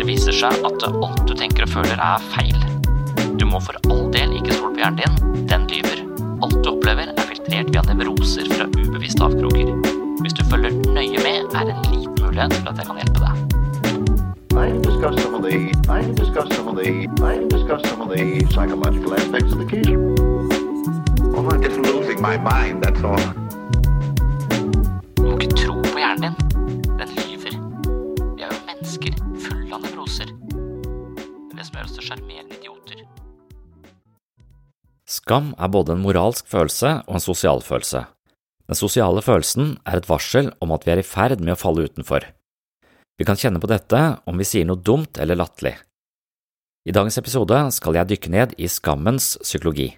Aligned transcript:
Det 0.00 0.06
viser 0.08 0.32
seg 0.32 0.62
at 0.64 0.84
alt 0.88 1.26
du 1.28 1.34
tenker 1.36 1.66
og 1.66 1.72
føler 1.74 1.98
er 2.00 2.22
feil. 2.32 2.56
Du 3.36 3.44
må 3.44 3.58
for 3.60 3.76
all 3.92 4.06
del 4.14 4.32
ikke 4.38 4.54
stole 4.56 4.70
på 4.72 4.80
hjernen 4.80 4.96
din, 5.02 5.44
den 5.50 5.66
lyver. 5.68 6.00
Alt 6.46 6.56
du 6.64 6.70
opplever 6.70 7.10
er 7.12 7.26
filtrert 7.28 7.68
via 7.74 7.82
nevroser 7.84 8.48
fra 8.48 8.64
ubevisste 8.78 9.28
avkroker. 9.28 9.74
Hvis 10.24 10.38
du 10.38 10.40
følger 10.48 10.72
nøye 10.96 11.20
med, 11.20 11.52
er 11.52 11.68
det 11.68 11.74
en 11.76 11.92
liten 11.92 12.16
mulighet 12.16 12.56
for 12.62 12.72
at 12.72 12.80
jeg 12.80 12.88
kan 12.88 13.02
hjelpe 13.02 13.26
deg. 13.26 13.34
I 14.56 14.72
discuss 14.88 15.20
some 15.20 15.36
of 15.36 15.44
the 15.44 15.68
I 15.92 16.00
discuss 16.16 16.48
some 16.56 16.72
of 16.72 16.80
the 16.80 17.04
I 17.20 17.36
discuss 17.52 17.84
some 17.90 18.00
of 18.00 18.08
the 18.16 18.40
psychological 18.54 19.14
aspects 19.20 19.52
of 19.52 19.60
the 19.60 19.68
case. 19.68 20.00
I'm. 23.02 23.39
Skam 35.30 35.52
er 35.62 35.70
både 35.70 35.94
en 35.94 36.00
moralsk 36.02 36.48
følelse 36.50 36.88
og 37.06 37.14
en 37.14 37.22
sosial 37.22 37.60
følelse. 37.62 38.00
Den 38.66 38.74
sosiale 38.74 39.22
følelsen 39.22 39.76
er 39.86 40.00
et 40.00 40.08
varsel 40.10 40.48
om 40.58 40.72
at 40.74 40.82
vi 40.82 40.90
er 40.90 41.02
i 41.04 41.06
ferd 41.06 41.38
med 41.38 41.54
å 41.54 41.60
falle 41.60 41.84
utenfor. 41.86 42.24
Vi 43.14 43.26
kan 43.28 43.38
kjenne 43.38 43.62
på 43.62 43.70
dette 43.70 44.00
om 44.26 44.42
vi 44.42 44.48
sier 44.48 44.66
noe 44.66 44.82
dumt 44.82 45.20
eller 45.22 45.38
latterlig. 45.38 45.76
I 46.82 46.96
dagens 46.96 47.20
episode 47.22 47.60
skal 47.76 48.00
jeg 48.00 48.10
dykke 48.10 48.32
ned 48.34 48.56
i 48.58 48.66
skammens 48.66 49.36
psykologi. 49.44 49.92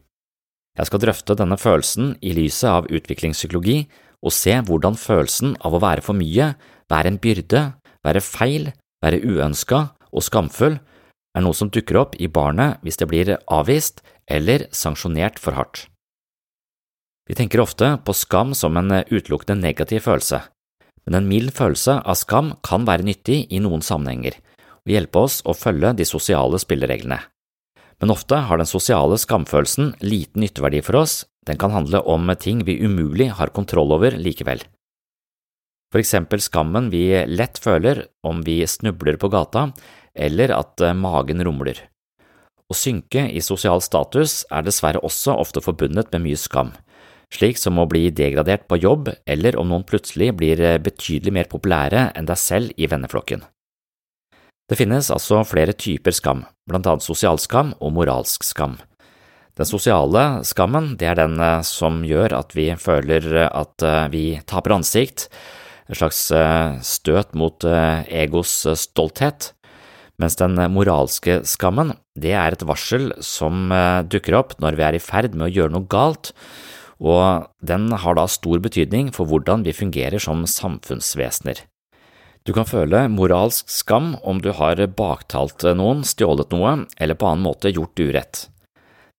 Jeg 0.76 0.90
skal 0.90 1.00
drøfte 1.00 1.38
denne 1.40 1.56
følelsen 1.56 2.12
i 2.20 2.36
lyset 2.36 2.68
av 2.68 2.92
utviklingspsykologi 2.92 3.78
og 4.20 4.36
se 4.36 4.60
hvordan 4.68 5.00
følelsen 5.00 5.56
av 5.64 5.72
å 5.72 5.80
være 5.80 6.04
for 6.04 6.18
mye, 6.18 6.52
være 6.92 7.08
en 7.08 7.20
byrde, 7.24 7.70
være 8.04 8.26
feil, 8.26 8.68
være 9.00 9.24
uønska 9.24 9.86
og 10.12 10.28
skamfull 10.28 10.76
er 11.36 11.44
noe 11.44 11.56
som 11.56 11.70
dukker 11.72 11.98
opp 12.00 12.16
i 12.20 12.28
barnet 12.28 12.82
hvis 12.84 13.00
det 13.00 13.08
blir 13.10 13.36
avvist 13.46 14.02
eller 14.30 14.66
sanksjonert 14.74 15.40
for 15.42 15.56
hardt. 15.56 15.86
Vi 17.28 17.36
tenker 17.38 17.62
ofte 17.62 17.94
på 18.04 18.14
skam 18.16 18.52
som 18.58 18.76
en 18.76 18.90
utelukkende 19.08 19.60
negativ 19.62 20.04
følelse, 20.08 20.42
men 21.06 21.18
en 21.18 21.28
mild 21.28 21.54
følelse 21.56 22.00
av 22.02 22.18
skam 22.18 22.56
kan 22.66 22.86
være 22.86 23.06
nyttig 23.06 23.44
i 23.50 23.60
noen 23.62 23.84
sammenhenger 23.84 24.38
og 24.82 24.90
hjelpe 24.90 25.22
oss 25.22 25.40
å 25.46 25.54
følge 25.54 25.94
de 25.98 26.06
sosiale 26.08 26.58
spillereglene. 26.58 27.20
Men 28.02 28.10
ofte 28.10 28.40
har 28.48 28.58
den 28.58 28.66
sosiale 28.66 29.14
skamfølelsen 29.20 29.92
liten 30.02 30.42
nytteverdi 30.42 30.82
for 30.82 31.04
oss, 31.04 31.22
den 31.46 31.58
kan 31.58 31.74
handle 31.74 32.02
om 32.02 32.30
ting 32.38 32.64
vi 32.66 32.80
umulig 32.82 33.30
har 33.38 33.54
kontroll 33.54 33.94
over 33.94 34.14
likevel. 34.18 34.62
For 35.92 36.00
eksempel 36.00 36.40
skammen 36.40 36.88
vi 36.90 37.04
lett 37.28 37.60
føler 37.62 38.06
om 38.26 38.40
vi 38.42 38.62
snubler 38.66 39.18
på 39.20 39.30
gata, 39.30 39.68
eller 40.14 40.52
at 40.54 40.82
magen 40.96 41.42
rumler. 41.44 41.78
Å 42.72 42.76
synke 42.76 43.26
i 43.28 43.40
sosial 43.44 43.82
status 43.84 44.42
er 44.48 44.64
dessverre 44.64 45.02
også 45.04 45.34
ofte 45.36 45.60
forbundet 45.64 46.12
med 46.14 46.24
mye 46.24 46.38
skam, 46.40 46.70
slik 47.32 47.58
som 47.60 47.80
å 47.80 47.88
bli 47.88 48.06
degradert 48.12 48.64
på 48.68 48.78
jobb 48.80 49.10
eller 49.26 49.58
om 49.60 49.68
noen 49.68 49.84
plutselig 49.88 50.30
blir 50.38 50.60
betydelig 50.84 51.34
mer 51.36 51.50
populære 51.52 52.10
enn 52.16 52.28
deg 52.28 52.40
selv 52.40 52.72
i 52.76 52.88
venneflokken. 52.88 53.44
Det 54.70 54.78
finnes 54.78 55.10
altså 55.12 55.42
flere 55.44 55.74
typer 55.76 56.14
skam, 56.16 56.46
blant 56.68 56.86
annet 56.88 57.04
sosialskam 57.04 57.74
og 57.80 57.92
moralsk 57.98 58.46
skam. 58.46 58.78
Den 59.58 59.68
sosiale 59.68 60.40
skammen 60.48 60.94
det 60.96 61.10
er 61.10 61.18
den 61.18 61.36
som 61.68 62.00
gjør 62.08 62.38
at 62.38 62.54
vi 62.56 62.70
føler 62.80 63.50
at 63.50 63.84
vi 64.14 64.38
taper 64.48 64.78
ansikt, 64.78 65.26
en 65.90 65.98
slags 65.98 66.22
støt 66.88 67.34
mot 67.36 67.66
egos 67.68 68.62
stolthet, 68.80 69.50
mens 70.20 70.36
den 70.40 70.58
moralske 70.74 71.40
skammen 71.48 71.94
det 72.18 72.34
er 72.36 72.54
et 72.54 72.64
varsel 72.68 73.10
som 73.24 73.72
dukker 74.12 74.36
opp 74.36 74.54
når 74.60 74.76
vi 74.76 74.86
er 74.86 74.98
i 74.98 75.02
ferd 75.02 75.32
med 75.32 75.48
å 75.48 75.54
gjøre 75.54 75.74
noe 75.74 75.88
galt, 75.88 76.34
og 77.02 77.48
den 77.64 77.88
har 77.90 78.18
da 78.18 78.28
stor 78.30 78.60
betydning 78.62 79.10
for 79.16 79.26
hvordan 79.26 79.64
vi 79.66 79.74
fungerer 79.74 80.22
som 80.22 80.44
samfunnsvesener. 80.46 81.64
Du 82.46 82.52
kan 82.54 82.66
føle 82.66 83.04
moralsk 83.10 83.70
skam 83.70 84.16
om 84.26 84.40
du 84.42 84.50
har 84.58 84.80
baktalt 84.98 85.62
noen, 85.78 86.02
stjålet 86.06 86.50
noe 86.54 86.80
eller 86.98 87.18
på 87.18 87.28
annen 87.28 87.46
måte 87.46 87.70
gjort 87.70 88.02
urett. 88.02 88.46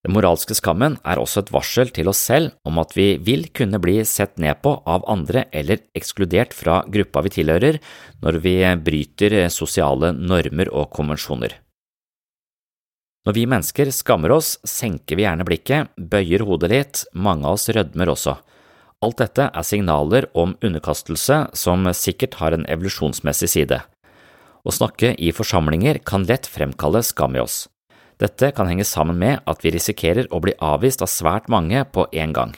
Den 0.04 0.18
moralske 0.18 0.56
skammen 0.58 0.98
er 1.08 1.20
også 1.20 1.46
et 1.46 1.52
varsel 1.56 1.92
til 1.96 2.10
oss 2.12 2.20
selv 2.28 2.52
om 2.68 2.80
at 2.82 2.92
vi 2.98 3.14
vil 3.24 3.46
kunne 3.56 3.80
bli 3.80 4.02
sett 4.04 4.36
ned 4.42 4.60
på 4.66 4.76
av 4.84 5.06
andre 5.08 5.46
eller 5.56 5.86
ekskludert 5.96 6.52
fra 6.56 6.82
gruppa 6.92 7.24
vi 7.24 7.32
tilhører 7.38 7.80
når 8.24 8.40
vi 8.44 8.58
bryter 8.84 9.38
sosiale 9.48 10.12
normer 10.12 10.72
og 10.76 10.92
konvensjoner. 10.92 11.56
Når 13.24 13.38
vi 13.38 13.46
mennesker 13.48 13.88
skammer 13.96 14.34
oss, 14.36 14.58
senker 14.68 15.16
vi 15.16 15.24
gjerne 15.24 15.46
blikket, 15.48 15.94
bøyer 15.96 16.44
hodet 16.44 16.70
litt, 16.74 17.04
mange 17.16 17.48
av 17.48 17.56
oss 17.56 17.70
rødmer 17.72 18.12
også. 18.12 18.36
Alt 19.04 19.22
dette 19.24 19.46
er 19.48 19.68
signaler 19.68 20.28
om 20.36 20.58
underkastelse 20.60 21.46
som 21.56 21.88
sikkert 21.96 22.36
har 22.42 22.56
en 22.56 22.68
evolusjonsmessig 22.68 23.54
side. 23.56 23.80
Å 24.64 24.72
snakke 24.72 25.16
i 25.16 25.32
forsamlinger 25.36 26.04
kan 26.04 26.28
lett 26.28 26.48
fremkalle 26.52 27.00
skam 27.04 27.40
i 27.40 27.44
oss. 27.44 27.70
Dette 28.22 28.52
kan 28.56 28.70
henge 28.70 28.86
sammen 28.88 29.18
med 29.20 29.42
at 29.50 29.64
vi 29.66 29.74
risikerer 29.74 30.30
å 30.30 30.42
bli 30.44 30.54
avvist 30.62 31.02
av 31.02 31.12
svært 31.12 31.50
mange 31.52 31.82
på 31.94 32.06
en 32.12 32.36
gang. 32.36 32.54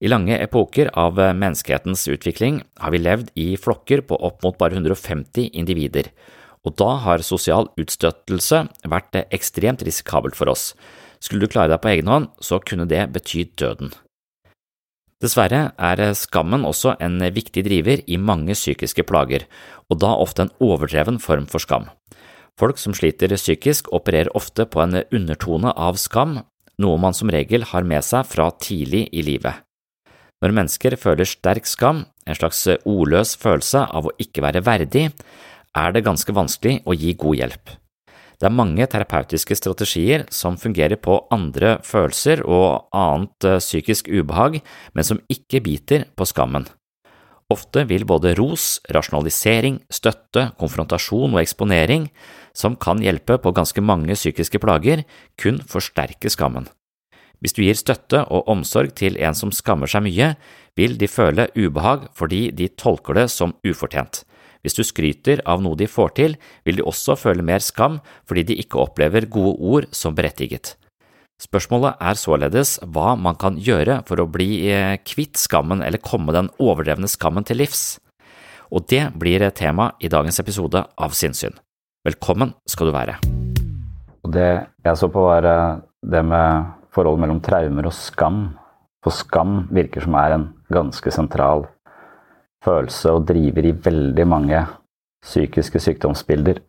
I 0.00 0.08
lange 0.08 0.38
epoker 0.40 0.88
av 0.96 1.18
menneskehetens 1.18 2.06
utvikling 2.08 2.62
har 2.80 2.94
vi 2.94 3.02
levd 3.02 3.32
i 3.36 3.48
flokker 3.60 4.00
på 4.08 4.16
opp 4.16 4.44
mot 4.46 4.56
bare 4.56 4.78
150 4.78 5.50
individer, 5.52 6.08
og 6.64 6.76
da 6.80 6.94
har 7.04 7.24
sosial 7.24 7.68
utstøtelse 7.80 8.62
vært 8.88 9.18
ekstremt 9.28 9.84
risikabelt 9.84 10.38
for 10.38 10.52
oss. 10.52 10.70
Skulle 11.20 11.44
du 11.44 11.52
klare 11.52 11.74
deg 11.74 11.82
på 11.84 11.90
egen 11.92 12.08
hånd, 12.08 12.30
så 12.40 12.62
kunne 12.64 12.88
det 12.88 13.10
bety 13.12 13.44
døden. 13.60 13.92
Dessverre 15.20 15.74
er 15.76 16.00
skammen 16.16 16.64
også 16.64 16.94
en 17.04 17.20
viktig 17.20 17.66
driver 17.66 18.00
i 18.08 18.16
mange 18.16 18.56
psykiske 18.56 19.04
plager, 19.04 19.44
og 19.92 20.00
da 20.00 20.14
ofte 20.16 20.46
en 20.46 20.54
overdreven 20.64 21.20
form 21.20 21.44
for 21.44 21.60
skam. 21.60 21.90
Folk 22.58 22.78
som 22.78 22.94
sliter 22.96 23.32
psykisk, 23.36 23.90
opererer 23.94 24.32
ofte 24.36 24.66
på 24.66 24.82
en 24.82 25.02
undertone 25.10 25.72
av 25.76 25.98
skam, 26.00 26.38
noe 26.80 27.00
man 27.00 27.16
som 27.16 27.30
regel 27.32 27.66
har 27.70 27.84
med 27.84 28.04
seg 28.04 28.26
fra 28.28 28.50
tidlig 28.62 29.08
i 29.12 29.24
livet. 29.26 29.66
Når 30.40 30.56
mennesker 30.56 30.96
føler 30.96 31.28
sterk 31.28 31.68
skam, 31.68 32.06
en 32.24 32.38
slags 32.38 32.64
ordløs 32.88 33.34
følelse 33.36 33.84
av 33.84 34.08
å 34.08 34.14
ikke 34.22 34.44
være 34.44 34.64
verdig, 34.64 35.10
er 35.76 35.92
det 35.92 36.06
ganske 36.06 36.32
vanskelig 36.34 36.80
å 36.88 36.96
gi 36.96 37.12
god 37.20 37.40
hjelp. 37.42 37.76
Det 38.40 38.48
er 38.48 38.56
mange 38.56 38.86
terapeutiske 38.88 39.52
strategier 39.58 40.24
som 40.32 40.56
fungerer 40.56 40.96
på 40.96 41.18
andre 41.34 41.74
følelser 41.84 42.40
og 42.48 42.88
annet 42.96 43.44
eh, 43.44 43.58
psykisk 43.60 44.08
ubehag, 44.08 44.62
men 44.96 45.04
som 45.04 45.20
ikke 45.28 45.60
biter 45.60 46.06
på 46.16 46.24
skammen. 46.24 46.64
Ofte 47.50 47.82
vil 47.90 48.04
både 48.06 48.36
ros, 48.38 48.78
rasjonalisering, 48.94 49.80
støtte, 49.90 50.52
konfrontasjon 50.60 51.34
og 51.34 51.40
eksponering, 51.42 52.06
som 52.54 52.76
kan 52.78 53.02
hjelpe 53.02 53.40
på 53.42 53.52
ganske 53.56 53.82
mange 53.82 54.14
psykiske 54.14 54.60
plager, 54.62 55.02
kun 55.40 55.58
forsterke 55.66 56.30
skammen. 56.30 56.68
Hvis 57.40 57.56
du 57.56 57.62
gir 57.64 57.78
støtte 57.78 58.22
og 58.28 58.48
omsorg 58.52 58.92
til 59.00 59.16
en 59.18 59.34
som 59.34 59.50
skammer 59.54 59.90
seg 59.90 60.04
mye, 60.04 60.34
vil 60.76 60.98
de 61.00 61.08
føle 61.10 61.48
ubehag 61.56 62.10
fordi 62.16 62.50
de 62.54 62.68
tolker 62.78 63.16
det 63.16 63.30
som 63.32 63.56
ufortjent. 63.66 64.22
Hvis 64.60 64.76
du 64.76 64.84
skryter 64.84 65.40
av 65.48 65.62
noe 65.64 65.78
de 65.80 65.88
får 65.88 66.12
til, 66.18 66.36
vil 66.68 66.78
de 66.78 66.84
også 66.86 67.16
føle 67.16 67.42
mer 67.42 67.64
skam 67.64 67.98
fordi 68.28 68.44
de 68.50 68.58
ikke 68.60 68.78
opplever 68.82 69.26
gode 69.26 69.56
ord 69.56 69.88
som 69.96 70.14
berettiget. 70.14 70.76
Spørsmålet 71.40 71.96
er 72.04 72.18
således 72.20 72.74
hva 72.92 73.14
man 73.16 73.38
kan 73.40 73.56
gjøre 73.56 74.02
for 74.08 74.20
å 74.20 74.28
bli 74.28 74.68
eh, 74.68 74.98
kvitt 75.00 75.40
skammen 75.40 75.80
eller 75.80 76.02
komme 76.04 76.34
den 76.36 76.50
overdrevne 76.60 77.08
skammen 77.08 77.46
til 77.48 77.62
livs. 77.62 77.96
Og 78.68 78.84
det 78.92 79.06
blir 79.16 79.46
tema 79.56 79.88
i 80.04 80.10
dagens 80.12 80.36
episode 80.42 80.82
av 80.84 81.16
Sinnsyn. 81.16 81.56
Velkommen 82.04 82.52
skal 82.68 82.90
du 82.90 82.92
være. 82.92 83.16
Det 84.28 84.50
jeg 84.84 85.00
så 85.00 85.08
på, 85.08 85.24
var 85.30 85.48
eh, 85.48 85.80
det 86.12 86.22
med 86.28 86.68
forholdet 86.92 87.24
mellom 87.24 87.40
traumer 87.44 87.88
og 87.88 87.96
skam. 87.96 88.42
For 89.00 89.16
skam 89.16 89.62
virker 89.72 90.04
som 90.04 90.18
er 90.20 90.36
en 90.36 90.48
ganske 90.68 91.14
sentral 91.14 91.64
følelse 92.60 93.16
og 93.16 93.24
driver 93.30 93.64
i 93.64 93.78
veldig 93.88 94.28
mange 94.28 94.66
psykiske 95.24 95.80
sykdomsbilder. 95.88 96.60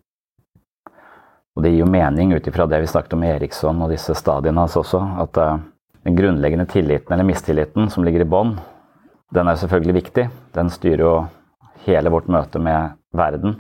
Og 1.56 1.66
det 1.66 1.74
gir 1.74 1.84
jo 1.84 1.92
mening 1.92 2.32
ut 2.32 2.48
ifra 2.48 2.68
det 2.70 2.80
vi 2.84 2.88
snakket 2.88 3.18
om 3.18 3.24
i 3.26 3.32
Eriksson 3.34 3.82
og 3.84 3.92
disse 3.92 4.16
stadiene 4.16 4.64
hans 4.64 4.78
også, 4.80 5.02
at 5.24 5.40
uh, 5.42 5.58
den 6.08 6.16
grunnleggende 6.16 6.68
tilliten 6.72 7.12
eller 7.12 7.28
mistilliten 7.28 7.90
som 7.92 8.06
ligger 8.08 8.24
i 8.24 8.30
bånn, 8.30 8.56
den 9.36 9.48
er 9.48 9.60
selvfølgelig 9.60 9.98
viktig. 10.00 10.26
Den 10.56 10.72
styrer 10.72 11.04
jo 11.04 11.12
hele 11.86 12.12
vårt 12.12 12.30
møte 12.32 12.60
med 12.60 12.96
verden. 13.16 13.58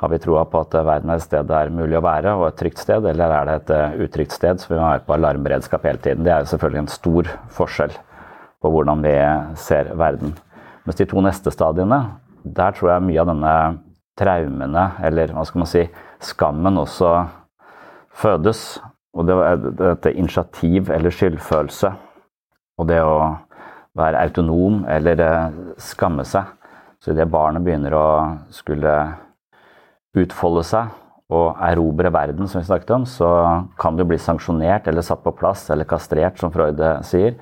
Har 0.00 0.12
vi 0.12 0.20
troa 0.20 0.44
på 0.50 0.60
at 0.64 0.76
verden 0.84 1.12
er 1.12 1.20
et 1.20 1.24
sted 1.24 1.48
det 1.48 1.56
er 1.56 1.72
mulig 1.72 1.96
å 1.96 2.04
være, 2.04 2.34
og 2.36 2.48
et 2.50 2.58
trygt 2.60 2.82
sted, 2.82 3.06
eller 3.08 3.32
er 3.32 3.48
det 3.48 3.56
et 3.62 3.72
uh, 3.72 4.02
utrygt 4.04 4.36
sted, 4.36 4.60
så 4.60 4.74
vi 4.74 4.80
må 4.80 4.84
være 4.84 5.06
på 5.08 5.16
alarmberedskap 5.16 5.88
hele 5.88 6.02
tiden. 6.04 6.26
Det 6.26 6.34
er 6.34 6.44
jo 6.44 6.52
selvfølgelig 6.52 6.82
en 6.84 6.92
stor 6.92 7.32
forskjell 7.56 7.96
på 8.64 8.72
hvordan 8.72 9.04
vi 9.04 9.14
ser 9.60 9.94
verden. 9.96 10.36
Mens 10.84 11.00
de 11.00 11.08
to 11.08 11.24
neste 11.24 11.52
stadiene, 11.52 12.02
der 12.44 12.76
tror 12.76 12.94
jeg 12.94 13.08
mye 13.08 13.22
av 13.22 13.32
denne 13.32 13.54
traumene, 14.20 14.84
eller 15.04 15.32
hva 15.32 15.44
skal 15.48 15.64
man 15.64 15.70
si, 15.70 15.84
skammen 16.24 16.80
også 16.80 17.12
fødes. 18.14 18.64
Og 19.14 19.28
det 19.28 19.36
er 19.46 19.60
dette 19.78 20.12
initiativ 20.12 20.90
eller 20.90 21.14
skyldfølelse. 21.14 21.92
Og 22.78 22.88
det 22.90 23.00
å 23.04 23.18
være 23.94 24.24
autonom 24.26 24.82
eller 24.90 25.22
eh, 25.22 25.58
skamme 25.78 26.26
seg. 26.26 26.50
Så 26.98 27.12
idet 27.12 27.28
barnet 27.30 27.62
begynner 27.62 27.94
å 27.94 28.06
skulle 28.54 28.94
utfolde 30.18 30.64
seg 30.66 30.92
og 31.34 31.60
erobre 31.64 32.10
verden, 32.12 32.48
som 32.48 32.60
vi 32.60 32.68
snakket 32.68 32.90
om, 32.94 33.04
så 33.08 33.28
kan 33.80 33.96
du 33.96 34.04
bli 34.06 34.18
sanksjonert 34.20 34.86
eller 34.90 35.04
satt 35.04 35.22
på 35.24 35.32
plass 35.34 35.64
eller 35.72 35.88
kastrert, 35.88 36.36
som 36.38 36.52
Freud 36.52 36.80
sier. 37.06 37.38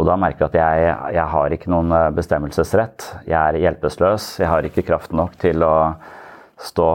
Og 0.00 0.08
da 0.08 0.16
merker 0.16 0.46
jeg 0.46 0.48
at 0.48 0.56
jeg, 0.56 0.92
jeg 1.18 1.26
har 1.34 1.54
ikke 1.54 1.72
noen 1.72 1.92
eh, 1.96 2.12
bestemmelsesrett. 2.16 3.08
Jeg 3.28 3.36
er 3.38 3.60
hjelpeløs. 3.60 4.28
Jeg 4.40 4.48
har 4.48 4.64
ikke 4.64 4.86
kraft 4.86 5.12
nok 5.12 5.36
til 5.40 5.64
å 5.66 5.74
stå 6.62 6.88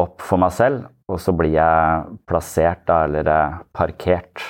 opp 0.00 0.24
for 0.24 0.40
meg 0.42 0.54
selv. 0.56 0.88
Og 1.10 1.18
så 1.22 1.34
blir 1.34 1.56
jeg 1.56 2.18
plassert 2.30 2.86
da, 2.88 3.04
eller 3.08 3.28
eh, 3.30 3.58
parkert. 3.74 4.46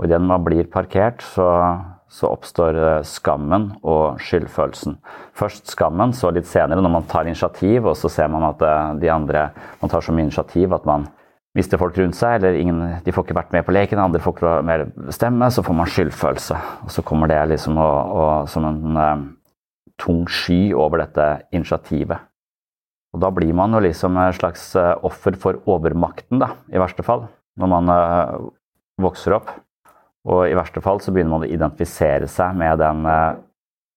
Og 0.00 0.08
idet 0.08 0.20
man 0.24 0.44
blir 0.44 0.68
parkert, 0.72 1.24
så 1.24 1.48
så 2.10 2.26
oppstår 2.34 2.74
eh, 2.74 3.04
skammen 3.06 3.70
og 3.86 4.18
skyldfølelsen. 4.22 4.98
Først 5.38 5.70
skammen, 5.70 6.12
så 6.16 6.32
litt 6.34 6.48
senere 6.50 6.82
når 6.82 6.94
man 6.96 7.08
tar 7.10 7.28
initiativ, 7.30 7.86
og 7.86 7.96
så 7.98 8.10
ser 8.10 8.30
man 8.32 8.48
at 8.48 8.62
eh, 8.66 8.94
de 9.04 9.12
andre 9.14 9.48
man 9.80 9.92
tar 9.92 10.02
så 10.04 10.14
mye 10.14 10.26
initiativ 10.26 10.74
at 10.74 10.88
man 10.90 11.06
mister 11.56 11.78
folk 11.78 11.96
rundt 11.98 12.18
seg, 12.18 12.38
eller 12.38 12.58
ingen, 12.58 12.82
de 13.04 13.14
får 13.14 13.26
ikke 13.26 13.38
vært 13.38 13.54
med 13.54 13.66
på 13.66 13.74
leken, 13.74 14.02
andre 14.02 14.22
får 14.22 14.36
ikke 14.36 14.56
mer 14.66 14.86
stemme, 15.14 15.50
så 15.50 15.64
får 15.66 15.78
man 15.78 15.90
skyldfølelse. 15.90 16.58
Og 16.86 16.94
så 16.94 17.06
kommer 17.06 17.30
det 17.30 17.40
liksom 17.54 17.78
å, 17.78 17.90
å, 17.90 18.26
som 18.50 18.66
en 18.68 18.98
uh, 18.98 19.24
tung 19.98 20.22
sky 20.30 20.60
over 20.70 21.02
dette 21.02 21.26
initiativet. 21.50 22.29
Og 23.10 23.22
da 23.24 23.30
blir 23.34 23.50
man 23.56 23.74
jo 23.74 23.82
liksom 23.82 24.18
et 24.22 24.38
slags 24.38 24.68
offer 24.78 25.34
for 25.40 25.58
overmakten, 25.66 26.38
da, 26.38 26.52
i 26.70 26.78
verste 26.78 27.02
fall, 27.02 27.24
når 27.58 27.70
man 27.72 27.90
uh, 27.90 28.50
vokser 29.02 29.34
opp. 29.34 29.50
Og 30.28 30.44
i 30.50 30.56
verste 30.56 30.82
fall 30.84 31.00
så 31.00 31.12
begynner 31.14 31.32
man 31.32 31.46
å 31.46 31.50
identifisere 31.50 32.28
seg 32.28 32.58
med 32.60 32.80
den 32.82 33.06
eh, 33.08 33.38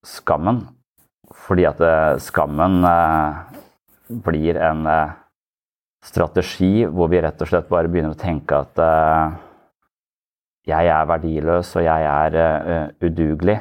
skammen. 0.07 0.61
Fordi 1.43 1.65
at 1.67 1.81
eh, 1.83 2.19
skammen 2.23 2.79
eh, 2.87 3.41
blir 4.23 4.59
en 4.61 4.87
eh, 4.87 5.17
strategi 6.03 6.85
hvor 6.87 7.11
vi 7.11 7.21
rett 7.23 7.43
og 7.43 7.49
slett 7.51 7.67
bare 7.71 7.91
begynner 7.91 8.15
å 8.15 8.19
tenke 8.19 8.61
at 8.63 8.79
eh, 8.79 9.35
jeg 10.71 10.91
er 10.95 11.11
verdiløs 11.11 11.73
og 11.75 11.87
jeg 11.89 12.09
er 12.13 12.39
eh, 12.39 12.87
udugelig. 13.03 13.59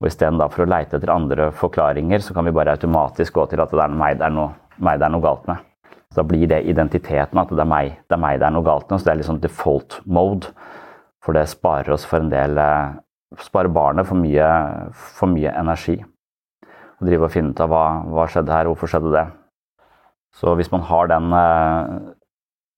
Og 0.00 0.08
istedenfor 0.08 0.64
å 0.64 0.68
leite 0.68 0.96
etter 0.96 1.12
andre 1.12 1.50
forklaringer, 1.54 2.24
så 2.24 2.34
kan 2.36 2.48
vi 2.48 2.52
bare 2.56 2.74
automatisk 2.76 3.36
gå 3.36 3.44
til 3.52 3.60
at 3.62 3.72
det 3.72 3.84
er 3.84 3.92
meg 3.92 4.16
det 4.20 4.26
er 4.26 4.32
noe, 4.34 4.56
meg 4.82 5.00
det 5.00 5.06
er 5.08 5.14
noe 5.14 5.24
galt 5.24 5.46
med. 5.50 5.62
Så 6.10 6.20
da 6.20 6.26
blir 6.30 6.46
det 6.50 6.64
identiteten, 6.70 7.38
at 7.40 7.50
det 7.50 7.62
er 7.62 7.68
meg 7.68 7.96
det 8.06 8.16
er, 8.16 8.22
meg 8.22 8.40
det 8.40 8.46
er 8.46 8.54
noe 8.54 8.66
galt 8.66 8.90
med. 8.90 9.00
Så 9.00 9.08
det 9.08 9.14
er 9.14 9.28
sånn 9.28 9.42
default 9.42 10.00
mode. 10.06 10.52
For 11.24 11.36
det 11.36 11.48
sparer 11.50 11.94
oss 11.94 12.04
for 12.06 12.22
en 12.22 12.32
del 12.32 12.60
eh, 12.60 13.00
Sparer 13.40 13.66
barnet 13.74 14.06
for 14.06 14.14
mye, 14.14 14.48
for 14.94 15.26
mye 15.26 15.50
energi. 15.58 15.96
Å 16.62 17.02
drive 17.02 17.26
og 17.26 17.32
finne 17.34 17.50
ut 17.50 17.62
av 17.64 17.72
hva, 17.72 17.86
hva 18.06 18.28
skjedde 18.30 18.54
her, 18.54 18.68
hvorfor 18.70 18.92
skjedde 18.92 19.10
det. 19.10 19.24
Så 20.38 20.54
hvis 20.54 20.70
man 20.70 20.84
har 20.86 21.10
den 21.10 21.34
eh, 21.34 22.12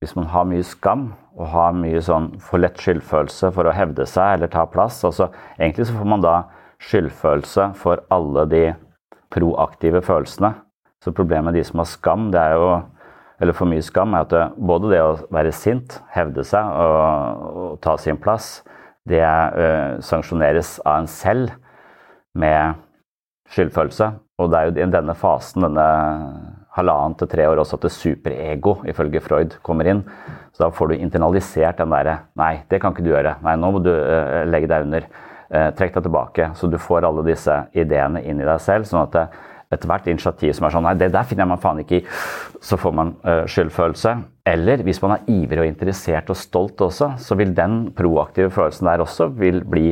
Hvis 0.01 0.17
man 0.17 0.31
har 0.33 0.49
mye 0.49 0.65
skam 0.65 1.07
og 1.37 1.51
har 1.53 1.77
mye 1.77 2.01
sånn 2.05 2.31
for 2.41 2.61
lett 2.61 2.81
skyldfølelse 2.81 3.51
for 3.53 3.69
å 3.69 3.75
hevde 3.77 4.05
seg 4.09 4.37
eller 4.37 4.51
ta 4.53 4.67
plass 4.69 5.03
altså 5.09 5.31
Egentlig 5.57 5.87
så 5.89 5.97
får 5.97 6.11
man 6.13 6.25
da 6.25 6.35
skyldfølelse 6.85 7.71
for 7.81 8.03
alle 8.13 8.45
de 8.53 8.65
proaktive 9.33 10.03
følelsene. 10.05 10.53
Så 11.05 11.13
problemet 11.15 11.51
med 11.51 11.59
de 11.59 11.65
som 11.67 11.83
har 11.83 11.89
skam, 11.91 12.31
det 12.35 12.41
er 12.41 12.57
jo 12.57 12.69
eller 13.41 13.57
for 13.57 13.69
mye 13.69 13.85
skam, 13.85 14.15
er 14.17 14.25
at 14.25 14.33
det, 14.33 14.45
både 14.57 14.93
det 14.95 15.03
å 15.05 15.17
være 15.35 15.53
sint, 15.53 15.99
hevde 16.15 16.45
seg 16.47 16.71
og, 16.81 17.47
og 17.61 17.75
ta 17.85 17.97
sin 18.01 18.17
plass, 18.21 18.63
det 19.07 19.23
uh, 19.23 19.99
sanksjoneres 20.03 20.79
av 20.83 21.03
en 21.03 21.11
selv 21.11 21.53
med 22.37 22.81
skyldfølelse. 23.53 24.09
Og 24.41 24.51
det 24.53 24.59
er 24.59 24.69
jo 24.69 24.75
i 24.75 24.89
denne 24.93 25.15
fasen, 25.17 25.65
denne 25.69 25.85
halvannen 26.77 27.15
til 27.21 27.29
tre 27.33 27.47
år, 27.49 27.61
også 27.61 27.79
at 27.79 27.87
det 27.87 27.93
superego, 27.95 28.79
ifølge 28.89 29.23
Freud, 29.25 29.57
kommer 29.65 29.89
inn. 29.93 30.03
Så 30.53 30.65
da 30.65 30.73
får 30.73 30.91
du 30.93 30.99
internalisert 30.99 31.81
den 31.81 31.93
derre 31.93 32.19
Nei, 32.41 32.59
det 32.69 32.81
kan 32.83 32.93
ikke 32.93 33.05
du 33.05 33.13
gjøre. 33.13 33.37
Nei, 33.45 33.57
nå 33.61 33.73
må 33.77 33.85
du 33.85 33.93
uh, 33.93 34.43
legge 34.49 34.73
deg 34.73 34.89
under. 34.89 35.09
Uh, 35.47 35.69
trekk 35.77 35.95
deg 35.95 36.09
tilbake. 36.09 36.49
Så 36.59 36.73
du 36.73 36.81
får 36.81 37.07
alle 37.07 37.25
disse 37.29 37.55
ideene 37.77 38.25
inn 38.25 38.41
i 38.41 38.49
deg 38.49 38.65
selv. 38.65 38.89
sånn 38.89 39.05
at 39.05 39.15
det, 39.15 39.27
ethvert 39.75 40.07
initiativ 40.11 40.55
som 40.57 40.67
er 40.67 40.75
sånn 40.75 40.87
Nei, 40.87 40.95
det 40.99 41.11
der 41.15 41.27
finner 41.27 41.45
jeg 41.45 41.53
meg 41.53 41.63
faen 41.63 41.81
ikke 41.83 41.99
i. 41.99 42.05
Så 42.63 42.79
får 42.81 42.95
man 42.95 43.15
uh, 43.27 43.43
skyldfølelse. 43.51 44.13
Eller 44.47 44.85
hvis 44.87 45.01
man 45.03 45.17
er 45.17 45.33
ivrig 45.33 45.65
og 45.65 45.71
interessert 45.71 46.31
og 46.31 46.39
stolt 46.39 46.85
også, 46.87 47.15
så 47.23 47.39
vil 47.39 47.55
den 47.57 47.89
proaktive 47.97 48.53
følelsen 48.55 48.87
der 48.91 49.03
også 49.03 49.29
vil 49.35 49.63
bli 49.67 49.89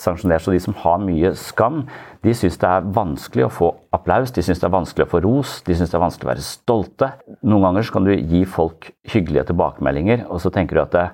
sanksjonert. 0.00 0.44
Så 0.44 0.52
de 0.52 0.60
som 0.60 0.76
har 0.82 1.00
mye 1.02 1.32
skam, 1.38 1.84
de 2.24 2.34
syns 2.36 2.58
det 2.60 2.68
er 2.68 2.88
vanskelig 2.96 3.46
å 3.46 3.52
få 3.52 3.70
applaus, 3.94 4.32
de 4.34 4.44
syns 4.44 4.60
det 4.60 4.68
er 4.68 4.74
vanskelig 4.74 5.06
å 5.06 5.12
få 5.12 5.22
ros, 5.24 5.56
de 5.66 5.76
syns 5.76 5.92
det 5.92 5.98
er 5.98 6.04
vanskelig 6.04 6.28
å 6.28 6.32
være 6.32 6.46
stolte. 6.46 7.10
Noen 7.46 7.68
ganger 7.68 7.86
så 7.86 7.96
kan 7.96 8.08
du 8.08 8.12
gi 8.14 8.42
folk 8.48 8.90
hyggelige 9.14 9.48
tilbakemeldinger, 9.52 10.26
og 10.28 10.42
så 10.42 10.52
tenker 10.54 10.76
du 10.76 10.84
at 10.84 10.96
det, 10.96 11.06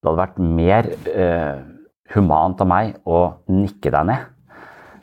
det 0.00 0.10
hadde 0.10 0.22
vært 0.22 0.42
mer 0.42 0.90
eh, 1.12 1.62
humant 2.14 2.60
av 2.62 2.70
meg 2.70 2.98
å 3.08 3.22
nikke 3.52 3.94
deg 3.94 4.10
ned. 4.12 4.28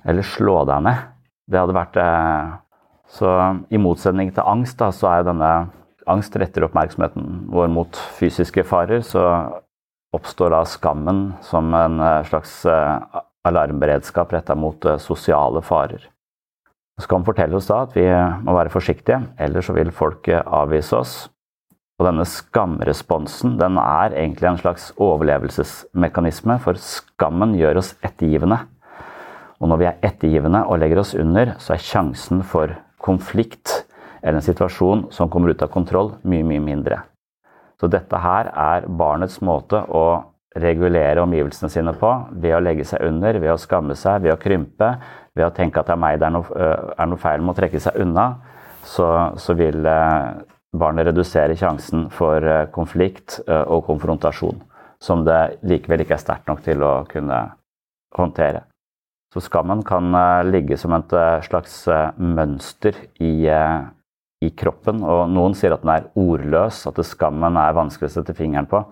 Eller 0.03 0.27
slå 0.27 0.61
deg 0.67 0.83
ned 0.83 1.09
det 1.51 1.59
hadde 1.59 1.75
vært 1.75 1.97
eh, 2.01 2.53
Så 3.13 3.29
i 3.69 3.77
motsetning 3.77 4.31
til 4.33 4.47
angst, 4.47 4.79
da, 4.79 4.89
så 4.95 5.09
er 5.11 5.27
denne 5.27 5.49
angst 6.09 6.35
retter 6.39 6.65
oppmerksomheten 6.65 7.45
vår 7.53 7.67
mot 7.69 7.99
fysiske 8.17 8.63
farer, 8.65 9.03
så 9.05 9.21
oppstår 10.15 10.55
da 10.55 10.63
skammen 10.65 11.19
som 11.45 11.69
en 11.77 12.01
slags 12.25 12.63
alarmberedskap 13.45 14.33
retta 14.33 14.55
mot 14.57 14.87
sosiale 15.03 15.61
farer. 15.61 16.07
Skam 17.01 17.23
forteller 17.25 17.57
oss 17.57 17.69
da 17.69 17.83
at 17.85 17.95
vi 17.97 18.07
må 18.45 18.55
være 18.57 18.73
forsiktige, 18.73 19.21
ellers 19.41 19.69
så 19.69 19.77
vil 19.77 19.93
folk 19.93 20.29
avvise 20.33 20.97
oss. 20.97 21.15
Og 22.01 22.07
denne 22.07 22.25
skamresponsen 22.25 23.57
den 23.59 23.77
er 23.81 24.15
egentlig 24.17 24.49
en 24.49 24.61
slags 24.61 24.89
overlevelsesmekanisme, 25.01 26.57
for 26.61 26.77
skammen 26.81 27.53
gjør 27.57 27.81
oss 27.83 27.93
ettergivende. 28.01 28.59
Og 29.63 29.69
når 29.71 29.79
vi 29.79 29.87
er 29.87 30.03
ettergivende 30.03 30.65
og 30.67 30.81
legger 30.81 30.99
oss 30.99 31.13
under, 31.15 31.53
så 31.63 31.77
er 31.77 31.85
sjansen 31.85 32.43
for 32.43 32.75
konflikt 33.03 33.85
eller 34.19 34.41
en 34.41 34.45
situasjon 34.45 35.05
som 35.11 35.31
kommer 35.31 35.53
ut 35.53 35.63
av 35.63 35.71
kontroll, 35.71 36.13
mye, 36.27 36.43
mye 36.47 36.63
mindre. 36.63 36.99
Så 37.79 37.87
dette 37.91 38.19
her 38.19 38.49
er 38.51 38.87
barnets 38.87 39.39
måte 39.43 39.79
å 39.87 40.05
regulere 40.59 41.23
omgivelsene 41.23 41.71
sine 41.71 41.93
på 41.97 42.11
ved 42.43 42.55
å 42.55 42.61
legge 42.63 42.85
seg 42.87 43.03
under, 43.07 43.39
ved 43.39 43.53
å 43.55 43.59
skamme 43.59 43.95
seg, 43.99 44.21
ved 44.23 44.35
å 44.35 44.39
krympe, 44.39 44.89
ved 45.33 45.47
å 45.47 45.53
tenke 45.55 45.79
at 45.79 45.89
det 45.89 45.95
er 45.95 46.03
meg 46.03 46.19
det 46.19 46.27
er 46.27 46.35
noe, 46.35 46.67
er 46.93 47.09
noe 47.09 47.23
feil 47.23 47.43
med 47.43 47.55
å 47.55 47.59
trekke 47.61 47.81
seg 47.83 47.97
unna. 48.03 48.27
Så, 48.83 49.07
så 49.39 49.55
vil 49.55 49.79
barnet 50.75 51.07
redusere 51.07 51.55
sjansen 51.55 52.09
for 52.11 52.43
konflikt 52.75 53.39
og 53.47 53.87
konfrontasjon, 53.87 54.59
som 54.99 55.23
det 55.27 55.57
likevel 55.63 56.03
ikke 56.03 56.19
er 56.19 56.23
sterkt 56.27 56.51
nok 56.51 56.63
til 56.67 56.83
å 56.83 56.93
kunne 57.09 57.41
håndtere. 58.19 58.67
Så 59.33 59.41
skammen 59.41 59.81
kan 59.81 60.13
ligge 60.45 60.77
som 60.77 60.93
et 60.93 61.13
slags 61.47 61.87
mønster 62.21 62.93
i, 63.17 63.49
i 63.49 64.49
kroppen, 64.53 65.01
og 65.01 65.31
noen 65.33 65.55
sier 65.57 65.73
at 65.73 65.81
den 65.81 65.89
er 65.89 66.05
ordløs, 66.21 66.83
at 66.85 67.01
skammen 67.09 67.57
er 67.57 67.73
vanskelig 67.73 68.11
å 68.11 68.13
sette 68.19 68.35
fingeren 68.37 68.69
på. 68.69 68.83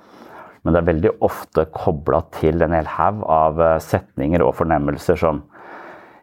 Men 0.63 0.73
det 0.73 0.81
er 0.81 0.89
veldig 0.89 1.11
ofte 1.27 1.67
kobla 1.69 2.23
til 2.33 2.65
en 2.65 2.73
hel 2.73 2.89
haug 2.89 3.21
av 3.29 3.61
setninger 3.85 4.41
og 4.41 4.55
fornemmelser 4.57 5.21
som 5.21 5.43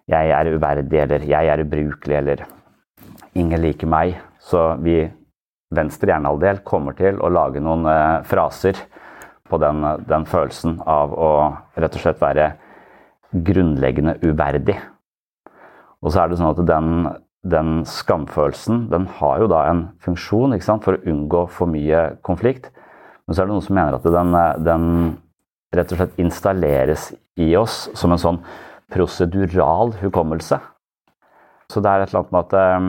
'jeg 0.08 0.30
er 0.32 0.56
uverdig', 0.56 1.02
eller 1.02 1.18
'jeg 1.20 1.48
er 1.48 1.64
ubrukelig', 1.64 2.18
eller 2.18 2.46
'ingen 3.34 3.60
liker 3.60 3.86
meg'. 3.86 4.16
Så 4.40 4.80
vi, 4.82 5.10
venstre 5.74 6.08
hjernehalvdel, 6.08 6.64
kommer 6.64 6.96
til 6.96 7.18
å 7.20 7.28
lage 7.28 7.60
noen 7.60 7.84
eh, 7.86 8.22
fraser 8.24 8.74
på 9.48 9.58
den, 9.60 9.82
den, 10.08 10.24
følelsen 10.24 10.80
av 10.86 11.12
å 11.12 11.30
rett 11.76 11.94
og 11.94 12.00
slett 12.00 12.20
være 12.20 12.52
grunnleggende 13.32 14.16
uverdig. 14.24 14.78
Og 16.02 16.12
så 16.12 16.22
er 16.22 16.30
det 16.30 16.38
sånn 16.38 16.52
at 16.52 16.60
den, 16.68 16.90
den 17.48 17.72
skamfølelsen 17.88 18.86
den 18.92 19.08
har 19.18 19.42
jo 19.42 19.48
da 19.50 19.64
en 19.68 19.88
funksjon 20.04 20.56
for 20.62 20.96
å 20.96 21.02
unngå 21.10 21.46
for 21.52 21.70
mye 21.70 22.04
konflikt. 22.22 22.70
Men 23.26 23.34
så 23.34 23.42
er 23.42 23.48
det 23.48 23.54
noen 23.56 23.66
som 23.66 23.76
mener 23.76 23.98
at 23.98 24.06
den, 24.06 24.38
den 24.64 24.86
rett 25.74 25.92
og 25.92 26.00
slett 26.00 26.20
installeres 26.22 27.10
i 27.38 27.50
oss 27.58 27.88
som 27.98 28.14
en 28.14 28.22
sånn 28.22 28.40
prosedural 28.92 29.92
hukommelse. 30.00 30.58
Så 31.68 31.82
det 31.84 31.90
er 31.90 32.02
et 32.02 32.12
eller 32.12 32.22
annet 32.22 32.32
med 32.32 32.46
at, 32.46 32.54
eh, 32.56 32.86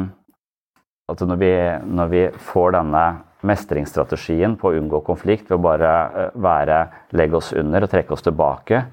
at 1.11 1.23
når, 1.27 1.41
vi, 1.41 1.53
når 1.99 2.13
vi 2.13 2.21
får 2.51 2.77
denne 2.77 3.03
mestringsstrategien 3.49 4.55
på 4.59 4.69
å 4.69 4.77
unngå 4.79 5.01
konflikt 5.07 5.49
ved 5.49 5.59
å 5.59 5.63
bare 5.63 5.91
eh, 6.07 6.29
være, 6.39 6.79
legge 7.19 7.39
oss 7.39 7.51
under 7.57 7.83
og 7.83 7.91
trekke 7.91 8.15
oss 8.15 8.23
tilbake 8.23 8.83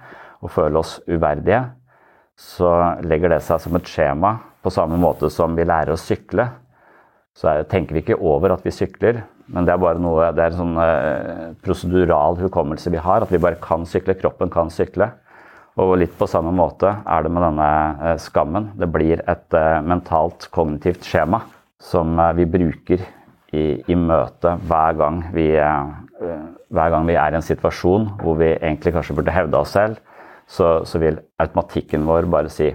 og 0.43 0.53
føle 0.53 0.81
oss 0.81 0.99
uverdige, 1.09 1.63
så 2.37 2.71
legger 3.07 3.33
det 3.33 3.43
seg 3.47 3.63
som 3.63 3.79
et 3.79 3.89
skjema 3.89 4.37
på 4.65 4.73
samme 4.75 4.99
måte 5.01 5.31
som 5.33 5.55
vi 5.57 5.65
lærer 5.65 5.95
å 5.95 6.01
sykle. 6.01 6.49
Så 7.37 7.53
tenker 7.71 7.97
vi 7.97 8.03
ikke 8.05 8.19
over 8.21 8.55
at 8.55 8.65
vi 8.65 8.73
sykler, 8.75 9.23
men 9.53 9.67
det 9.67 9.75
er 9.75 9.81
bare 9.81 10.01
noe, 10.03 10.31
det 10.35 10.43
er 10.43 10.55
en 10.55 10.61
sånn 10.61 10.79
eh, 10.83 11.43
prosedural 11.63 12.39
hukommelse 12.41 12.91
vi 12.93 13.01
har. 13.01 13.23
At 13.23 13.33
vi 13.33 13.41
bare 13.43 13.61
kan 13.63 13.85
sykle. 13.87 14.17
Kroppen 14.19 14.51
kan 14.53 14.73
sykle. 14.75 15.13
Og 15.81 15.93
litt 16.01 16.15
på 16.17 16.29
samme 16.29 16.51
måte 16.57 16.89
er 17.05 17.25
det 17.25 17.33
med 17.33 17.45
denne 17.45 17.69
eh, 18.09 18.17
skammen. 18.23 18.73
Det 18.81 18.89
blir 18.91 19.23
et 19.29 19.57
eh, 19.57 19.85
mentalt, 19.85 20.49
kognitivt 20.55 21.07
skjema 21.07 21.45
som 21.83 22.17
eh, 22.19 22.33
vi 22.41 22.49
bruker 22.57 23.05
i, 23.53 23.65
i 23.87 23.97
møte 23.97 24.57
hver 24.67 24.97
gang 24.99 25.21
vi, 25.37 25.51
eh, 25.61 26.35
hver 26.73 26.93
gang 26.95 27.07
vi 27.09 27.19
er 27.21 27.37
i 27.37 27.39
en 27.39 27.45
situasjon 27.45 28.09
hvor 28.23 28.41
vi 28.41 28.55
egentlig 28.57 28.97
kanskje 28.97 29.19
burde 29.21 29.35
hevde 29.37 29.61
oss 29.61 29.77
selv. 29.77 30.01
Så, 30.47 30.85
så 30.87 30.99
vil 31.03 31.19
automatikken 31.43 32.07
vår 32.07 32.29
bare 32.31 32.51
si 32.53 32.71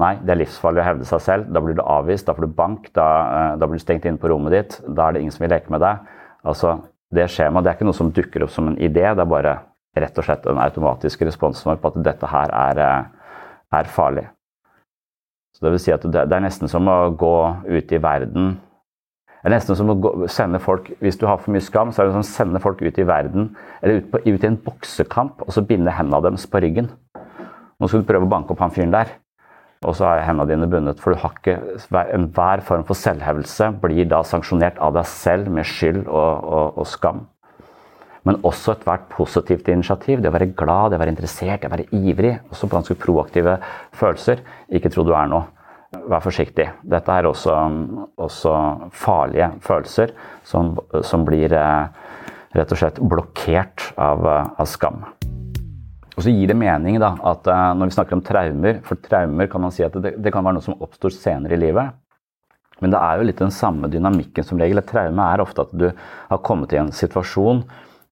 Nei, 0.00 0.16
det 0.24 0.32
er 0.32 0.38
livsfarlig 0.40 0.80
å 0.80 0.86
hevde 0.86 1.06
seg 1.06 1.20
selv. 1.22 1.50
Da 1.52 1.60
blir 1.62 1.76
du 1.78 1.82
avvist, 1.84 2.24
da 2.26 2.34
får 2.34 2.46
du 2.46 2.54
bank, 2.56 2.88
da, 2.96 3.08
eh, 3.22 3.50
da 3.60 3.68
blir 3.68 3.78
du 3.78 3.84
stengt 3.84 4.06
inne 4.08 4.18
på 4.18 4.30
rommet 4.32 4.54
ditt. 4.54 4.78
Da 4.88 5.04
er 5.06 5.14
det 5.14 5.20
ingen 5.22 5.34
som 5.34 5.44
vil 5.44 5.52
leke 5.52 5.70
med 5.70 5.84
deg. 5.84 6.08
Altså, 6.42 6.80
Det 7.12 7.26
skjemaet 7.28 7.66
er 7.68 7.74
ikke 7.76 7.84
noe 7.84 7.92
som 7.92 8.08
dukker 8.08 8.42
opp 8.46 8.50
som 8.50 8.70
en 8.70 8.76
idé, 8.80 9.02
det 9.04 9.20
er 9.20 9.28
bare 9.28 9.50
rett 10.00 10.16
og 10.16 10.24
slett 10.24 10.46
den 10.46 10.56
automatiske 10.56 11.26
responsen 11.28 11.68
vår 11.68 11.80
på 11.82 11.90
at 11.90 12.04
dette 12.06 12.30
her 12.32 12.48
er, 12.56 12.78
eh, 12.80 13.04
er 13.78 13.84
farlig. 13.84 14.24
Så 15.52 15.66
det 15.66 15.72
vil 15.74 15.82
si 15.84 15.92
at 15.92 16.00
det, 16.00 16.28
det, 16.30 16.32
er 16.32 16.46
nesten 16.46 16.68
som 16.68 16.88
å 16.88 17.14
gå 17.14 17.36
ut 17.68 17.92
i 17.92 18.00
verden 18.00 18.54
det 19.42 19.50
er 19.50 19.56
nesten 19.56 19.78
som 19.78 19.90
å 19.90 20.28
sende 20.30 20.60
folk, 20.62 20.92
Hvis 21.02 21.18
du 21.18 21.26
har 21.26 21.40
for 21.42 21.50
mye 21.50 21.64
skam, 21.64 21.90
så 21.90 22.02
er 22.02 22.06
det 22.06 22.14
som 22.14 22.22
å 22.22 22.28
sende 22.28 22.62
folk 22.62 22.82
ut 22.82 22.98
i 22.98 23.06
verden, 23.06 23.56
eller 23.82 24.00
ut, 24.00 24.10
på, 24.12 24.22
ut 24.22 24.44
i 24.44 24.46
en 24.46 24.60
boksekamp 24.62 25.42
og 25.42 25.50
så 25.52 25.64
binde 25.66 25.90
hendene 25.90 26.22
deres 26.22 26.46
på 26.46 26.62
ryggen. 26.62 26.92
Nå 27.82 27.90
skal 27.90 28.04
du 28.04 28.06
prøve 28.06 28.28
å 28.28 28.30
banke 28.30 28.54
opp 28.54 28.62
han 28.62 28.74
fyren 28.74 28.94
der 28.94 29.10
og 29.82 29.96
så 29.98 30.06
er 30.06 30.24
hendene 30.26 30.50
dine 30.50 30.68
bundet. 30.70 31.00
For 31.02 31.12
du 31.12 31.20
har 31.22 31.34
ikke 31.34 31.56
enhver 32.14 32.62
form 32.66 32.84
for 32.86 32.98
selvhevelse 32.98 33.72
blir 33.82 34.06
da 34.10 34.22
sanksjonert 34.26 34.78
av 34.82 34.94
deg 34.96 35.08
selv 35.10 35.50
med 35.52 35.66
skyld 35.68 36.04
og, 36.06 36.44
og, 36.46 36.78
og 36.82 36.88
skam. 36.88 37.24
Men 38.22 38.38
også 38.46 38.76
ethvert 38.76 39.08
positivt 39.10 39.66
initiativ. 39.72 40.20
Det 40.22 40.30
å 40.30 40.34
være 40.36 40.52
glad, 40.54 40.92
det 40.92 41.00
å 41.00 41.02
være 41.02 41.14
interessert, 41.16 41.64
det 41.64 41.70
å 41.70 41.74
være 41.74 41.88
ivrig. 41.98 42.36
Også 42.54 42.70
ganske 42.70 42.94
proaktive 43.02 43.56
følelser. 43.98 44.44
Ikke 44.70 44.92
tro 44.94 45.02
du 45.06 45.10
er 45.18 45.26
noe. 45.32 45.48
Vær 45.92 46.22
forsiktig. 46.24 46.64
Dette 46.88 47.14
er 47.14 47.28
også, 47.28 47.54
også 48.16 48.52
farlige 48.96 49.50
følelser 49.64 50.14
som, 50.48 50.72
som 51.04 51.26
blir 51.28 51.52
eh, 51.52 52.06
rett 52.56 52.72
og 52.72 52.80
slett 52.80 53.00
blokkert 53.00 53.92
av, 54.00 54.24
av 54.56 54.68
skam. 54.68 55.02
Og 56.12 56.24
så 56.24 56.32
gir 56.32 56.50
det 56.50 56.56
mening 56.60 56.98
da, 57.00 57.14
at 57.28 57.46
uh, 57.48 57.72
når 57.76 57.88
vi 57.88 57.94
snakker 57.96 58.18
om 58.18 58.24
traumer 58.24 58.82
For 58.84 59.00
traumer 59.00 59.48
kan 59.48 59.62
man 59.64 59.72
si 59.72 59.84
at 59.86 59.94
det, 60.04 60.18
det 60.20 60.32
kan 60.32 60.44
være 60.44 60.58
noe 60.58 60.64
som 60.64 60.80
oppstår 60.84 61.14
senere 61.16 61.56
i 61.56 61.62
livet. 61.62 61.94
Men 62.82 62.92
det 62.92 63.00
er 63.00 63.16
jo 63.16 63.28
litt 63.28 63.40
den 63.40 63.54
samme 63.54 63.88
dynamikken 63.88 64.44
som 64.44 64.60
regel. 64.60 64.82
Et 64.82 64.90
traume 64.90 65.24
er 65.32 65.44
ofte 65.44 65.64
at 65.64 65.72
du 65.72 65.88
har 65.92 66.44
kommet 66.44 66.74
i 66.74 66.80
en 66.82 66.92
situasjon 66.92 67.62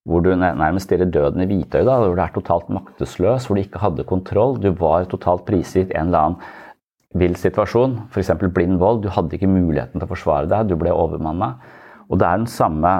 hvor 0.08 0.22
du 0.24 0.30
nærmest 0.32 0.88
stirrer 0.88 1.10
døden 1.12 1.42
i 1.44 1.48
hvitøyet. 1.50 1.90
Hvor 1.90 2.16
du 2.16 2.22
er 2.22 2.32
totalt 2.32 2.70
maktesløs, 2.72 3.46
hvor 3.46 3.58
du 3.58 3.64
ikke 3.64 3.82
hadde 3.82 4.06
kontroll. 4.08 4.56
Du 4.62 4.70
var 4.78 5.04
totalt 5.10 5.44
prisgitt 5.48 5.92
en 5.92 6.08
eller 6.08 6.30
annen 6.30 6.40
vill 7.18 7.34
situasjon, 7.38 7.96
f.eks. 8.10 8.34
blind 8.54 8.78
vold. 8.78 9.02
Du 9.04 9.10
hadde 9.12 9.34
ikke 9.36 9.50
muligheten 9.50 9.98
til 9.98 10.06
å 10.06 10.10
forsvare 10.10 10.50
deg, 10.50 10.70
du 10.70 10.76
ble 10.78 10.92
overmanna. 10.94 11.56
Og 12.10 12.20
det 12.20 12.26
er 12.26 12.42
den 12.42 12.50
samme 12.50 12.92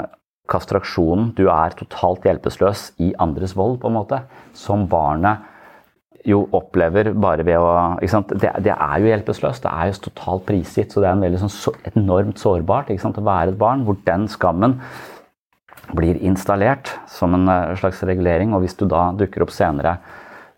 kastraksjonen. 0.51 1.31
Du 1.39 1.47
er 1.53 1.77
totalt 1.79 2.27
hjelpeløs 2.27 2.91
i 3.03 3.13
andres 3.23 3.55
vold, 3.59 3.79
på 3.83 3.91
en 3.91 3.99
måte. 4.01 4.23
Som 4.57 4.89
barnet 4.91 5.47
jo 6.27 6.43
opplever 6.53 7.15
bare 7.17 7.47
ved 7.49 7.57
å 7.57 7.71
det, 8.03 8.51
det, 8.67 8.75
er 8.75 9.01
jo 9.01 9.09
hjelpeløst. 9.09 9.65
Det 9.65 9.71
er 9.71 9.91
jo 9.91 10.03
totalt 10.09 10.45
prisgitt. 10.49 10.93
Så 10.93 11.03
det 11.03 11.11
er 11.11 11.17
en 11.17 11.25
veldig 11.25 11.45
sånn, 11.47 11.79
enormt 11.95 12.43
sårbart 12.43 12.91
å 12.93 13.25
være 13.25 13.55
et 13.55 13.61
barn 13.61 13.87
hvor 13.87 13.99
den 14.07 14.27
skammen 14.31 14.81
blir 15.97 16.19
installert 16.23 16.93
som 17.11 17.35
en 17.35 17.49
eh, 17.51 17.77
slags 17.79 18.03
regulering. 18.07 18.55
Og 18.55 18.65
hvis 18.65 18.77
du 18.79 18.87
da 18.91 19.11
dukker 19.17 19.47
opp 19.47 19.55
senere 19.55 19.99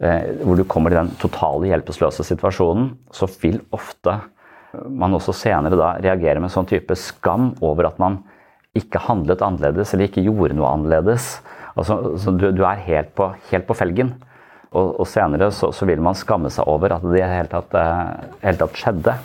hvor 0.03 0.59
du 0.59 0.65
kommer 0.67 0.91
i 0.91 0.99
den 0.99 1.13
totale 1.23 1.69
hjelpeløse 1.71 2.25
situasjonen, 2.27 2.89
så 3.15 3.29
vil 3.39 3.61
ofte 3.71 4.17
man 4.89 5.15
også 5.15 5.35
senere 5.37 5.79
da 5.79 5.93
reagere 6.01 6.41
med 6.43 6.53
sånn 6.53 6.69
type 6.69 6.97
skam 6.99 7.53
over 7.63 7.91
at 7.91 8.01
man 8.03 8.23
ikke 8.79 9.03
handlet 9.05 9.45
annerledes 9.45 9.93
eller 9.93 10.09
ikke 10.09 10.25
gjorde 10.25 10.57
noe 10.57 10.71
annerledes. 10.71 11.37
Altså, 11.77 11.99
du, 12.33 12.49
du, 12.53 12.63
er 12.65 12.81
helt 12.87 13.13
på, 13.17 13.29
helt 13.51 13.69
på 13.69 13.77
felgen. 13.77 14.15
Og, 14.73 14.95
og 15.03 15.09
senere 15.09 15.51
så, 15.53 15.69
så, 15.77 15.85
vil 15.89 16.01
man 16.05 16.17
skamme 16.17 16.49
seg 16.53 16.69
over 16.69 16.95
at 16.97 17.05
det 17.05 17.21
i 17.21 17.29
hele 17.29 17.51
tatt, 17.53 17.75
uh, 17.77 18.33
hele 18.41 18.61
tatt 18.61 18.81
skjedde. 18.81 19.17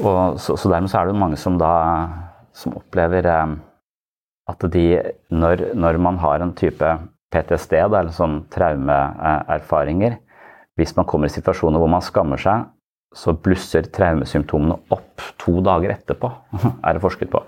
Og, 0.00 0.38
så, 0.42 0.56
så, 0.58 0.70
dermed 0.70 0.90
så 0.90 1.00
er 1.00 1.10
det 1.10 1.18
mange 1.18 1.38
som 1.38 1.58
da 1.58 1.72
som 2.54 2.74
opplever 2.78 3.26
um, 3.30 3.54
at 4.50 4.66
de, 4.74 4.84
når, 5.30 5.68
når, 5.78 5.98
man 6.02 6.18
har 6.22 6.42
en 6.42 6.54
type 6.58 6.88
PTSD, 7.30 7.76
da, 7.86 8.02
eller 8.02 8.14
sånn 8.14 8.42
traumeerfaringer 8.50 10.18
Hvis 10.78 10.96
man 10.96 11.06
kommer 11.06 11.30
i 11.30 11.34
situasjoner 11.34 11.78
hvor 11.78 11.90
man 11.92 12.02
skammer 12.02 12.40
seg, 12.40 12.68
så 13.14 13.34
blusser 13.34 13.88
traumesymptomene 13.90 14.76
opp 14.94 15.24
to 15.40 15.58
dager 15.66 15.92
etterpå, 15.96 16.30
er 16.86 16.96
det 16.96 17.02
forsket 17.02 17.30
på. 17.32 17.42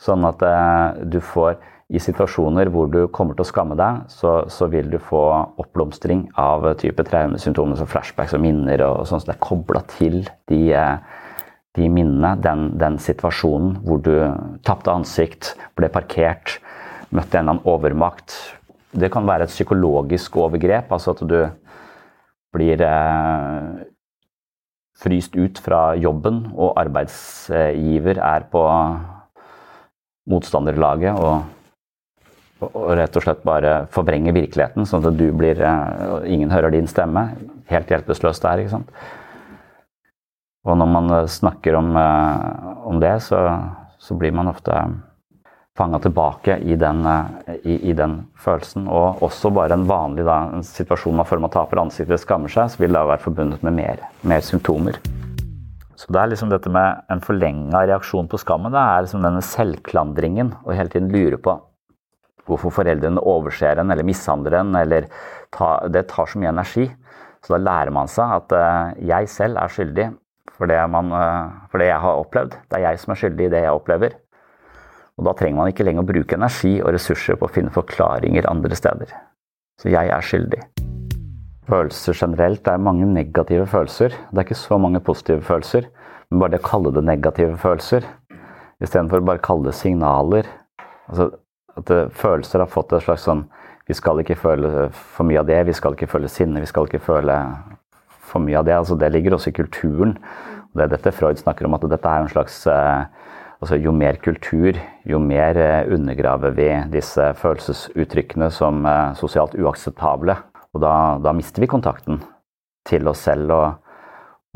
Sånn 0.00 0.24
at 0.28 0.42
eh, 0.46 1.02
du 1.12 1.18
får 1.20 1.58
i 1.90 1.98
situasjoner 1.98 2.70
hvor 2.70 2.86
du 2.90 3.00
kommer 3.10 3.34
til 3.34 3.42
å 3.42 3.48
skamme 3.48 3.76
deg, 3.78 4.04
så, 4.12 4.44
så 4.46 4.68
vil 4.70 4.92
du 4.92 5.00
få 5.02 5.22
oppblomstring 5.58 6.28
av 6.38 6.68
type 6.78 7.02
traumesymptomer 7.08 7.80
som 7.80 7.90
flashbacks 7.90 8.36
og 8.38 8.44
minner. 8.44 8.84
og 8.86 9.08
sånn, 9.10 9.22
så 9.22 9.32
Det 9.32 9.34
er 9.34 9.42
kobla 9.48 9.82
til 9.90 10.22
de, 10.48 10.60
eh, 10.78 11.26
de 11.74 11.90
minnene, 11.90 12.36
den, 12.40 12.70
den 12.78 13.00
situasjonen 13.02 13.80
hvor 13.86 13.98
du 14.06 14.14
tapte 14.66 14.94
ansikt, 14.94 15.56
ble 15.74 15.90
parkert, 15.90 16.60
møtte 17.10 17.40
en 17.40 17.48
eller 17.48 17.58
annen 17.58 17.66
overmakt. 17.66 18.38
Det 18.90 19.10
kan 19.12 19.26
være 19.26 19.46
et 19.46 19.52
psykologisk 19.52 20.36
overgrep, 20.42 20.90
altså 20.90 21.14
at 21.14 21.22
du 21.30 21.38
blir 22.54 22.82
eh, 22.82 23.84
fryst 24.98 25.36
ut 25.38 25.60
fra 25.62 25.94
jobben, 25.94 26.42
og 26.56 26.74
arbeidsgiver 26.80 28.18
er 28.18 28.46
på 28.50 28.64
motstanderlaget 30.30 31.16
og, 31.16 31.46
og 32.66 32.90
rett 32.98 33.16
og 33.16 33.24
slett 33.24 33.46
bare 33.46 33.74
forvrenger 33.94 34.36
virkeligheten, 34.36 34.86
sånn 34.86 35.06
at 35.06 35.16
du 35.16 35.30
blir 35.36 35.62
eh, 35.62 36.28
Ingen 36.34 36.52
hører 36.52 36.74
din 36.74 36.90
stemme. 36.90 37.30
Helt 37.70 37.90
hjelpeløst 37.90 38.44
der, 38.44 38.64
ikke 38.64 38.74
sant. 38.74 38.90
Og 40.66 40.76
når 40.76 40.88
man 40.92 41.12
snakker 41.30 41.78
om, 41.78 41.94
eh, 41.96 42.74
om 42.90 43.00
det, 43.00 43.14
så, 43.24 43.38
så, 43.98 44.18
blir 44.18 44.34
man 44.36 44.50
ofte 44.50 44.74
fanga 45.78 46.00
tilbake 46.02 46.58
i 46.66 46.76
den, 46.76 47.04
eh, 47.06 47.54
i, 47.62 47.78
i 47.90 47.96
den, 47.96 48.18
følelsen. 48.40 48.88
Og 48.88 49.22
også 49.22 49.52
bare 49.54 49.76
en 49.76 49.86
vanlig 49.88 50.26
da, 50.26 50.42
en 50.54 50.66
situasjon 50.66 51.16
man 51.16 51.28
føler 51.28 51.46
man 51.46 51.54
taper 51.54 51.82
ansiktet, 51.82 52.22
skammer 52.22 52.52
seg, 52.52 52.72
så 52.72 52.82
vil 52.82 52.94
det 52.96 53.06
være 53.12 53.24
forbundet 53.24 53.64
med 53.66 53.78
mer, 53.78 54.04
mer 54.26 54.44
symptomer. 54.44 55.00
Så 56.00 56.08
det 56.08 56.20
er 56.20 56.30
liksom 56.32 56.48
dette 56.48 56.70
med 56.72 57.02
en 57.12 57.20
forlenga 57.20 57.82
reaksjon 57.90 58.28
på 58.30 58.40
skammen. 58.40 58.72
Det 58.72 58.80
er 58.80 59.02
liksom 59.04 59.24
denne 59.24 59.42
selvklandringen 59.44 60.54
og 60.62 60.72
hele 60.72 60.92
tiden 60.92 61.10
lure 61.12 61.36
på 61.40 61.58
hvorfor 62.48 62.72
foreldrene 62.80 63.22
overser 63.30 63.78
en 63.78 63.92
eller 63.92 64.06
mishandler 64.06 64.56
en. 64.60 64.74
eller 64.74 65.06
ta, 65.54 65.86
Det 65.88 66.08
tar 66.08 66.26
så 66.26 66.40
mye 66.40 66.50
energi. 66.54 66.88
Så 67.44 67.54
da 67.54 67.60
lærer 67.60 67.92
man 67.94 68.08
seg 68.10 68.32
at 68.36 68.52
uh, 68.52 68.96
jeg 69.00 69.28
selv 69.32 69.60
er 69.60 69.72
skyldig 69.72 70.08
for 70.56 70.68
det, 70.68 70.80
man, 70.92 71.12
uh, 71.12 71.68
for 71.72 71.80
det, 71.80 71.88
jeg 71.88 72.00
har 72.02 72.20
opplevd. 72.20 72.56
Det 72.68 72.78
er 72.78 72.88
jeg 72.88 73.00
som 73.00 73.14
er 73.14 73.20
skyldig 73.22 73.46
i 73.46 73.52
det 73.54 73.62
jeg 73.64 73.76
opplever. 73.76 74.16
Og 75.20 75.26
da 75.28 75.34
trenger 75.36 75.60
man 75.60 75.68
ikke 75.68 75.84
lenger 75.84 76.06
å 76.06 76.08
bruke 76.08 76.38
energi 76.38 76.78
og 76.80 76.94
ressurser 76.96 77.36
på 77.36 77.44
å 77.44 77.52
finne 77.52 77.72
forklaringer 77.74 78.48
andre 78.48 78.76
steder. 78.78 79.12
Så 79.80 79.92
jeg 79.92 80.08
er 80.08 80.24
skyldig. 80.24 80.62
Følelser 81.68 82.16
generelt 82.16 82.68
er 82.68 82.80
mange 82.80 83.04
negative 83.06 83.66
følelser. 83.68 84.16
Det 84.32 84.40
er 84.40 84.48
ikke 84.48 84.58
så 84.58 84.80
mange 84.80 85.02
positive 85.04 85.44
følelser. 85.44 85.90
Men 86.30 86.40
bare 86.40 86.56
det 86.56 86.62
å 86.64 86.68
kalle 86.70 86.94
det 86.96 87.04
negative 87.04 87.60
følelser 87.60 88.08
istedenfor 88.80 89.24
bare 89.24 89.40
å 89.40 89.44
kalle 89.44 89.68
det 89.68 89.76
signaler 89.78 90.48
altså 91.10 91.30
At 91.78 91.86
det, 91.86 91.98
følelser 92.18 92.64
har 92.64 92.70
fått 92.70 92.92
et 92.92 93.04
slags 93.04 93.22
sånn 93.28 93.44
Vi 93.86 93.94
skal 93.94 94.20
ikke 94.22 94.38
føle 94.38 94.88
for 94.90 95.26
mye 95.26 95.40
av 95.40 95.46
det, 95.46 95.58
vi 95.68 95.74
skal 95.74 95.94
ikke 95.94 96.08
føle 96.10 96.28
sinne, 96.30 96.62
vi 96.62 96.68
skal 96.70 96.86
ikke 96.86 97.02
føle 97.02 97.36
for 98.30 98.42
mye 98.42 98.58
av 98.58 98.66
det. 98.66 98.74
altså 98.76 98.94
Det 98.94 99.08
ligger 99.10 99.34
også 99.34 99.50
i 99.50 99.56
kulturen. 99.56 100.12
Det 100.74 100.84
er 100.84 100.92
dette 100.92 101.10
Freud 101.10 101.40
snakker 101.40 101.66
om, 101.66 101.74
at 101.74 101.86
dette 101.90 102.06
er 102.06 102.22
en 102.22 102.30
slags 102.30 102.60
eh, 102.70 103.08
altså 103.60 103.76
Jo 103.76 103.92
mer 103.92 104.16
kultur, 104.24 104.78
jo 105.04 105.18
mer 105.20 105.58
eh, 105.60 105.92
undergraver 105.92 106.54
vi 106.56 106.68
disse 106.92 107.30
følelsesuttrykkene 107.40 108.50
som 108.52 108.86
eh, 108.88 109.12
sosialt 109.18 109.54
uakseptable. 109.58 110.36
Og 110.74 110.82
da, 110.84 110.94
da, 111.22 111.34
mister 111.36 111.62
vi 111.64 111.68
kontakten 111.70 112.20
til 112.88 113.08
oss 113.10 113.24
selv 113.26 113.52
og, 113.52 113.88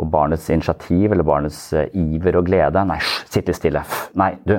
og 0.00 0.10
barnets 0.10 0.46
initiativ 0.50 1.12
eller 1.12 1.26
barnets 1.26 1.58
uh, 1.74 1.88
iver 1.90 2.38
og 2.38 2.46
glede. 2.46 2.84
Nei, 2.86 3.00
sitt 3.26 3.50
litt 3.50 3.58
stille. 3.58 3.82
Nei, 4.18 4.30
du, 4.46 4.54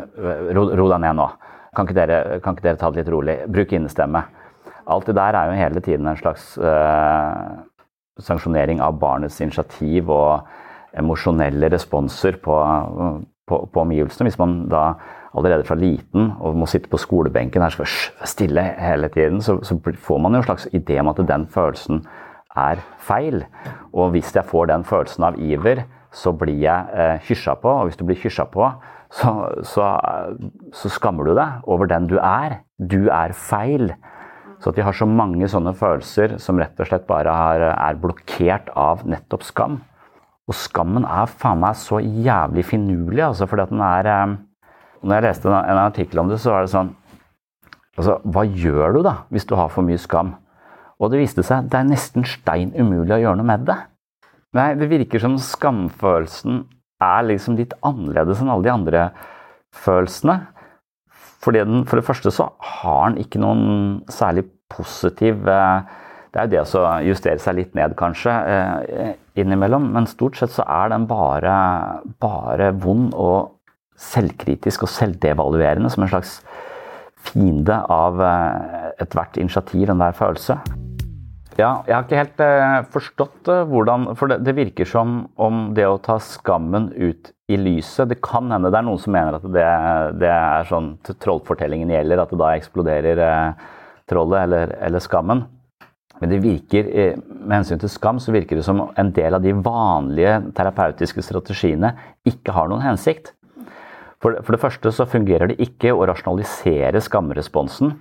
ro, 0.55 0.65
ro, 0.75 0.89
deg 0.91 0.99
ned 1.03 1.15
nå. 1.15 1.29
Kan 1.75 1.87
ikke, 1.87 1.95
dere, 1.97 2.17
kan 2.43 2.55
ikke, 2.55 2.65
dere, 2.67 2.79
ta 2.79 2.91
det 2.91 3.01
litt 3.01 3.11
rolig? 3.11 3.37
Bruk 3.51 3.71
innestemme. 3.75 4.21
Alt 4.91 5.07
det 5.09 5.15
der 5.17 5.39
er 5.39 5.49
jo 5.49 5.57
hele 5.59 5.83
tiden 5.83 6.11
en 6.11 6.19
slags 6.19 6.53
uh, 6.59 7.55
sanksjonering 8.21 8.83
av 8.83 8.99
barnets 8.99 9.39
initiativ 9.43 10.11
og 10.11 10.51
emosjonelle 10.95 11.71
responser 11.71 12.37
på, 12.43 12.59
på, 13.47 13.61
på 13.71 13.83
omgivelsene. 13.85 14.29
Hvis 14.29 14.39
man 14.41 14.57
da 14.71 14.85
allerede 15.35 15.67
fra 15.67 15.77
liten 15.79 16.31
og 16.39 16.57
må 16.57 16.67
sitte 16.69 16.89
på 16.91 16.99
skolebenken 17.01 17.63
her 17.65 17.73
skal 17.73 17.89
stille 18.27 18.63
hele 18.79 19.09
tiden, 19.13 19.41
så, 19.43 19.59
så, 19.63 19.77
får 19.79 20.21
man 20.21 20.33
jo 20.33 20.41
en 20.41 20.47
slags 20.47 20.67
idé 20.73 20.99
om 21.01 21.11
at 21.11 21.21
den 21.27 21.47
følelsen 21.51 22.05
er 22.55 22.81
feil. 23.03 23.43
Og 23.93 24.15
hvis 24.15 24.33
jeg 24.35 24.47
får 24.47 24.71
den 24.71 24.85
følelsen 24.87 25.27
av 25.27 25.39
iver, 25.39 25.83
så 26.15 26.31
blir 26.31 26.61
jeg 26.63 26.95
eh, 26.95 27.17
hysja 27.27 27.57
på. 27.59 27.69
Og 27.69 27.89
hvis 27.89 27.99
du 27.99 28.05
blir 28.07 28.19
hysja 28.21 28.47
på, 28.47 28.69
så, 29.15 29.31
så, 29.67 29.89
så, 30.73 30.91
skammer 30.91 31.27
du 31.27 31.35
deg 31.37 31.67
over 31.71 31.89
den 31.91 32.07
du 32.09 32.17
er. 32.21 32.61
Du 32.79 33.09
er 33.11 33.35
feil. 33.35 33.91
Så 34.63 34.71
at 34.71 34.79
vi 34.79 34.85
har 34.87 34.95
så 34.95 35.07
mange 35.07 35.47
sånne 35.51 35.75
følelser 35.77 36.37
som 36.41 36.59
rett 36.59 36.79
og 36.79 36.87
slett 36.89 37.05
bare 37.09 37.33
har, 37.35 37.67
er 37.75 37.99
blokkert 37.99 38.71
av 38.79 39.03
nettopp 39.07 39.43
skam. 39.45 39.81
Og 40.45 40.57
skammen 40.57 41.07
er 41.09 41.31
faen 41.31 41.61
meg 41.63 41.77
så 41.79 41.99
jævlig 42.03 42.65
finurlig, 42.67 43.23
altså, 43.25 43.47
fordi 43.49 43.65
at 43.65 43.73
den 43.73 43.81
er 43.81 44.09
eh, 44.11 44.35
når 45.05 45.19
jeg 45.19 45.25
leste 45.27 45.51
en, 45.51 45.81
artikkel 45.81 46.21
om 46.21 46.31
det, 46.31 46.39
så 46.41 46.55
var 46.55 46.65
det 46.65 46.73
sånn 46.73 46.93
Altså, 47.95 48.17
hva 48.27 48.41
gjør 48.43 48.97
du 48.97 49.05
da 49.05 49.13
hvis 49.31 49.45
du 49.47 49.53
har 49.55 49.69
for 49.71 49.85
mye 49.87 49.99
skam? 50.01 50.33
Og 50.99 51.13
det 51.13 51.21
viste 51.21 51.45
seg 51.47 51.69
det 51.71 51.77
er 51.79 51.87
nesten 51.87 52.25
stein 52.27 52.73
umulig 52.75 53.13
å 53.15 53.21
gjøre 53.21 53.39
noe 53.39 53.47
med 53.47 53.63
det. 53.69 53.77
Nei, 54.55 54.73
det 54.75 54.89
virker 54.91 55.23
som 55.23 55.37
skamfølelsen 55.39 56.65
er 57.03 57.23
liksom 57.29 57.55
litt 57.59 57.71
annerledes 57.87 58.41
enn 58.43 58.51
alle 58.51 58.67
de 58.67 58.73
andre 58.73 59.05
følelsene. 59.85 60.37
Fordi 61.43 61.63
den, 61.63 61.85
for 61.87 61.99
det 61.99 62.07
første 62.07 62.33
så 62.35 62.49
har 62.81 63.13
den 63.13 63.23
ikke 63.23 63.39
noen 63.43 64.03
særlig 64.11 64.43
positiv 64.71 65.47
eh, 65.47 65.87
Det 66.33 66.41
er 66.41 66.47
jo 66.49 66.51
det 66.51 66.63
å 66.65 66.85
justere 67.05 67.39
seg 67.39 67.55
litt 67.61 67.75
ned, 67.77 67.95
kanskje, 67.95 68.33
eh, 68.51 69.13
innimellom. 69.39 69.91
Men 69.95 70.09
stort 70.09 70.39
sett 70.39 70.53
så 70.55 70.65
er 70.67 70.93
den 70.93 71.07
bare, 71.09 71.55
bare 72.23 72.71
vond 72.81 73.13
og 73.13 73.51
selvkritisk 73.99 74.85
og 74.85 74.91
selvdevaluerende 74.91 75.91
som 75.91 76.05
en 76.05 76.11
slags 76.11 76.39
fiende 77.25 77.77
av 77.91 78.19
eh, 78.21 78.89
ethvert 79.01 79.37
initiativ, 79.41 79.89
enhver 79.89 80.15
følelse. 80.17 80.59
Ja, 81.55 81.85
jeg 81.87 81.95
har 81.95 82.03
ikke 82.03 82.19
helt 82.19 82.41
eh, 82.43 82.73
forstått 82.91 83.49
eh, 83.51 83.61
hvordan 83.71 84.09
For 84.19 84.27
det, 84.27 84.41
det, 84.43 84.57
virker 84.57 84.89
som 84.89 85.21
om 85.39 85.69
det 85.77 85.85
å 85.87 86.01
ta 86.03 86.17
skammen 86.19 86.89
ut 86.91 87.31
i 87.47 87.55
lyset 87.55 88.09
Det 88.11 88.17
kan 88.25 88.51
hende 88.51 88.71
det 88.73 88.81
er 88.81 88.87
noen 88.87 88.99
som 88.99 89.15
mener 89.15 89.37
at 89.37 89.45
det, 89.55 89.69
det 90.19 90.31
er 90.33 90.67
sånn 90.67 90.91
trollfortellingen 91.23 91.93
gjelder, 91.93 92.19
at 92.25 92.33
det 92.33 92.41
da 92.41 92.51
eksploderer 92.57 93.23
trollet 94.09 94.43
eller, 94.43 94.75
eller, 94.85 95.01
skammen. 95.01 95.45
Men 96.21 96.31
det 96.31 96.41
virker, 96.43 96.87
med 97.19 97.57
hensyn 97.57 97.81
til 97.81 97.91
skam 97.91 98.21
så 98.23 98.31
virker 98.31 98.59
det 98.59 98.65
som 98.67 98.85
en 98.87 99.09
del 99.15 99.35
av 99.35 99.43
de 99.43 99.51
vanlige 99.53 100.37
terapeutiske 100.55 101.23
strategiene 101.25 101.91
ikke 102.27 102.55
har 102.55 102.71
noen 102.71 102.85
hensikt. 102.85 103.33
For, 104.23 104.39
for, 104.41 104.55
det 104.55 104.61
første 104.63 104.91
så 104.95 105.05
fungerer 105.05 105.51
det 105.51 105.59
ikke 105.61 105.91
å 105.93 106.05
rasjonalisere 106.07 107.01
skamresponsen, 107.03 107.91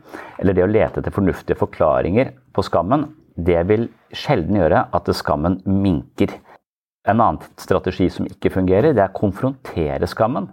eller 0.40 0.56
det 0.56 0.64
å 0.64 0.70
lete 0.70 1.02
etter 1.02 1.12
fornuftige 1.12 1.58
forklaringer 1.58 2.30
på 2.54 2.64
skammen. 2.64 3.08
Det 3.34 3.58
vil 3.68 3.88
sjelden 4.14 4.60
gjøre 4.60 4.86
at 4.94 5.10
skammen 5.18 5.58
minker. 5.66 6.32
En 7.04 7.18
annen 7.18 7.42
strategi 7.60 8.06
som 8.14 8.30
ikke 8.30 8.54
fungerer, 8.54 8.94
det 8.94 9.02
er 9.02 9.10
å 9.10 9.18
konfrontere 9.18 10.08
skammen. 10.08 10.48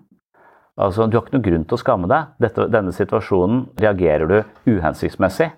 Altså, 0.82 1.06
Du 1.08 1.16
har 1.16 1.24
ikke 1.24 1.38
noen 1.38 1.46
grunn 1.46 1.66
til 1.70 1.78
å 1.78 1.82
skamme 1.82 2.10
deg. 2.10 2.34
Dette, 2.42 2.68
denne 2.74 2.92
situasjonen 2.96 3.68
reagerer 3.80 4.28
du 4.28 4.38
uhensiktsmessig. 4.74 5.52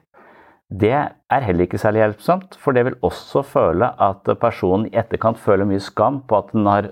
Det 0.73 0.93
er 0.93 1.45
heller 1.45 1.67
ikke 1.67 1.77
særlig 1.77 2.01
hjelpsomt, 2.01 2.55
for 2.57 2.73
det 2.73 2.85
vil 2.87 2.95
også 3.05 3.43
føle 3.45 3.91
at 4.01 4.29
personen 4.41 4.87
i 4.89 4.97
etterkant 4.97 5.37
føler 5.37 5.67
mye 5.69 5.81
skam 5.83 6.23
på 6.25 6.39
at 6.39 6.53
den 6.55 6.65
har 6.65 6.87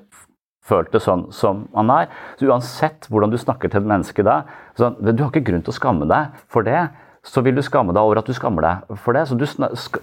følt 0.61 0.91
det 0.93 1.01
sånn 1.01 1.27
som 1.33 1.65
man 1.73 1.89
er. 1.93 2.11
Så 2.37 2.49
uansett 2.51 3.07
hvordan 3.09 3.33
du 3.33 3.39
snakker 3.41 3.71
til 3.71 3.81
et 3.81 3.89
menneske 3.89 4.25
da, 4.25 4.43
så 4.77 4.91
du 4.99 5.15
har 5.23 5.31
ikke 5.31 5.47
grunn 5.49 5.65
til 5.65 5.73
å 5.73 5.79
skamme 5.79 6.09
deg 6.09 6.43
for 6.51 6.67
det. 6.67 6.89
Så 7.25 7.43
vil 7.45 7.57
du 7.57 7.61
skamme 7.65 7.93
deg 7.93 8.01
over 8.01 8.21
at 8.21 8.29
du 8.29 8.33
skammer 8.33 8.65
deg 8.65 9.01
for 9.01 9.17
det. 9.17 9.27
Så 9.29 9.37
du, 9.37 9.45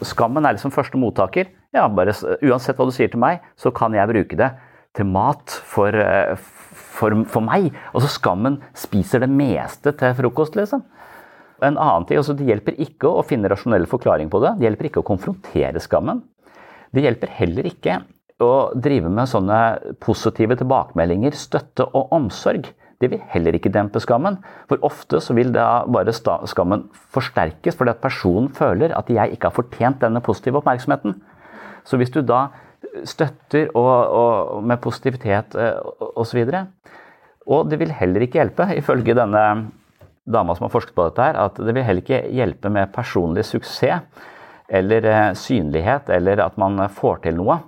skammen 0.07 0.47
er 0.47 0.55
liksom 0.55 0.75
første 0.75 0.99
mottaker. 0.99 1.51
Ja, 1.75 1.89
bare, 1.91 2.15
uansett 2.47 2.79
hva 2.79 2.87
du 2.87 2.95
sier 2.95 3.11
til 3.11 3.23
meg, 3.23 3.43
så 3.59 3.73
kan 3.75 3.95
jeg 3.95 4.11
bruke 4.11 4.39
det 4.39 4.53
til 4.95 5.09
mat 5.11 5.55
for, 5.67 5.95
eh, 5.99 6.37
for, 6.99 7.15
for 7.31 7.47
meg. 7.47 7.73
Og 7.91 8.05
så 8.05 8.13
skammen 8.19 8.61
spiser 8.79 9.23
det 9.25 9.31
meste 9.35 9.95
til 9.99 10.15
frokost, 10.19 10.59
liksom. 10.59 10.87
En 11.65 11.77
annen 11.77 12.07
ting, 12.07 12.21
altså 12.21 12.37
Det 12.39 12.47
hjelper 12.47 12.77
ikke 12.79 13.11
å 13.11 13.25
finne 13.27 13.51
rasjonell 13.51 13.89
forklaring 13.91 14.31
på 14.31 14.41
det. 14.45 14.55
Det 14.59 14.69
hjelper 14.69 14.91
ikke 14.91 15.03
å 15.03 15.09
konfrontere 15.09 15.83
skammen. 15.83 16.23
Det 16.95 17.03
hjelper 17.05 17.33
heller 17.41 17.67
ikke 17.69 18.01
å 18.43 18.53
drive 18.79 19.11
med 19.11 19.27
sånne 19.29 19.59
positive 20.01 20.55
tilbakemeldinger, 20.61 21.35
støtte 21.35 21.89
og 21.91 22.13
omsorg, 22.15 22.69
det 22.99 23.11
vil 23.13 23.23
heller 23.31 23.55
ikke 23.55 23.71
dempe 23.75 24.01
skammen. 24.03 24.41
For 24.71 24.83
ofte 24.87 25.21
så 25.23 25.35
vil 25.37 25.53
da 25.55 25.85
bare 25.87 26.15
skammen 26.15 26.89
forsterkes 27.15 27.79
fordi 27.79 27.95
at 27.95 28.01
personen 28.03 28.51
føler 28.55 28.95
at 28.97 29.11
jeg 29.13 29.37
ikke 29.37 29.51
har 29.51 29.59
fortjent 29.59 30.01
denne 30.03 30.23
positive 30.25 30.59
oppmerksomheten. 30.59 31.15
Så 31.87 31.99
hvis 32.01 32.11
du 32.15 32.25
da 32.27 32.49
støtter 33.07 33.71
og, 33.79 33.93
og 34.19 34.65
med 34.67 34.81
positivitet 34.83 35.55
eh, 35.59 35.79
osv. 36.19 36.41
Og, 36.43 36.95
og 37.49 37.71
det 37.71 37.79
vil 37.81 37.95
heller 37.95 38.25
ikke 38.25 38.41
hjelpe, 38.41 38.67
ifølge 38.79 39.17
denne 39.19 39.45
dama 40.29 40.55
som 40.57 40.67
har 40.67 40.75
forsket 40.75 40.97
på 40.97 41.09
dette, 41.09 41.25
her, 41.25 41.39
at 41.41 41.59
det 41.61 41.75
vil 41.75 41.87
heller 41.87 42.05
ikke 42.05 42.27
hjelpe 42.35 42.73
med 42.73 42.93
personlig 42.95 43.47
suksess 43.49 44.05
eller 44.69 45.09
eh, 45.09 45.33
synlighet 45.39 46.11
eller 46.13 46.45
at 46.45 46.59
man 46.61 46.81
får 46.93 47.25
til 47.25 47.39
noe. 47.41 47.59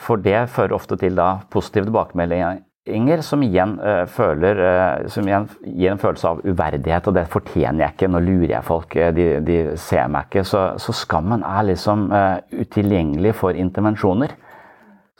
For 0.00 0.20
det 0.22 0.46
fører 0.54 0.76
ofte 0.76 0.96
til 0.96 1.18
da 1.18 1.34
positive 1.52 1.88
tilbakemeldinger 1.88 3.20
som 3.22 3.42
igjen, 3.44 3.74
uh, 3.82 4.06
føler, 4.08 4.60
uh, 4.64 5.08
som 5.12 5.26
igjen 5.28 5.44
gir 5.66 5.92
en 5.92 6.00
følelse 6.00 6.30
av 6.30 6.40
uverdighet, 6.46 7.10
og 7.10 7.14
det 7.18 7.26
fortjener 7.30 7.84
jeg 7.84 7.94
ikke, 7.94 8.08
nå 8.08 8.22
lurer 8.24 8.54
jeg 8.54 8.66
folk, 8.66 8.96
de, 9.14 9.26
de 9.44 9.58
ser 9.78 10.08
meg 10.10 10.30
ikke. 10.30 10.46
Så, 10.48 10.62
så 10.80 10.94
skammen 10.96 11.44
er 11.44 11.68
liksom 11.68 12.08
utilgjengelig 12.56 13.34
for 13.42 13.58
intervensjoner. 13.58 14.32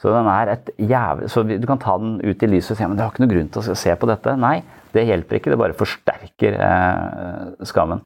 Så, 0.01 0.11
jævlig, 0.81 1.27
så 1.29 1.43
du 1.45 1.67
kan 1.69 1.81
ta 1.81 1.93
den 2.01 2.15
ut 2.25 2.43
i 2.43 2.47
lyset 2.49 2.73
og 2.73 2.79
si 2.79 2.85
men 2.87 2.97
det 2.97 3.03
har 3.05 3.11
ikke 3.13 3.21
noe 3.21 3.33
grunn 3.35 3.51
til 3.53 3.61
å 3.61 3.75
se 3.77 3.93
på 3.93 4.07
dette. 4.09 4.33
Nei, 4.41 4.55
det 4.95 5.05
hjelper 5.05 5.37
ikke, 5.37 5.51
det 5.53 5.59
bare 5.61 5.77
forsterker 5.77 6.57
eh, 6.57 7.67
skammen. 7.69 8.01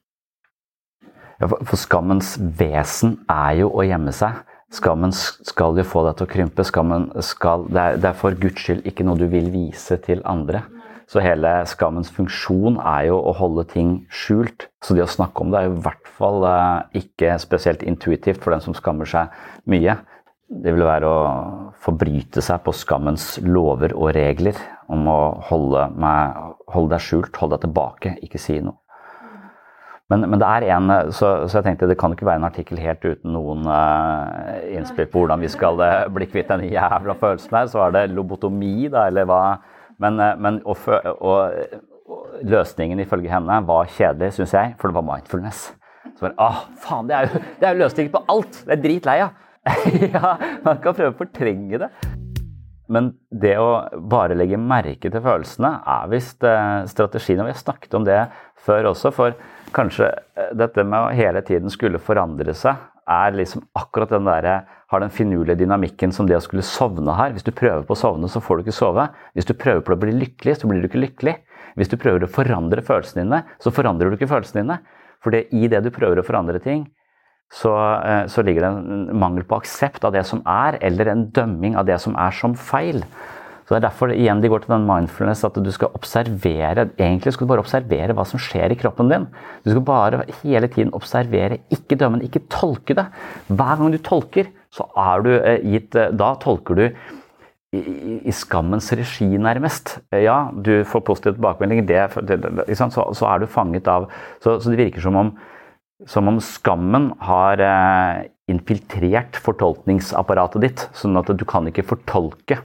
Ja, 1.40 1.48
for, 1.48 1.64
for, 1.64 1.80
skammens 1.80 2.36
vesen 2.60 3.22
er 3.32 3.62
jo 3.62 3.72
å 3.72 3.86
gjemme 3.88 4.12
seg. 4.16 4.44
Skammen 4.76 5.14
skal 5.16 5.78
jo 5.80 5.86
få 5.88 6.04
deg 6.08 6.18
til 6.20 6.28
å 6.28 6.32
krympe. 6.34 6.66
Skammen 6.68 7.10
skal, 7.24 7.68
det, 7.72 7.82
er, 7.82 8.00
det 8.04 8.10
er 8.12 8.18
for 8.20 8.36
Guds 8.40 8.66
skyld 8.66 8.88
ikke 8.88 9.06
noe 9.08 9.20
du 9.20 9.28
vil 9.32 9.48
vise 9.54 9.96
til 10.04 10.24
andre. 10.28 10.66
Så 11.08 11.22
hele 11.22 11.52
skammens 11.70 12.10
funksjon 12.12 12.80
er 12.82 13.12
jo 13.12 13.20
å 13.22 13.34
holde 13.38 13.68
ting 13.72 13.92
skjult. 14.10 14.68
Så 14.84 14.98
det 14.98 15.06
å 15.06 15.12
snakke 15.12 15.44
om 15.44 15.54
det 15.54 15.62
er 15.62 15.70
jo 15.70 15.78
i 15.78 15.84
hvert 15.86 16.12
fall 16.18 16.44
eh, 16.50 17.04
ikke 17.04 17.38
spesielt 17.40 17.86
intuitivt 17.86 18.42
for 18.44 18.56
den 18.56 18.64
som 18.66 18.76
skammer 18.76 19.08
seg 19.08 19.32
mye. 19.70 20.00
Det 20.46 20.74
vil 20.76 20.86
være 20.86 21.10
å 21.10 21.20
forbryte 21.82 22.42
seg 22.46 22.62
på 22.66 22.74
skammens 22.76 23.36
lover 23.42 23.96
og 23.98 24.12
regler 24.14 24.58
om 24.94 25.08
å 25.10 25.20
holde, 25.50 25.88
meg, 25.98 26.36
holde 26.70 26.94
deg 26.94 27.02
skjult, 27.02 27.38
holde 27.42 27.58
deg 27.58 27.66
tilbake, 27.66 28.12
ikke 28.26 28.42
si 28.42 28.60
noe. 28.62 28.78
Men, 30.14 30.22
men, 30.30 30.38
det 30.38 30.46
er 30.46 30.68
en, 30.76 30.92
så, 31.10 31.32
så, 31.48 31.58
jeg 31.58 31.66
tenkte 31.66 31.88
det 31.90 31.98
kan 31.98 32.14
ikke 32.14 32.28
være 32.28 32.38
en 32.38 32.46
artikkel 32.46 32.78
helt 32.78 33.02
uten 33.02 33.34
noen 33.34 33.66
uh, 33.66 34.60
innspill 34.70 35.08
på 35.10 35.24
hvordan 35.24 35.42
vi 35.42 35.50
skal 35.50 35.82
uh, 35.82 36.04
bli 36.14 36.28
kvitt 36.30 36.52
den 36.52 36.68
jævla 36.70 37.16
følelsen 37.18 37.58
her. 37.58 37.72
Så 37.72 37.82
er 37.88 37.96
det 37.96 38.04
lobotomi, 38.14 38.86
da, 38.94 39.08
eller 39.10 39.26
hva. 39.26 39.40
Men, 40.04 40.22
uh, 40.22 40.36
men 40.38 40.60
og, 40.62 40.86
og, 40.86 41.82
og, 42.06 42.38
løsningen 42.46 43.02
ifølge 43.02 43.34
henne 43.34 43.58
var 43.66 43.90
kjedelig, 43.96 44.36
syns 44.36 44.54
jeg, 44.54 44.76
for 44.78 44.94
det 44.94 45.00
var 45.00 45.08
mindfulness. 45.08 45.72
Så 46.14 46.28
var 46.28 46.36
det, 46.36 46.38
ah, 46.44 46.62
faen, 46.86 47.10
det 47.10 47.18
er 47.18 47.26
jo, 47.26 47.42
det 47.64 47.74
jo 47.74 47.82
løsningen 47.82 48.14
på 48.14 48.24
alt! 48.36 48.62
Det 48.68 48.78
er 48.78 48.86
dritlei 48.86 49.18
av! 49.26 49.34
ja, 49.34 49.45
man 50.68 50.80
kan 50.84 50.94
prøve 50.94 51.12
å 51.14 51.18
fortrenge 51.18 51.82
det. 51.82 51.90
Men 52.92 53.14
det 53.34 53.56
å 53.58 53.70
bare 54.12 54.38
legge 54.38 54.60
merke 54.62 55.10
til 55.10 55.24
følelsene 55.24 55.72
er 55.90 56.10
visst 56.12 56.46
eh, 56.46 56.84
strategien. 56.90 57.42
Og 57.42 57.50
vi 57.50 57.56
har 57.56 57.62
snakket 57.62 57.98
om 57.98 58.06
det 58.06 58.20
før 58.66 58.92
også, 58.92 59.12
for 59.16 59.38
kanskje 59.76 60.12
eh, 60.12 60.52
dette 60.54 60.86
med 60.86 61.00
å 61.00 61.16
hele 61.18 61.42
tiden 61.46 61.74
skulle 61.74 62.02
forandre 62.02 62.54
seg 62.58 62.78
er 63.06 63.36
liksom 63.38 63.62
akkurat 63.78 64.10
den 64.10 64.26
der, 64.26 64.66
har 64.90 65.02
den 65.02 65.14
finurlige 65.14 65.60
dynamikken 65.60 66.14
som 66.14 66.28
det 66.30 66.38
å 66.38 66.44
skulle 66.44 66.66
sovne 66.66 67.14
her. 67.18 67.34
Hvis 67.36 67.46
du 67.46 67.52
prøver 67.54 67.86
på 67.86 67.94
å 67.94 68.00
sovne, 68.00 68.30
så 68.30 68.42
får 68.42 68.58
du 68.58 68.66
ikke 68.66 68.78
sove. 68.80 69.08
Hvis 69.38 69.50
du 69.50 69.54
prøver 69.58 69.84
på 69.86 69.94
å 69.94 70.02
bli 70.02 70.14
lykkelig, 70.16 70.60
så 70.62 70.70
blir 70.70 70.82
du 70.82 70.90
ikke 70.90 71.04
lykkelig. 71.04 71.36
Hvis 71.78 71.92
du 71.92 71.98
prøver 72.02 72.26
å 72.26 72.32
forandre 72.32 72.86
følelsene 72.86 73.26
dine, 73.26 73.42
så 73.62 73.74
forandrer 73.74 74.10
du 74.10 74.18
ikke 74.18 74.30
følelsene 74.32 74.64
dine. 74.64 74.80
For 75.26 75.36
i 75.36 75.70
det 75.72 75.82
du 75.86 75.92
prøver 75.94 76.22
å 76.22 76.26
forandre 76.26 76.62
ting, 76.64 76.86
så, 77.54 77.72
eh, 78.02 78.26
så, 78.28 78.44
ligger 78.44 78.66
det 78.66 78.72
en 78.72 79.20
mangel 79.20 79.46
på 79.48 79.60
aksept 79.60 80.04
av 80.04 80.14
det 80.16 80.26
som 80.28 80.42
er, 80.50 80.80
eller 80.82 81.12
en 81.12 81.26
dømming 81.32 81.78
av 81.78 81.86
det 81.88 82.00
som 82.04 82.16
er 82.18 82.32
som 82.36 82.56
feil. 82.56 83.04
Så 83.66 83.74
Det 83.74 83.78
er 83.80 83.88
derfor 83.88 84.12
igjen 84.14 84.42
de 84.44 84.50
går 84.50 84.62
til 84.62 84.76
den 84.76 84.86
mindfulness 84.86 85.44
at 85.48 85.56
du 85.58 85.72
skal 85.74 85.90
observere 85.98 86.84
Egentlig 87.02 87.34
skal 87.34 87.48
du 87.48 87.50
bare 87.50 87.64
observere 87.64 88.14
hva 88.14 88.26
som 88.30 88.38
skjer 88.38 88.70
i 88.70 88.78
kroppen 88.78 89.10
din. 89.10 89.26
Du 89.66 89.72
skal 89.72 89.82
bare 89.82 90.26
hele 90.44 90.70
tiden 90.70 90.94
observere, 90.94 91.64
ikke 91.74 91.98
dømme, 91.98 92.22
ikke 92.22 92.46
tolke 92.46 92.94
det. 92.94 93.08
Hver 93.48 93.80
gang 93.80 93.92
du 93.92 93.98
tolker, 93.98 94.52
så 94.70 94.86
er 94.94 95.26
du 95.26 95.32
eh, 95.40 95.66
gitt 95.66 95.96
eh, 95.98 96.14
Da 96.14 96.36
tolker 96.38 96.78
du 96.78 96.86
i, 97.74 98.22
i 98.22 98.36
skammens 98.36 98.92
regi, 98.94 99.32
nærmest. 99.42 99.98
Ja, 100.14 100.52
du 100.54 100.84
får 100.86 101.06
positiv 101.08 101.34
tilbakemelding, 101.34 101.88
det, 101.90 102.06
det, 102.30 102.78
så, 102.78 102.90
så, 102.94 103.26
er 103.32 103.42
du 103.42 103.50
fanget 103.50 103.90
av 103.90 104.12
så, 104.44 104.60
så 104.60 104.70
det 104.70 104.80
virker 104.80 105.04
som 105.04 105.18
om 105.20 105.34
som 106.04 106.28
om 106.28 106.42
skammen 106.44 107.14
har 107.24 107.62
eh, 107.64 108.26
infiltrert 108.52 109.38
fortolkningsapparatet 109.40 110.64
ditt, 110.66 110.84
sånn 110.98 111.16
at 111.20 111.32
du 111.32 111.46
kan 111.48 111.70
ikke 111.70 111.86
fortolke 111.88 112.60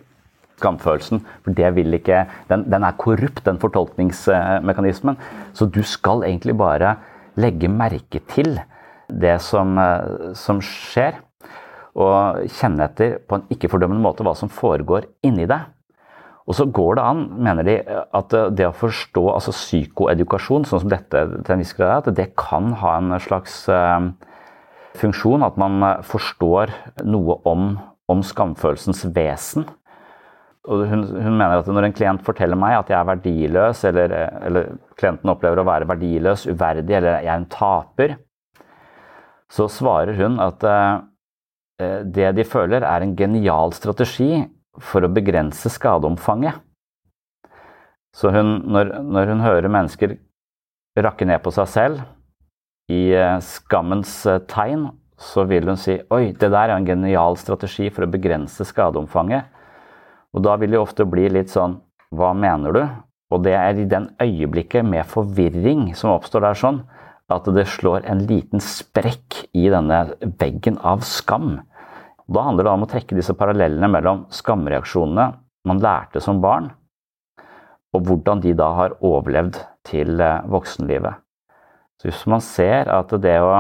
skamfølelsen. 0.58 1.22
For 1.44 1.54
ikke 1.54 2.26
Den, 2.50 2.66
den 2.68 2.84
er 2.84 2.98
korrupt, 2.98 3.44
den 3.46 3.60
fortolkningsmekanismen. 3.62 5.16
Så 5.54 5.70
du 5.70 5.82
skal 5.82 6.24
egentlig 6.26 6.56
bare 6.58 6.96
legge 7.38 7.70
merke 7.70 8.20
til 8.28 8.58
det 9.08 9.40
som, 9.40 9.78
eh, 9.78 10.34
som 10.34 10.60
skjer. 10.60 11.22
Og 11.94 12.46
kjenne 12.50 12.86
etter 12.86 13.18
på 13.18 13.38
en 13.38 13.46
ikke-fordømmende 13.50 14.02
måte 14.02 14.26
hva 14.26 14.34
som 14.36 14.50
foregår 14.50 15.06
inni 15.26 15.46
deg. 15.46 15.70
Og 16.50 16.56
så 16.58 16.66
går 16.66 16.96
det 16.98 17.02
an, 17.06 17.20
mener 17.46 17.66
de, 17.66 17.76
at 17.86 18.34
det 18.58 18.66
å 18.66 18.74
forstå 18.74 19.22
altså 19.30 19.52
psykoedukasjon, 19.54 20.64
sånn 20.66 20.82
som 20.82 20.90
dette 20.90 21.22
til 21.46 21.54
en 21.54 21.62
viss 21.62 21.76
grad, 21.78 22.08
at 22.10 22.16
det 22.18 22.32
kan 22.38 22.72
ha 22.80 22.96
en 22.98 23.14
slags 23.22 23.62
uh, 23.70 24.08
funksjon. 24.98 25.46
At 25.46 25.60
man 25.62 25.78
forstår 26.02 26.74
noe 27.06 27.38
om, 27.46 27.76
om 28.10 28.26
skamfølelsens 28.26 29.04
vesen. 29.14 29.68
Og 30.66 30.82
hun, 30.90 31.06
hun, 31.14 31.36
mener 31.38 31.60
at 31.60 31.70
når 31.70 31.86
en 31.86 31.94
klient 31.96 32.26
forteller 32.26 32.58
meg 32.58 32.80
at 32.80 32.90
jeg 32.90 32.98
er 32.98 33.10
verdiløs, 33.12 33.86
eller, 33.86 34.18
eller 34.50 34.74
klienten 34.98 35.30
opplever 35.30 35.62
å 35.62 35.68
være 35.70 35.88
verdiløs, 35.88 36.48
uverdig, 36.50 36.98
eller 36.98 37.20
jeg 37.22 37.30
er 37.30 37.38
en 37.38 37.50
taper, 37.54 38.18
så 39.50 39.70
svarer 39.70 40.18
hun 40.18 40.42
at 40.42 40.66
det 42.10 42.34
de 42.36 42.44
føler, 42.44 42.84
er 42.84 43.06
en 43.06 43.14
genial 43.16 43.72
strategi 43.72 44.34
for 44.78 45.04
å 45.04 45.12
begrense 45.12 45.70
skadeomfanget. 45.72 46.61
Så 48.14 48.30
hun, 48.35 48.56
når, 48.70 48.94
når, 49.06 49.35
hun 49.35 49.44
hører 49.44 49.70
mennesker 49.70 50.16
rakke 50.98 51.26
ned 51.26 51.42
på 51.44 51.52
seg 51.54 51.68
selv 51.70 52.00
i 52.90 53.12
eh, 53.14 53.37
skammens 53.44 54.14
eh, 54.26 54.40
tegn, 54.50 54.88
så 55.20 55.44
vil 55.46 55.68
hun 55.68 55.78
si 55.78 55.98
oi, 56.11 56.33
det 56.33 56.48
der 56.48 56.70
er 56.70 56.76
en 56.78 56.88
genial 56.88 57.37
strategi 57.38 57.90
for 57.92 58.06
å 58.06 58.11
begrense 58.11 58.64
skadeomfanget. 58.66 59.46
Og 60.35 60.42
da 60.46 60.56
vil 60.59 60.74
det 60.74 60.80
ofte 60.80 61.06
bli 61.06 61.28
litt 61.30 61.52
sånn 61.52 61.78
hva 62.16 62.33
mener 62.35 62.74
du? 62.74 62.83
Og 63.30 63.44
det 63.44 63.54
er 63.54 63.78
i 63.78 63.87
den 63.87 64.09
øyeblikket 64.22 64.87
med 64.87 65.06
forvirring 65.06 65.92
som 65.98 66.14
oppstår 66.16 66.48
der 66.48 66.59
sånn, 66.59 66.80
at 67.30 67.46
det 67.54 67.68
slår 67.70 68.09
en 68.11 68.24
liten 68.26 68.62
sprekk 68.62 69.44
i 69.54 69.68
denne 69.70 70.00
veggen 70.40 70.80
av 70.83 71.04
skam. 71.06 71.61
Da 72.30 72.44
handler 72.46 72.66
det 72.66 72.72
om 72.72 72.84
å 72.86 72.90
trekke 72.90 73.16
disse 73.18 73.34
parallellene 73.34 73.90
mellom 73.90 74.26
skamreaksjonene 74.34 75.26
man 75.66 75.82
lærte 75.82 76.22
som 76.24 76.38
barn, 76.40 76.70
og 77.90 78.06
hvordan 78.06 78.40
de 78.44 78.54
da 78.56 78.70
har 78.78 78.94
overlevd 79.04 79.58
til 79.88 80.22
eh, 80.22 80.44
voksenlivet. 80.48 81.18
Så 82.00 82.08
hvis 82.08 82.22
man 82.30 82.40
ser 82.44 82.88
at 82.88 83.10
det 83.20 83.36
å 83.44 83.52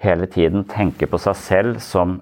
hele 0.00 0.26
tiden 0.32 0.64
tenke 0.66 1.06
på 1.06 1.20
seg 1.20 1.36
selv 1.38 1.82
som 1.84 2.16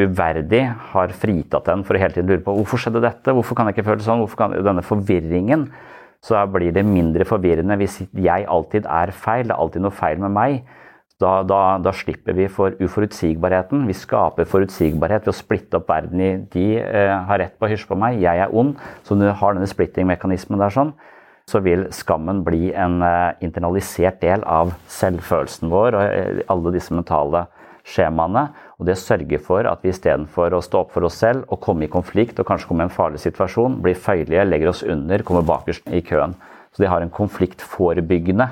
uverdig 0.00 0.64
har 0.92 1.14
fritatt 1.14 1.68
en 1.70 1.84
for 1.86 1.96
å 1.96 2.02
hele 2.02 2.16
tiden 2.16 2.28
lure 2.32 2.42
på 2.44 2.56
hvorfor 2.58 2.82
skjedde 2.82 3.04
dette, 3.04 3.34
hvorfor 3.36 3.56
kan 3.56 3.68
jeg 3.68 3.78
ikke 3.78 3.86
føle 3.86 4.04
sånn, 4.04 4.22
hvorfor 4.24 4.42
kan 4.42 4.56
denne 4.56 4.84
forvirringen, 4.84 5.68
så 6.24 6.42
blir 6.52 6.74
det 6.76 6.84
mindre 6.84 7.24
forvirrende 7.28 7.78
hvis 7.80 8.02
jeg 8.02 8.48
alltid 8.50 8.88
er 8.90 9.12
feil, 9.16 9.46
det 9.48 9.54
er 9.54 9.62
alltid 9.62 9.86
noe 9.86 9.96
feil 9.96 10.20
med 10.20 10.34
meg. 10.36 10.58
Da, 11.20 11.42
da, 11.44 11.76
da, 11.84 11.92
slipper 11.92 12.32
vi 12.32 12.46
for 12.48 12.72
uforutsigbarheten. 12.80 13.82
Vi 13.90 13.96
skaper 13.96 14.48
forutsigbarhet 14.48 15.26
ved 15.26 15.34
å 15.34 15.36
splitte 15.36 15.76
opp 15.76 15.90
verden 15.92 16.22
i 16.24 16.30
de 16.54 16.66
eh, 16.80 17.12
har 17.28 17.42
rett 17.42 17.58
på 17.60 17.68
å 17.68 17.68
hysje 17.68 17.90
på 17.90 17.98
meg, 18.00 18.22
jeg 18.22 18.40
er 18.40 18.54
ond. 18.56 18.78
Så 19.04 19.18
når 19.18 19.28
du 19.28 19.36
har 19.42 19.56
denne 19.56 19.68
splitting-mekanismen 19.68 20.62
der 20.62 20.72
sånn, 20.72 20.94
så 21.50 21.60
vil 21.60 21.84
skammen 21.92 22.40
bli 22.46 22.70
en 22.72 23.02
eh, 23.04 23.34
internalisert 23.44 24.22
del 24.24 24.46
av 24.48 24.72
selvfølelsen 24.88 25.68
vår 25.68 25.98
og 25.98 26.06
eh, 26.06 26.40
alle 26.56 26.72
disse 26.78 26.96
mentale 26.96 27.44
skjemaene. 27.84 28.46
Og 28.80 28.88
det 28.88 28.96
sørger 29.02 29.44
for 29.44 29.68
at 29.68 29.84
vi 29.84 29.92
istedenfor 29.92 30.56
å 30.56 30.62
stå 30.64 30.86
opp 30.86 30.96
for 30.96 31.04
oss 31.04 31.20
selv 31.20 31.44
og 31.52 31.60
komme 31.66 31.84
i 31.84 31.92
konflikt 31.92 32.40
og 32.40 32.48
kanskje 32.48 32.70
komme 32.70 32.86
i 32.86 32.88
en 32.88 32.96
farlig 32.96 33.20
situasjon, 33.26 33.76
blir 33.84 33.98
føyelige, 34.08 34.48
legger 34.48 34.72
oss 34.72 34.80
under, 34.88 35.20
kommer 35.26 35.44
bakerst 35.44 35.92
i 35.92 36.00
køen. 36.06 36.32
Så 36.72 36.80
de 36.80 36.88
har 36.88 37.04
en 37.04 37.12
konfliktforebyggende 37.12 38.48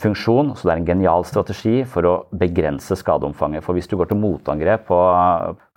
funksjon, 0.00 0.54
så 0.56 0.66
det 0.66 0.72
er 0.72 0.80
en 0.80 0.88
genial 0.88 1.24
strategi 1.28 1.82
for 1.88 2.06
å 2.08 2.14
begrense 2.40 2.96
skadeomfanget. 2.96 3.64
For 3.64 3.76
hvis 3.76 3.88
du 3.90 3.96
går 4.00 4.10
til 4.10 4.20
motangrep 4.20 4.86
på 4.88 4.98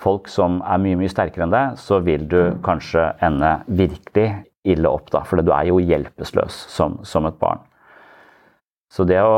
folk 0.02 0.30
som 0.32 0.62
er 0.64 0.82
mye 0.84 1.00
mye 1.00 1.12
sterkere 1.12 1.48
enn 1.48 1.54
deg, 1.54 1.78
så 1.80 2.00
vil 2.06 2.26
du 2.32 2.40
kanskje 2.66 3.10
ende 3.24 3.56
virkelig 3.68 4.30
ille 4.64 4.88
opp, 4.88 5.10
da, 5.12 5.24
for 5.28 5.44
du 5.44 5.52
er 5.52 5.68
jo 5.68 5.82
hjelpeløs 5.84 6.62
som, 6.72 7.02
som, 7.04 7.28
et 7.28 7.40
barn. 7.42 7.60
Så 8.94 9.04
det 9.04 9.20
å 9.20 9.36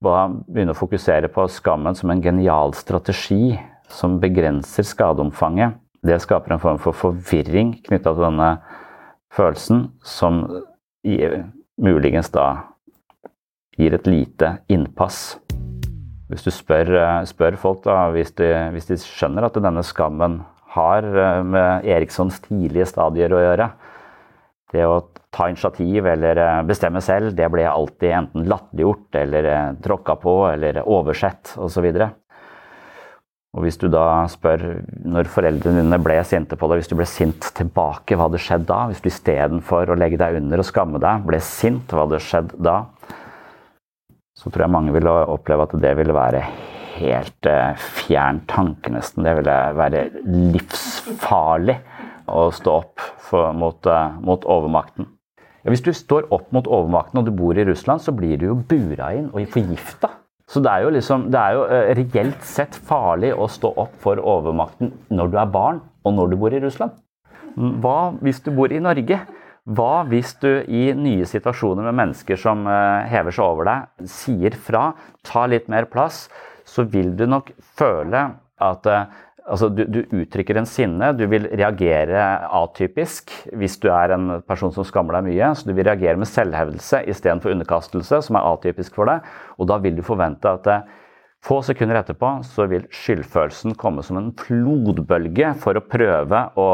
begynne 0.00 0.72
å 0.72 0.78
fokusere 0.78 1.28
på 1.32 1.44
skammen 1.52 1.96
som 1.98 2.12
en 2.12 2.22
genial 2.24 2.72
strategi 2.78 3.58
som 3.92 4.16
begrenser 4.22 4.86
skadeomfanget, 4.86 5.76
det 6.06 6.16
skaper 6.24 6.54
en 6.54 6.62
form 6.62 6.78
for 6.80 6.96
forvirring 6.96 7.74
knytta 7.84 8.14
til 8.14 8.24
denne 8.24 8.50
følelsen, 9.36 9.90
som 10.00 10.46
muligens 11.80 12.32
da 12.32 12.46
gir 13.80 13.96
et 13.96 14.08
lite 14.10 14.54
innpass. 14.70 15.38
Hvis 16.30 16.46
du 16.46 16.52
spør, 16.54 16.92
eh, 16.94 17.24
spør 17.26 17.56
folk, 17.58 17.82
da, 17.84 18.10
hvis 18.14 18.34
de, 18.38 18.48
hvis 18.74 18.86
de, 18.90 18.98
skjønner 19.02 19.48
at 19.48 19.58
denne 19.58 19.82
skammen 19.82 20.40
har 20.76 21.02
eh, 21.02 21.42
med 21.42 21.88
Erikssons 21.90 22.38
tidlige 22.44 22.86
stadier 22.86 23.32
å 23.34 23.42
gjøre 23.42 23.72
Det 24.70 24.84
å 24.86 25.00
ta 25.34 25.48
initiativ 25.50 26.06
eller 26.06 26.38
eh, 26.38 26.62
bestemme 26.68 27.02
selv, 27.02 27.34
det 27.34 27.48
ble 27.50 27.66
alltid 27.66 28.14
enten 28.14 28.46
latterliggjort 28.46 29.18
eller 29.24 29.50
tråkka 29.82 30.18
på 30.22 30.34
eller 30.52 30.84
oversett 30.86 31.56
osv. 31.58 31.90
Og 33.50 33.64
hvis 33.66 33.80
du 33.82 33.88
da 33.90 34.28
spør 34.30 34.62
når 35.02 35.26
foreldrene 35.32 35.82
dine 35.82 35.98
ble 35.98 36.20
sinte 36.22 36.54
på 36.54 36.68
deg, 36.70 36.78
hvis 36.78 36.92
du 36.92 36.94
ble 36.94 37.08
sint 37.10 37.50
tilbake, 37.58 38.14
hva 38.14 38.28
hadde 38.28 38.38
skjedd 38.38 38.68
da? 38.68 38.84
Hvis 38.86 39.02
du 39.02 39.08
istedenfor 39.10 39.90
å 39.90 39.98
legge 39.98 40.20
deg 40.20 40.38
under 40.38 40.62
og 40.62 40.68
skamme 40.68 41.02
deg, 41.02 41.26
ble 41.26 41.42
sint, 41.42 41.90
hva 41.90 42.06
hadde 42.06 42.22
skjedd 42.22 42.54
da? 42.62 42.84
Så 44.40 44.48
tror 44.48 44.64
jeg 44.64 44.72
mange 44.72 44.94
ville 44.94 45.12
oppleve 45.28 45.66
at 45.66 45.74
det 45.82 45.92
ville 45.98 46.16
være 46.16 46.40
helt 46.96 47.48
eh, 47.48 47.80
fjern 48.00 48.40
tanke, 48.48 48.92
nesten. 48.94 49.26
Det 49.26 49.34
ville 49.40 49.56
være 49.76 50.06
livsfarlig 50.24 51.76
å 52.30 52.46
stå 52.54 52.76
opp 52.78 53.02
for, 53.26 53.50
mot, 53.56 53.88
uh, 53.90 54.16
mot, 54.24 54.44
overmakten. 54.48 55.08
Ja, 55.60 55.72
hvis 55.72 55.84
du 55.84 55.90
står 55.92 56.30
opp 56.32 56.48
mot 56.54 56.68
overmakten 56.70 57.20
og 57.20 57.26
du 57.26 57.34
bor 57.36 57.58
i 57.58 57.66
Russland, 57.68 58.00
så 58.00 58.14
blir 58.16 58.38
du 58.40 58.46
jo 58.48 58.56
bura 58.70 59.10
inn 59.18 59.28
og 59.34 59.44
forgifta. 59.52 60.12
Så 60.50 60.62
det 60.64 60.70
er 60.72 60.86
jo, 60.86 60.92
liksom, 60.94 61.28
det 61.30 61.40
er 61.40 61.56
jo 61.58 61.66
reelt 61.98 62.46
sett 62.46 62.78
farlig 62.88 63.34
å 63.34 63.46
stå 63.50 63.70
opp 63.78 63.92
for 64.02 64.18
overmakten 64.18 64.94
når 65.12 65.30
du 65.30 65.36
er 65.42 65.52
barn, 65.52 65.82
og 66.06 66.16
når 66.16 66.32
du 66.32 66.38
bor 66.40 66.54
i 66.54 66.62
Russland. 66.62 66.96
Hva 67.82 67.98
hvis 68.22 68.40
du 68.46 68.50
bor 68.54 68.72
i 68.72 68.80
Norge? 68.82 69.20
Hva 69.70 70.02
hvis 70.10 70.34
du 70.42 70.48
i 70.66 70.88
nye 70.98 71.26
situasjoner 71.28 71.86
med 71.86 71.98
mennesker 72.00 72.38
som 72.40 72.64
uh, 72.66 73.06
hever 73.10 73.34
seg 73.34 73.46
over 73.46 73.68
deg, 73.68 74.06
sier 74.10 74.56
fra, 74.58 74.90
tar 75.26 75.50
litt 75.52 75.70
mer 75.70 75.86
plass, 75.90 76.24
så 76.66 76.82
vil 76.90 77.12
du 77.18 77.26
nok 77.30 77.52
føle 77.78 78.28
at 78.60 78.88
uh, 78.90 79.26
Altså, 79.50 79.66
du, 79.72 79.82
du, 79.88 80.04
uttrykker 80.14 80.60
en 80.60 80.68
sinne, 80.68 81.08
du 81.18 81.24
vil 81.30 81.48
reagere 81.48 82.20
atypisk 82.54 83.32
hvis 83.58 83.78
du 83.82 83.88
er 83.90 84.12
en 84.14 84.28
person 84.46 84.70
som 84.74 84.86
skammer 84.86 85.16
deg 85.16 85.30
mye. 85.30 85.48
Så 85.56 85.66
du 85.66 85.72
vil 85.74 85.88
reagere 85.88 86.20
med 86.20 86.28
selvhevdelse 86.30 87.00
istedenfor 87.10 87.56
underkastelse, 87.56 88.20
som 88.26 88.38
er 88.38 88.46
atypisk 88.46 88.94
for 89.00 89.10
deg. 89.10 89.26
Og 89.58 89.66
da 89.70 89.80
vil 89.82 89.96
du 89.96 90.04
forvente 90.06 90.52
at 90.54 90.70
eh, 90.70 90.84
få 91.44 91.60
sekunder 91.64 91.96
etterpå 92.02 92.30
så 92.44 92.66
vil 92.68 92.84
skyldfølelsen 92.92 93.74
komme 93.80 94.04
som 94.04 94.18
en 94.20 94.30
flodbølge 94.36 95.54
for 95.62 95.78
å 95.78 95.84
prøve 95.88 96.42
å 96.60 96.68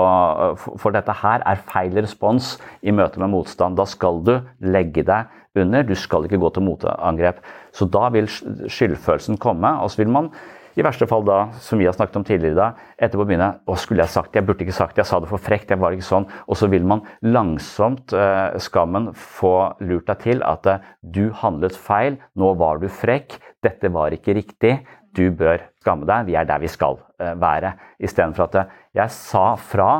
For 0.82 0.94
dette 0.94 1.14
her 1.22 1.44
er 1.46 1.62
feil 1.70 1.94
respons 2.00 2.56
i 2.82 2.94
møte 2.94 3.22
med 3.22 3.30
motstand. 3.30 3.78
Da 3.78 3.86
skal 3.86 4.22
du 4.26 4.34
legge 4.66 5.04
deg 5.06 5.30
under, 5.56 5.86
du 5.86 5.94
skal 5.96 6.26
ikke 6.26 6.40
gå 6.42 6.50
til 6.52 6.66
motangrep. 6.66 7.38
Så 7.72 7.86
da 7.88 8.08
vil 8.14 8.28
skyldfølelsen 8.28 9.38
komme, 9.40 9.70
og 9.80 9.92
så 9.92 10.02
vil 10.02 10.12
man 10.12 10.30
i 10.76 10.84
verste 10.84 11.06
fall 11.08 11.24
da, 11.24 11.38
som 11.64 11.80
vi 11.80 11.86
har 11.88 11.94
snakket 11.96 12.18
om 12.20 12.24
tidligere 12.26 12.58
da, 12.58 12.66
etterpå 13.00 13.24
begynne 13.24 13.48
Å, 13.64 13.76
skulle 13.80 14.04
jeg 14.04 14.12
sagt 14.12 14.32
det? 14.32 14.42
Jeg 14.42 14.48
burde 14.48 14.66
ikke 14.66 14.76
sagt 14.76 14.96
det. 14.96 15.04
Jeg 15.04 15.10
sa 15.10 15.20
det 15.22 15.30
for 15.30 15.40
frekt. 15.42 15.72
Jeg 15.72 15.80
var 15.80 15.96
ikke 15.96 16.04
sånn. 16.04 16.28
Og 16.44 16.58
så 16.60 16.68
vil 16.72 16.84
man 16.84 17.00
langsomt, 17.24 18.12
eh, 18.12 18.58
skammen, 18.60 19.08
få 19.16 19.54
lurt 19.80 20.10
deg 20.10 20.20
til 20.26 20.44
at 20.44 20.68
eh, 20.68 20.84
du 21.00 21.30
handlet 21.40 21.78
feil. 21.80 22.20
Nå 22.36 22.52
var 22.60 22.82
du 22.82 22.90
frekk. 22.92 23.38
Dette 23.64 23.88
var 23.92 24.12
ikke 24.12 24.36
riktig. 24.36 24.74
Du 25.16 25.30
bør 25.32 25.64
skamme 25.80 26.04
deg. 26.08 26.28
Vi 26.28 26.36
er 26.36 26.44
der 26.44 26.60
vi 26.60 26.68
skal 26.68 27.00
eh, 27.22 27.32
være. 27.40 27.72
Istedenfor 27.96 28.50
at 28.50 28.60
eh, 28.60 28.78
jeg 29.00 29.16
sa 29.16 29.48
fra 29.56 29.90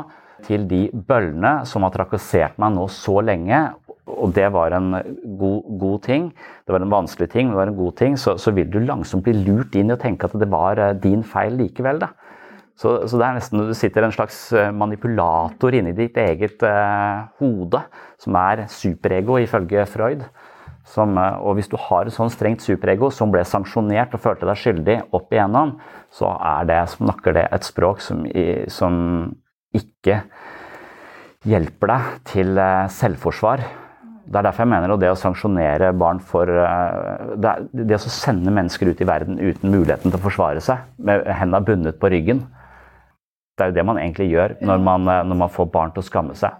til 0.45 0.67
de 0.69 0.83
bøllene 0.93 1.63
som 1.65 1.85
har 1.87 1.95
trakassert 1.95 2.59
meg 2.61 2.75
nå 2.75 2.85
så 2.93 3.17
lenge, 3.25 3.63
og 4.07 4.31
det 4.35 4.47
var 4.55 4.71
en 4.75 4.93
god, 5.39 5.67
god, 5.79 5.99
ting. 6.05 6.29
Det 6.65 6.73
var 6.73 6.83
en 6.83 6.93
vanskelig 6.93 7.27
ting, 7.33 7.47
men 7.47 7.55
det 7.55 7.61
var 7.61 7.71
en 7.73 7.81
god 7.81 7.97
ting. 7.99 8.15
Så, 8.19 8.37
så, 8.39 8.53
vil 8.55 8.69
du 8.71 8.79
langsomt 8.79 9.25
bli 9.25 9.35
lurt 9.35 9.75
inn 9.75 9.91
i 9.91 9.97
å 9.97 9.99
tenke 9.99 10.29
at 10.29 10.37
det 10.39 10.47
var 10.51 10.79
eh, 10.79 10.95
din 11.03 11.25
feil 11.27 11.59
likevel. 11.59 11.99
Da. 12.05 12.13
Så, 12.77 12.91
så 13.09 13.17
det 13.17 13.25
er 13.25 13.37
nesten 13.39 13.63
du 13.65 13.73
sitter 13.73 14.05
en 14.05 14.13
slags 14.13 14.37
eh, 14.53 14.69
manipulator 14.69 15.73
inni 15.73 15.95
ditt 15.97 16.17
eget 16.21 16.61
eh, 16.65 17.23
hode, 17.41 17.81
som 18.21 18.37
er 18.37 18.67
superego, 18.69 19.39
ifølge 19.41 19.87
Freud. 19.89 20.21
Som, 20.87 21.17
eh, 21.17 21.39
og 21.41 21.57
hvis 21.57 21.71
du 21.71 21.75
har 21.87 22.05
et 22.05 22.13
sånn 22.13 22.29
strengt 22.33 22.61
superego 22.61 23.09
som 23.13 23.33
ble 23.33 23.41
sanksjonert 23.49 24.13
og 24.13 24.21
følte 24.21 24.45
deg 24.49 24.61
skyldig 24.61 24.99
opp 25.17 25.33
igjennom, 25.33 25.73
så 26.13 26.29
er 26.37 26.69
det, 26.69 26.83
snakker 26.93 27.39
det 27.39 27.47
et 27.57 27.65
språk 27.65 28.05
som, 28.05 28.21
som 28.71 29.01
ikke 29.75 30.21
hjelper 31.49 31.93
deg 31.95 32.15
til 32.29 32.61
selvforsvar. 32.93 33.65
Det 34.27 34.35
er 34.35 34.43
derfor 34.43 34.65
jeg 34.65 34.71
mener 34.73 34.91
at 34.91 34.99
det 34.99 35.09
å 35.11 35.19
sanksjonere 35.19 35.93
barn 35.95 36.19
for 36.19 36.49
eh, 36.51 37.35
Det, 37.39 37.53
det 37.87 37.95
å 37.95 38.11
sende 38.11 38.51
mennesker 38.51 38.91
ut 38.91 39.01
i 39.01 39.07
verden 39.07 39.39
uten 39.39 39.71
muligheten 39.71 40.11
til 40.11 40.19
å 40.19 40.25
forsvare 40.25 40.63
seg, 40.63 40.83
med 40.99 41.23
hendene 41.31 41.63
bundet 41.63 41.99
på 42.01 42.11
ryggen 42.11 42.43
Det 43.55 43.63
er 43.63 43.71
jo 43.71 43.77
det 43.79 43.87
man 43.87 44.01
egentlig 44.01 44.29
gjør 44.33 44.57
når 44.67 44.83
man, 44.89 45.07
eh, 45.13 45.23
når 45.31 45.41
man 45.45 45.53
får 45.53 45.71
barn 45.73 45.95
til 45.95 46.03
å 46.03 46.09
skamme 46.09 46.35
seg. 46.37 46.59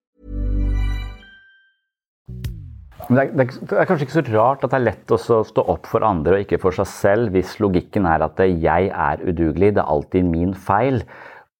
Det 3.07 3.17
er, 3.17 3.31
det 3.35 3.45
er, 3.73 3.87
kanskje 3.89 4.05
ikke 4.05 4.17
så 4.19 4.23
rart 4.29 4.63
at 4.65 4.71
det 4.71 4.77
er 4.77 4.85
lett 4.85 5.13
å 5.13 5.17
stå 5.19 5.63
opp 5.73 5.89
for 5.89 6.05
andre 6.05 6.37
og 6.37 6.45
ikke 6.45 6.61
for 6.61 6.75
seg 6.75 6.87
selv, 6.89 7.31
hvis 7.35 7.57
logikken 7.63 8.05
er 8.07 8.23
at 8.23 8.39
'jeg 8.39 8.91
er 8.91 9.23
udugelig, 9.25 9.73
det 9.75 9.81
er 9.83 9.91
alltid 9.93 10.23
min 10.25 10.53
feil'. 10.53 11.03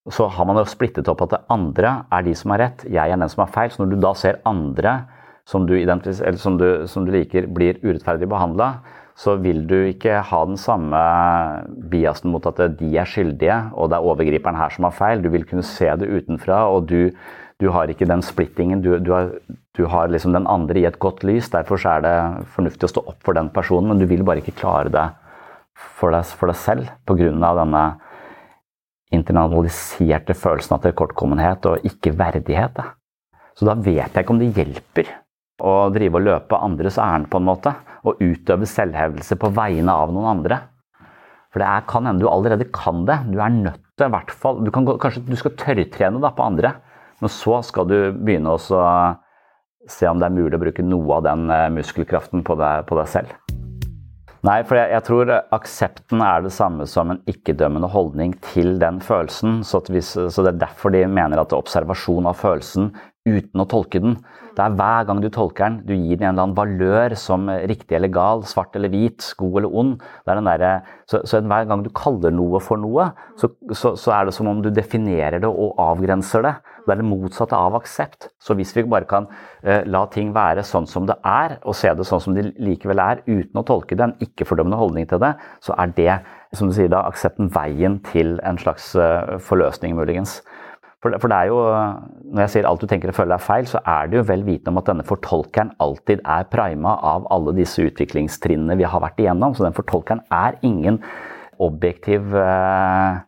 Så 0.10 0.28
har 0.28 0.46
man 0.46 0.58
jo 0.58 0.66
splittet 0.66 1.08
opp 1.08 1.22
at 1.22 1.30
det 1.30 1.42
andre 1.50 2.06
er 2.12 2.22
de 2.24 2.34
som 2.34 2.52
har 2.52 2.60
rett, 2.60 2.86
jeg 2.90 3.12
er 3.12 3.18
den 3.18 3.30
som 3.30 3.46
har 3.46 3.54
feil. 3.54 3.70
Så 3.70 3.84
når 3.84 3.90
du 3.92 4.00
da 4.02 4.14
ser 4.14 4.42
andre 4.46 5.06
som 5.46 5.68
du, 5.68 5.76
som 6.38 6.58
du, 6.58 6.88
som 6.88 7.06
du 7.06 7.12
liker 7.12 7.48
blir 7.48 7.78
urettferdig 7.84 8.28
behandla, 8.30 8.82
så 9.16 9.36
vil 9.42 9.66
du 9.68 9.76
ikke 9.92 10.22
ha 10.26 10.40
den 10.48 10.58
samme 10.58 11.02
biasen 11.92 12.32
mot 12.32 12.46
at 12.48 12.62
de 12.80 12.90
er 12.98 13.10
skyldige 13.10 13.58
og 13.76 13.92
det 13.92 14.00
er 14.00 14.08
overgriperen 14.08 14.58
her 14.58 14.70
som 14.74 14.88
har 14.88 14.96
feil. 14.96 15.22
Du 15.22 15.30
vil 15.30 15.46
kunne 15.46 15.66
se 15.68 15.90
det 16.00 16.10
utenfra, 16.10 16.64
og 16.72 16.88
du, 16.90 17.12
du 17.62 17.70
har 17.76 17.92
ikke 17.92 18.08
den 18.10 18.24
splittingen. 18.26 18.82
Du, 18.82 18.96
du 18.98 19.12
har, 19.14 19.34
du 19.78 19.86
har 19.88 20.12
liksom 20.12 20.34
den 20.36 20.48
andre 20.52 20.82
i 20.82 20.88
et 20.88 21.00
godt 21.00 21.24
lys. 21.24 21.50
Derfor 21.54 21.80
er 21.88 22.04
det 22.04 22.16
fornuftig 22.56 22.88
å 22.88 22.92
stå 22.92 23.04
opp 23.14 23.22
for 23.24 23.38
den 23.38 23.50
personen, 23.54 23.92
men 23.92 24.02
du 24.02 24.08
vil 24.10 24.24
bare 24.28 24.44
ikke 24.44 24.58
klare 24.60 24.92
det 24.92 25.06
for 25.98 26.12
deg, 26.14 26.28
for 26.28 26.52
deg 26.52 26.60
selv 26.60 26.90
pga. 27.08 27.54
denne 27.62 27.84
internaliserte 29.12 30.36
følelsen 30.36 30.78
av 30.78 30.84
tilkortkommenhet 30.86 31.66
og 31.68 31.88
ikke 31.88 32.14
verdighet. 32.16 32.80
Så 33.56 33.68
da 33.68 33.76
vet 33.76 34.14
jeg 34.14 34.24
ikke 34.24 34.36
om 34.36 34.40
det 34.40 34.54
hjelper 34.56 35.10
å 35.62 35.74
drive 35.94 36.20
og 36.20 36.26
løpe 36.26 36.60
andres 36.60 36.98
ærend 36.98 37.28
på 37.30 37.40
en 37.40 37.48
måte, 37.48 37.74
og 38.02 38.22
utøve 38.24 38.66
selvhevdelse 38.66 39.36
på 39.38 39.52
vegne 39.54 39.94
av 39.94 40.14
noen 40.14 40.30
andre. 40.32 40.62
For 41.52 41.62
det 41.62 41.68
er, 41.68 41.84
kan 41.86 42.08
hende 42.08 42.24
du 42.24 42.30
allerede 42.32 42.70
kan 42.74 43.04
det. 43.06 43.20
Du 43.30 43.38
er 43.44 43.52
nødt 43.52 43.84
til 44.00 44.08
i 44.08 44.14
hvert 44.16 44.32
fall 44.32 44.64
du 44.64 44.72
kan, 44.74 44.88
Kanskje 44.88 45.26
du 45.28 45.36
skal 45.38 45.54
tørrtrene 45.60 46.22
da, 46.24 46.32
på 46.34 46.48
andre. 46.48 46.74
Men 47.22 47.30
så 47.30 47.60
skal 47.68 47.90
du 47.92 47.98
begynne 48.16 48.56
å 48.56 48.62
se 49.90 50.10
om 50.10 50.22
det 50.22 50.28
er 50.30 50.36
mulig 50.36 50.58
å 50.58 50.62
bruke 50.62 50.86
noe 50.86 51.18
av 51.18 51.26
den 51.26 51.50
eh, 51.54 51.70
muskelkraften 51.74 52.46
på 52.48 52.58
deg, 52.60 52.86
på 52.90 53.00
deg 53.00 53.10
selv. 53.10 53.36
Nei, 54.42 54.64
for 54.66 54.74
jeg, 54.74 54.90
jeg, 54.90 55.06
tror 55.06 55.32
aksepten 55.54 56.22
er 56.26 56.42
det 56.42 56.52
samme 56.56 56.88
som 56.90 57.12
en 57.14 57.20
ikke-dømmende 57.30 57.92
holdning 57.94 58.34
til 58.48 58.80
den 58.82 58.98
følelsen. 59.06 59.60
Så, 59.68 59.84
hvis, 59.94 60.16
så, 60.18 60.42
det 60.42 60.56
er 60.56 60.64
derfor 60.64 60.94
de 60.96 61.04
mener 61.06 61.44
at 61.44 61.54
observasjon 61.54 62.30
av 62.30 62.40
følelsen 62.40 62.90
uten 63.28 63.62
å 63.62 63.68
tolke 63.70 64.02
den. 64.02 64.16
Det 64.58 64.64
er 64.66 64.74
hver 64.80 65.06
gang 65.08 65.22
du 65.22 65.30
tolker 65.32 65.68
den, 65.68 65.78
du 65.86 65.94
gir 65.94 66.18
den 66.18 66.26
en 66.26 66.34
eller 66.34 66.48
annen 66.48 66.58
valør 66.58 67.14
som 67.20 67.46
riktig 67.70 68.00
eller 68.00 68.10
gal, 68.12 68.42
svart 68.50 68.74
eller 68.76 68.90
hvit, 68.92 69.30
god 69.38 69.62
eller 69.62 69.78
ond. 69.84 69.94
Der, 70.26 70.66
så, 71.06 71.22
så, 71.22 71.44
hver 71.46 71.70
gang 71.70 71.86
du 71.86 71.92
kaller 71.96 72.34
noe 72.34 72.60
for 72.66 72.82
noe, 72.82 73.12
så, 73.38 73.52
så, 73.70 74.10
er 74.18 74.28
det 74.28 74.36
som 74.36 74.50
om 74.50 74.66
du 74.66 74.72
definerer 74.74 75.38
det 75.44 75.54
og 75.54 75.78
avgrenser 75.86 76.50
det. 76.50 76.56
Det 76.92 76.98
er 76.98 77.04
det 77.04 77.10
motsatte 77.10 77.58
av 77.58 77.78
aksept. 77.80 78.30
Så 78.44 78.56
hvis 78.60 78.76
vi 78.76 78.84
bare 78.92 79.08
kan 79.10 79.30
uh, 79.32 79.82
la 79.88 80.04
ting 80.12 80.34
være 80.36 80.66
sånn 80.68 80.90
som 80.90 81.08
det 81.10 81.16
er, 81.28 81.58
og 81.64 81.78
se 81.78 81.94
det 81.96 82.08
sånn 82.08 82.24
som 82.24 82.36
de 82.38 82.50
likevel 82.60 83.02
er, 83.02 83.24
uten 83.30 83.62
å 83.62 83.66
tolke 83.68 83.96
det, 83.96 84.10
en 84.10 84.28
ikke-fordømmende 84.28 84.80
holdning 84.82 85.08
til 85.10 85.24
det, 85.24 85.34
så 85.64 85.78
er 85.80 85.96
det 85.98 86.20
som 86.58 86.68
du 86.68 86.76
sier 86.76 86.92
da, 86.92 87.06
aksepten 87.08 87.48
veien 87.56 88.02
til 88.12 88.36
en 88.48 88.60
slags 88.60 88.92
uh, 89.00 89.40
forløsning, 89.40 89.96
muligens. 89.96 90.42
For 91.02 91.18
for 91.18 91.32
det, 91.32 91.38
er 91.38 91.50
jo, 91.50 91.62
Når 92.32 92.44
jeg 92.44 92.54
sier 92.54 92.68
alt 92.70 92.84
du 92.84 92.88
tenker 92.90 93.10
og 93.10 93.18
føler 93.18 93.40
er 93.40 93.42
feil, 93.42 93.66
så 93.66 93.82
er 93.90 94.10
det 94.12 94.20
jo 94.20 94.28
vel 94.28 94.46
vitende 94.46 94.76
om 94.76 94.82
at 94.84 94.92
denne 94.92 95.06
fortolkeren 95.08 95.74
alltid 95.82 96.22
er 96.22 96.46
prima 96.52 96.94
av 97.14 97.26
alle 97.34 97.56
disse 97.58 97.82
utviklingstrinnene 97.82 98.78
vi 98.78 98.86
har 98.86 99.02
vært 99.02 99.20
igjennom. 99.24 99.56
Så 99.58 99.66
den 99.66 99.78
fortolkeren 99.78 100.22
er 100.30 100.60
ingen 100.62 101.02
objektiv, 101.62 102.36
eh, 102.38 103.22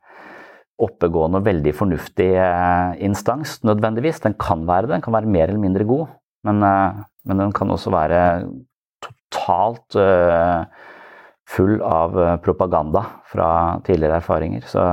oppegående 0.83 1.41
og 1.41 1.47
veldig 1.47 1.73
fornuftig 1.77 2.29
eh, 2.39 2.93
instans 3.07 3.59
nødvendigvis. 3.67 4.21
Den 4.23 4.37
kan 4.39 4.65
være 4.69 4.87
det, 4.87 4.97
den 4.97 5.05
kan 5.05 5.15
være 5.15 5.31
mer 5.31 5.49
eller 5.49 5.63
mindre 5.63 5.87
god, 5.89 6.07
men, 6.47 6.63
eh, 6.67 7.03
men 7.29 7.43
den 7.45 7.53
kan 7.55 7.71
også 7.73 7.93
være 7.93 8.23
totalt 9.03 9.97
full 11.53 11.81
av 11.83 12.13
propaganda 12.43 13.01
fra 13.27 13.47
tidligere 13.83 14.21
erfaringer. 14.21 14.63
Så 14.69 14.83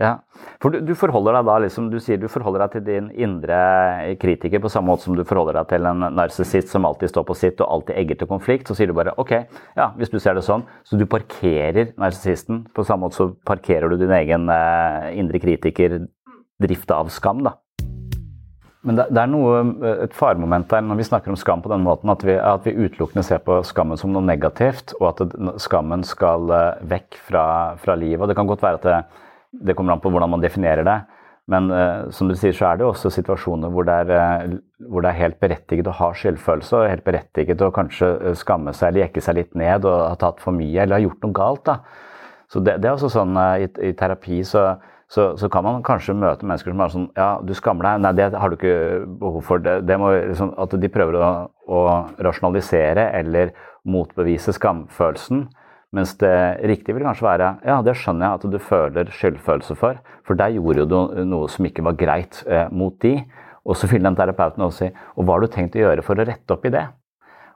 ja, 0.00 0.14
for 0.62 0.72
du, 0.72 0.78
du, 0.80 0.94
forholder 0.96 1.36
deg 1.36 1.48
da 1.50 1.54
liksom, 1.60 1.90
du 1.92 1.98
sier 2.00 2.16
du 2.16 2.24
forholder 2.32 2.62
deg 2.64 2.72
til 2.72 2.84
din 2.86 3.10
indre 3.20 3.58
kritiker 4.22 4.62
på 4.64 4.70
samme 4.72 4.88
måte 4.88 5.04
som 5.04 5.16
du 5.18 5.26
forholder 5.28 5.58
deg 5.60 5.74
til 5.74 5.88
en 5.90 6.06
narsissist 6.16 6.72
som 6.72 6.88
alltid 6.88 7.12
står 7.12 7.26
på 7.28 7.36
sitt 7.36 7.60
og 7.60 7.68
alltid 7.74 7.98
egger 8.00 8.22
til 8.22 8.30
konflikt. 8.30 8.70
Så 8.70 8.78
sier 8.78 8.88
du 8.88 8.96
bare 8.96 9.12
ok, 9.20 9.34
ja, 9.76 9.90
hvis 10.00 10.12
du 10.12 10.16
ser 10.16 10.38
det 10.38 10.46
sånn, 10.46 10.64
så 10.88 10.96
du 10.96 11.04
parkerer 11.04 11.92
narsissisten. 12.00 12.64
På 12.72 12.86
samme 12.88 13.04
måte 13.04 13.20
så 13.20 13.28
parkerer 13.44 13.92
du 13.92 14.00
din 14.00 14.16
egen 14.22 14.48
eh, 14.54 15.12
indre 15.20 15.42
kritiker 15.42 16.00
drift 16.60 16.96
av 16.96 17.12
skam, 17.12 17.44
da. 17.44 17.58
Men 18.80 18.96
det, 18.96 19.10
er 19.12 19.28
noe, 19.28 19.60
eh, 19.84 20.04
et 20.06 20.16
faremoment 20.16 20.64
der 20.72 20.84
når 20.86 21.02
vi 21.02 21.08
snakker 21.10 21.32
om 21.32 21.40
skam 21.40 21.60
på 21.60 21.72
den 21.72 21.84
måten, 21.84 22.08
at 22.12 22.24
vi, 22.24 22.40
at 22.40 22.64
vi 22.64 22.78
utelukkende 22.86 23.26
ser 23.26 23.44
på 23.44 23.60
skammen 23.68 24.00
som 24.00 24.14
noe 24.14 24.24
negativt, 24.24 24.96
og 25.02 25.10
at 25.12 25.34
skammen 25.60 26.08
skal 26.08 26.48
uh, 26.48 26.78
vekk 26.88 27.20
fra, 27.28 27.44
fra 27.82 28.00
livet. 28.00 28.24
Og 28.24 28.32
det 28.32 28.40
kan 28.40 28.48
godt 28.48 28.64
være 28.64 28.80
at 28.80 28.88
det 28.88 29.02
det 29.52 29.74
kommer 29.76 29.94
an 29.94 30.02
på 30.02 30.12
hvordan 30.12 30.30
man 30.30 30.44
definerer 30.44 30.86
det. 30.86 30.98
Men 31.50 31.70
uh, 31.72 32.10
som 32.14 32.28
du 32.30 32.36
sier, 32.38 32.54
så 32.54 32.68
er 32.68 32.78
det 32.78 32.84
jo 32.84 32.92
også 32.92 33.10
situasjoner 33.10 33.72
hvor 33.74 33.86
det, 33.88 33.96
er, 34.04 34.52
uh, 34.52 34.84
hvor 34.90 35.02
det 35.02 35.10
er 35.10 35.22
helt 35.24 35.40
berettiget 35.42 35.88
å 35.90 35.96
ha 35.98 36.12
skyldfølelse, 36.14 36.76
og 36.78 36.92
helt 36.92 37.06
berettiget 37.06 37.64
å 37.64 37.72
kanskje 37.74 38.10
eh, 38.18 38.36
skamme 38.38 38.74
seg 38.76 38.92
eller 38.92 39.06
jekke 39.06 39.24
seg 39.24 39.38
litt 39.40 39.58
ned 39.58 39.88
og 39.88 39.96
ha 40.04 40.14
tatt 40.20 40.42
for 40.44 40.54
mye 40.54 40.84
eller 40.84 40.98
ha 40.98 41.02
gjort 41.02 41.26
noe 41.26 41.36
galt. 41.40 41.64
da. 41.66 41.80
Så 42.50 42.62
det, 42.66 42.78
det 42.82 42.90
er 42.90 42.94
også 42.94 43.10
sånn 43.16 43.34
uh, 43.38 43.56
i, 43.62 43.66
i, 43.88 43.90
terapi 43.98 44.44
så, 44.46 44.64
så, 45.10 45.32
så, 45.40 45.50
kan 45.50 45.66
man 45.66 45.82
kanskje 45.86 46.14
møte 46.18 46.46
mennesker 46.46 46.74
som 46.74 46.84
er 46.84 46.94
sånn 46.94 47.08
Ja, 47.18 47.30
du 47.42 47.54
skammer 47.58 47.88
deg. 47.88 48.04
Nei, 48.04 48.14
det 48.20 48.30
har 48.30 48.52
du 48.52 48.58
ikke 48.58 48.76
behov 49.22 49.42
for. 49.48 49.64
Det, 49.64 49.80
det 49.88 49.98
må, 49.98 50.12
liksom, 50.30 50.54
at 50.54 50.78
de 50.78 50.92
prøver 50.92 51.18
å, 51.18 51.32
å 51.66 51.82
rasjonalisere 52.22 53.10
eller 53.18 53.56
motbevise 53.90 54.54
skamfølelsen. 54.54 55.48
Mens 55.96 56.12
det 56.20 56.60
riktige 56.70 56.94
vil 56.94 57.06
kanskje 57.08 57.26
være 57.26 57.46
ja, 57.66 57.80
det 57.82 57.96
skjønner 57.98 58.28
jeg 58.28 58.38
at 58.38 58.52
du 58.52 58.58
føler 58.62 59.10
skyldfølelse 59.10 59.74
for, 59.78 59.98
for 60.26 60.38
der 60.38 60.54
gjorde 60.54 60.86
du 60.86 61.24
noe 61.26 61.50
som 61.50 61.66
ikke 61.66 61.82
var 61.88 61.98
greit 61.98 62.44
eh, 62.46 62.68
mot 62.70 62.94
de. 63.02 63.16
Og 63.66 63.76
så 63.76 63.90
fyller 63.90 64.06
den 64.08 64.18
terapeuten 64.18 64.64
også 64.64 64.86
i 64.86 64.94
og 65.16 65.26
hva 65.26 65.36
har 65.36 65.44
du 65.44 65.52
tenkt 65.52 65.76
å 65.76 65.82
gjøre 65.82 66.04
for 66.06 66.18
å 66.18 66.26
rette 66.28 66.54
opp 66.54 66.64
i 66.68 66.72
det? 66.72 66.86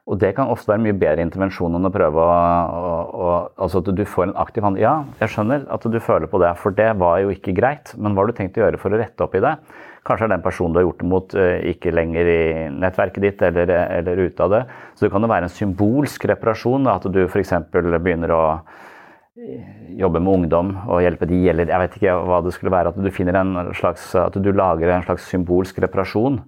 Og 0.05 0.19
det 0.21 0.35
kan 0.37 0.51
ofte 0.53 0.69
være 0.69 0.83
mye 0.85 0.97
bedre 1.01 1.25
intervensjon 1.25 1.79
enn 1.79 1.89
å 1.89 1.93
prøve 1.93 2.21
å, 2.21 2.33
å, 2.35 2.91
å 3.25 3.29
Altså 3.65 3.81
at 3.81 3.89
du 3.97 4.03
får 4.05 4.27
en 4.27 4.37
aktiv 4.43 4.67
hand. 4.67 4.81
Ja, 4.83 4.99
jeg 5.23 5.33
skjønner 5.33 5.65
at 5.73 5.87
du 5.89 5.97
føler 6.03 6.29
på 6.29 6.43
det, 6.43 6.51
for 6.61 6.77
det 6.77 6.91
var 7.01 7.23
jo 7.23 7.33
ikke 7.33 7.55
greit. 7.57 7.95
Men 7.97 8.13
hva 8.13 8.25
har 8.25 8.33
du 8.33 8.37
tenkt 8.37 8.59
å 8.59 8.67
gjøre 8.67 8.81
for 8.83 8.93
å 8.93 9.01
rette 9.01 9.25
opp 9.25 9.39
i 9.39 9.43
det? 9.45 9.55
Kanskje 10.05 10.27
er 10.27 10.33
den 10.35 10.45
personen 10.45 10.75
du 10.75 10.81
har 10.81 10.87
gjort 10.87 11.01
det 11.01 11.09
mot, 11.09 11.35
eh, 11.41 11.69
ikke 11.73 11.93
lenger 11.95 12.29
i 12.29 12.41
nettverket 12.77 13.25
ditt 13.25 13.45
eller, 13.47 13.71
eller 13.71 14.21
ute 14.27 14.45
av 14.45 14.51
det. 14.53 14.63
Så 14.95 15.07
det 15.07 15.13
kan 15.15 15.25
jo 15.25 15.31
være 15.33 15.49
en 15.49 15.55
symbolsk 15.55 16.27
reparasjon. 16.29 16.91
At 16.93 17.09
du 17.09 17.23
f.eks. 17.25 17.55
begynner 17.73 18.35
å 18.35 18.43
eh, 18.53 19.65
jobbe 20.03 20.21
med 20.21 20.35
ungdom 20.35 20.75
og 20.85 21.01
hjelpe 21.05 21.29
de, 21.31 21.41
eller 21.49 21.73
jeg 21.73 21.85
vet 21.87 21.99
ikke 22.01 22.19
hva 22.29 22.43
det 22.45 22.53
skulle 22.57 22.75
være. 22.77 22.93
At 22.93 23.01
du, 23.01 23.33
en 23.33 23.75
slags, 23.81 24.11
at 24.21 24.37
du 24.37 24.53
lager 24.53 24.93
en 24.93 25.09
slags 25.09 25.31
symbolsk 25.33 25.81
reparasjon 25.87 26.43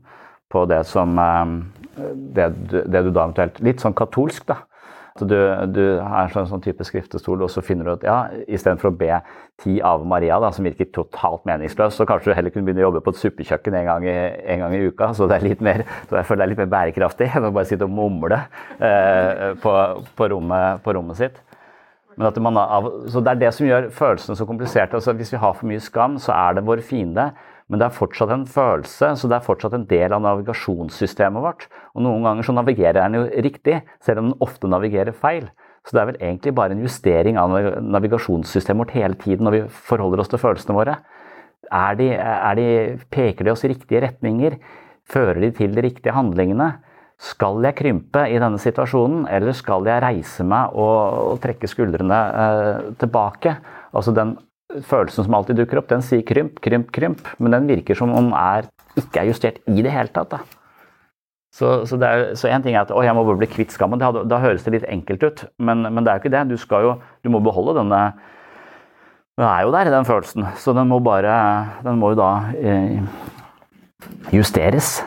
på 0.53 0.69
det 0.69 0.85
som 0.87 1.17
eh, 1.17 1.57
det, 2.37 2.51
det 2.85 3.07
du 3.07 3.11
da 3.11 3.25
eventuelt 3.25 3.63
Litt 3.65 3.81
sånn 3.81 3.97
katolsk, 3.97 4.45
da 4.53 4.61
du, 5.25 5.37
du 5.73 5.83
har 6.03 6.27
en 6.27 6.33
sånn, 6.33 6.49
sånn, 6.51 6.63
type 6.65 6.85
skriftestol, 6.85 7.45
og 7.47 7.51
så 7.53 7.63
finner 7.65 7.89
du 7.89 7.93
at 7.95 8.07
ja, 8.07 8.17
istedenfor 8.45 8.91
å 8.91 8.97
be 8.99 9.21
ti 9.63 9.79
Ave 9.81 10.05
Maria, 10.09 10.37
da, 10.43 10.51
som 10.53 10.67
virker 10.67 10.91
totalt 10.93 11.47
meningsløst, 11.49 11.97
så 11.97 12.07
kanskje 12.09 12.33
du 12.33 12.37
heller 12.37 12.53
kunne 12.55 12.69
begynne 12.69 12.85
å 12.85 12.89
jobbe 12.89 13.03
på 13.07 13.15
et 13.15 13.23
suppekjøkken 13.23 13.79
en 13.81 13.89
gang, 13.89 14.07
i, 14.07 14.15
en 14.53 14.65
gang 14.65 14.77
i 14.77 14.83
uka. 14.91 15.13
Så 15.17 15.29
det 15.31 15.39
er 15.39 15.49
litt 15.49 15.65
mer, 15.65 15.87
så 16.11 16.21
jeg 16.21 16.29
føler 16.29 16.43
det 16.43 16.47
er 16.47 16.53
litt 16.53 16.63
mer 16.65 16.73
bærekraftig 16.77 17.31
enn 17.33 17.49
å 17.49 17.55
bare 17.57 17.71
sitte 17.71 17.89
og 17.89 17.97
mumle 17.97 18.43
eh, 18.77 19.53
på, 19.63 19.75
på, 20.19 20.31
rommet, 20.35 20.85
på, 20.85 20.97
rommet, 20.99 21.21
sitt. 21.21 21.43
Man, 22.17 22.61
så 23.13 23.21
Det 23.21 23.35
er 23.35 23.43
det 23.45 23.53
som 23.53 23.67
gjør 23.69 23.91
følelsene 23.93 24.39
så 24.39 24.47
kompliserte. 24.49 24.97
Altså, 24.97 25.13
hvis 25.17 25.35
vi 25.35 25.41
har 25.41 25.57
for 25.57 25.69
mye 25.69 25.83
skam, 25.85 26.17
så 26.21 26.33
er 26.37 26.57
det 26.57 26.65
vår 26.69 26.85
fiende. 26.85 27.31
Men 27.67 27.81
det 27.83 27.89
er 27.89 27.97
fortsatt 27.97 28.31
en 28.31 28.47
følelse, 28.47 29.09
så 29.19 29.29
det 29.29 29.41
er 29.41 29.47
fortsatt 29.47 29.75
en 29.75 29.89
del 29.91 30.15
av 30.15 30.23
navigasjonssystemet 30.23 31.43
vårt. 31.43 31.67
Og 31.99 32.05
noen 32.07 32.23
ganger 32.27 32.47
så 32.47 32.55
navigerer 32.55 33.01
den 33.01 33.19
jo 33.19 33.25
riktig, 33.43 33.81
selv 34.05 34.23
om 34.23 34.31
den 34.31 34.45
ofte 34.47 34.71
navigerer 34.71 35.17
feil. 35.17 35.49
Så 35.87 35.95
det 35.95 36.03
er 36.03 36.09
vel 36.13 36.21
egentlig 36.21 36.55
bare 36.55 36.75
en 36.75 36.83
justering 36.83 37.39
av 37.39 37.53
navigasjonssystemet 37.83 38.85
vårt 38.85 38.95
hele 38.95 39.19
tiden 39.19 39.47
når 39.47 39.57
vi 39.57 39.65
forholder 39.91 40.23
oss 40.23 40.31
til 40.31 40.43
følelsene 40.43 40.79
våre. 40.79 40.97
Er 41.75 41.99
de, 41.99 42.09
er 42.15 42.59
de, 42.59 42.67
peker 43.11 43.47
de 43.47 43.55
oss 43.55 43.67
i 43.67 43.73
riktige 43.73 44.03
retninger? 44.07 44.59
Fører 45.11 45.43
de 45.43 45.51
til 45.55 45.75
de 45.75 45.83
riktige 45.87 46.15
handlingene? 46.15 46.77
Skal 47.23 47.65
jeg 47.65 47.79
krympe 47.79 48.27
i 48.29 48.39
denne 48.39 48.61
situasjonen, 48.61 49.25
eller 49.33 49.55
skal 49.57 49.87
jeg 49.89 50.03
reise 50.05 50.45
meg 50.47 50.75
og, 50.77 51.31
og 51.33 51.39
trekke 51.43 51.71
skuldrene 51.71 52.19
eh, 52.43 52.91
tilbake? 53.01 53.57
Altså 53.97 54.13
den 54.15 54.37
følelsen 54.75 55.27
som 55.27 55.37
alltid 55.39 55.61
dukker 55.61 55.81
opp, 55.81 55.89
den 55.91 56.05
sier 56.05 56.25
krymp, 56.27 56.61
krymp, 56.65 56.91
krymp, 56.95 57.27
men 57.39 57.55
den 57.55 57.69
virker 57.71 57.99
som 57.99 58.13
om 58.15 58.33
den 58.33 58.71
ikke 58.99 59.23
er 59.23 59.31
justert 59.31 59.61
i 59.71 59.83
det 59.85 59.93
hele 59.93 60.13
tatt. 60.13 60.33
da. 60.33 60.43
Så, 61.57 61.87
så, 61.89 61.97
er, 62.05 62.35
så 62.37 62.51
en 62.53 62.65
ting 62.65 62.75
er 62.75 62.83
at 62.83 62.93
å, 62.93 63.01
jeg 63.05 63.17
må 63.17 63.23
bare 63.25 63.41
bli 63.41 63.49
kvitt 63.49 63.73
skammen. 63.73 64.01
Da, 64.01 64.11
da 64.29 64.41
høres 64.43 64.67
det 64.67 64.75
litt 64.75 64.89
enkelt 64.93 65.23
ut, 65.25 65.45
men, 65.57 65.87
men, 65.89 66.05
det 66.05 66.13
er 66.13 66.19
jo 66.19 66.25
ikke 66.27 66.35
det. 66.35 66.43
Du, 66.51 66.57
skal 66.61 66.85
jo, 66.85 66.91
du 67.25 67.31
må 67.33 67.41
beholde 67.45 67.79
denne 67.79 68.01
Den 69.37 69.47
er 69.49 69.65
jo 69.65 69.73
der, 69.73 69.93
den 69.93 70.09
følelsen. 70.09 70.51
Så 70.61 70.75
den 70.77 70.91
må 70.91 71.01
bare 71.05 71.37
Den 71.87 72.01
må 72.01 72.13
jo 72.13 72.21
da 72.21 72.31
eh, 72.61 73.01
justeres. 74.35 74.99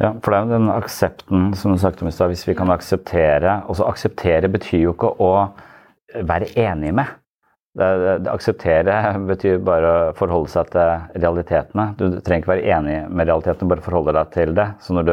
Ja, 0.00 0.14
for 0.18 0.32
det 0.32 0.38
er 0.38 0.48
jo 0.48 0.54
den 0.56 0.70
aksepten 0.72 1.50
som 1.60 1.74
du 1.74 1.78
snakket 1.78 2.02
om 2.02 2.10
i 2.10 2.16
stad. 2.16 2.32
Hvis 2.32 2.46
vi 2.48 2.56
kan 2.58 2.72
akseptere 2.72 3.60
Altså 3.68 3.86
akseptere 3.86 4.50
betyr 4.50 4.86
jo 4.88 4.96
ikke 4.96 5.14
å 5.20 5.32
være 6.26 6.50
enig 6.58 6.94
med. 6.96 7.19
Det, 7.70 8.18
det, 8.18 8.30
akseptere 8.30 8.94
betyr 9.28 9.60
bare 9.62 9.90
å 9.90 10.14
forholde 10.18 10.50
seg 10.50 10.72
til 10.72 11.20
realitetene. 11.22 11.92
Du 11.94 12.06
trenger 12.18 12.42
ikke 12.42 12.54
være 12.56 12.72
enig 12.74 12.96
med 13.06 13.28
realitetene, 13.30 13.70
bare 13.70 13.84
forholde 13.84 14.14
deg 14.16 14.32
til 14.34 14.54
det. 14.56 14.64
Så, 14.82 14.96
du, 15.06 15.12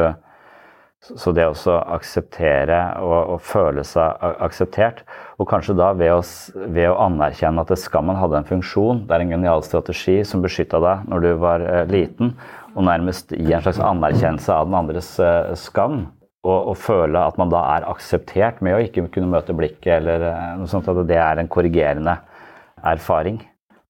så 1.06 1.34
det 1.38 1.46
å 1.46 1.76
akseptere 1.94 2.80
og, 3.06 3.36
og, 3.36 3.44
føle 3.46 3.84
seg 3.86 4.26
akseptert, 4.42 5.04
og 5.38 5.46
kanskje 5.52 5.76
da 5.78 5.92
ved 6.00 6.16
å, 6.16 6.24
ved 6.66 6.90
å 6.90 6.98
anerkjenne 7.06 7.62
at 7.62 7.74
skammen 7.78 8.18
hadde 8.18 8.40
en 8.42 8.50
funksjon, 8.50 9.04
det 9.06 9.14
er 9.14 9.26
en 9.28 9.36
genial 9.36 9.62
strategi 9.66 10.24
som 10.26 10.42
beskytta 10.42 10.82
deg 10.82 11.06
når 11.12 11.28
du 11.28 11.32
var 11.44 11.62
eh, 11.62 11.84
liten, 11.94 12.34
og 12.74 12.88
nærmest 12.90 13.36
gi 13.38 13.54
en 13.54 13.62
slags 13.62 13.84
anerkjennelse 13.86 14.56
av 14.56 14.66
den 14.66 14.80
andres 14.80 15.12
eh, 15.22 15.54
skam. 15.58 16.08
Og, 16.48 16.78
føle 16.80 17.20
at 17.20 17.36
man 17.36 17.50
da 17.52 17.60
er 17.74 17.86
akseptert 17.90 18.62
med 18.64 18.78
å 18.78 18.80
ikke 18.80 19.04
kunne 19.12 19.28
møte 19.28 19.54
blikket, 19.58 19.98
eller 20.00 20.26
eh, 20.30 20.52
noe 20.58 20.70
sånt, 20.72 20.88
at 20.90 21.02
det 21.10 21.18
er 21.22 21.42
en 21.42 21.50
korrigerende 21.52 22.16
erfaring. 22.84 23.42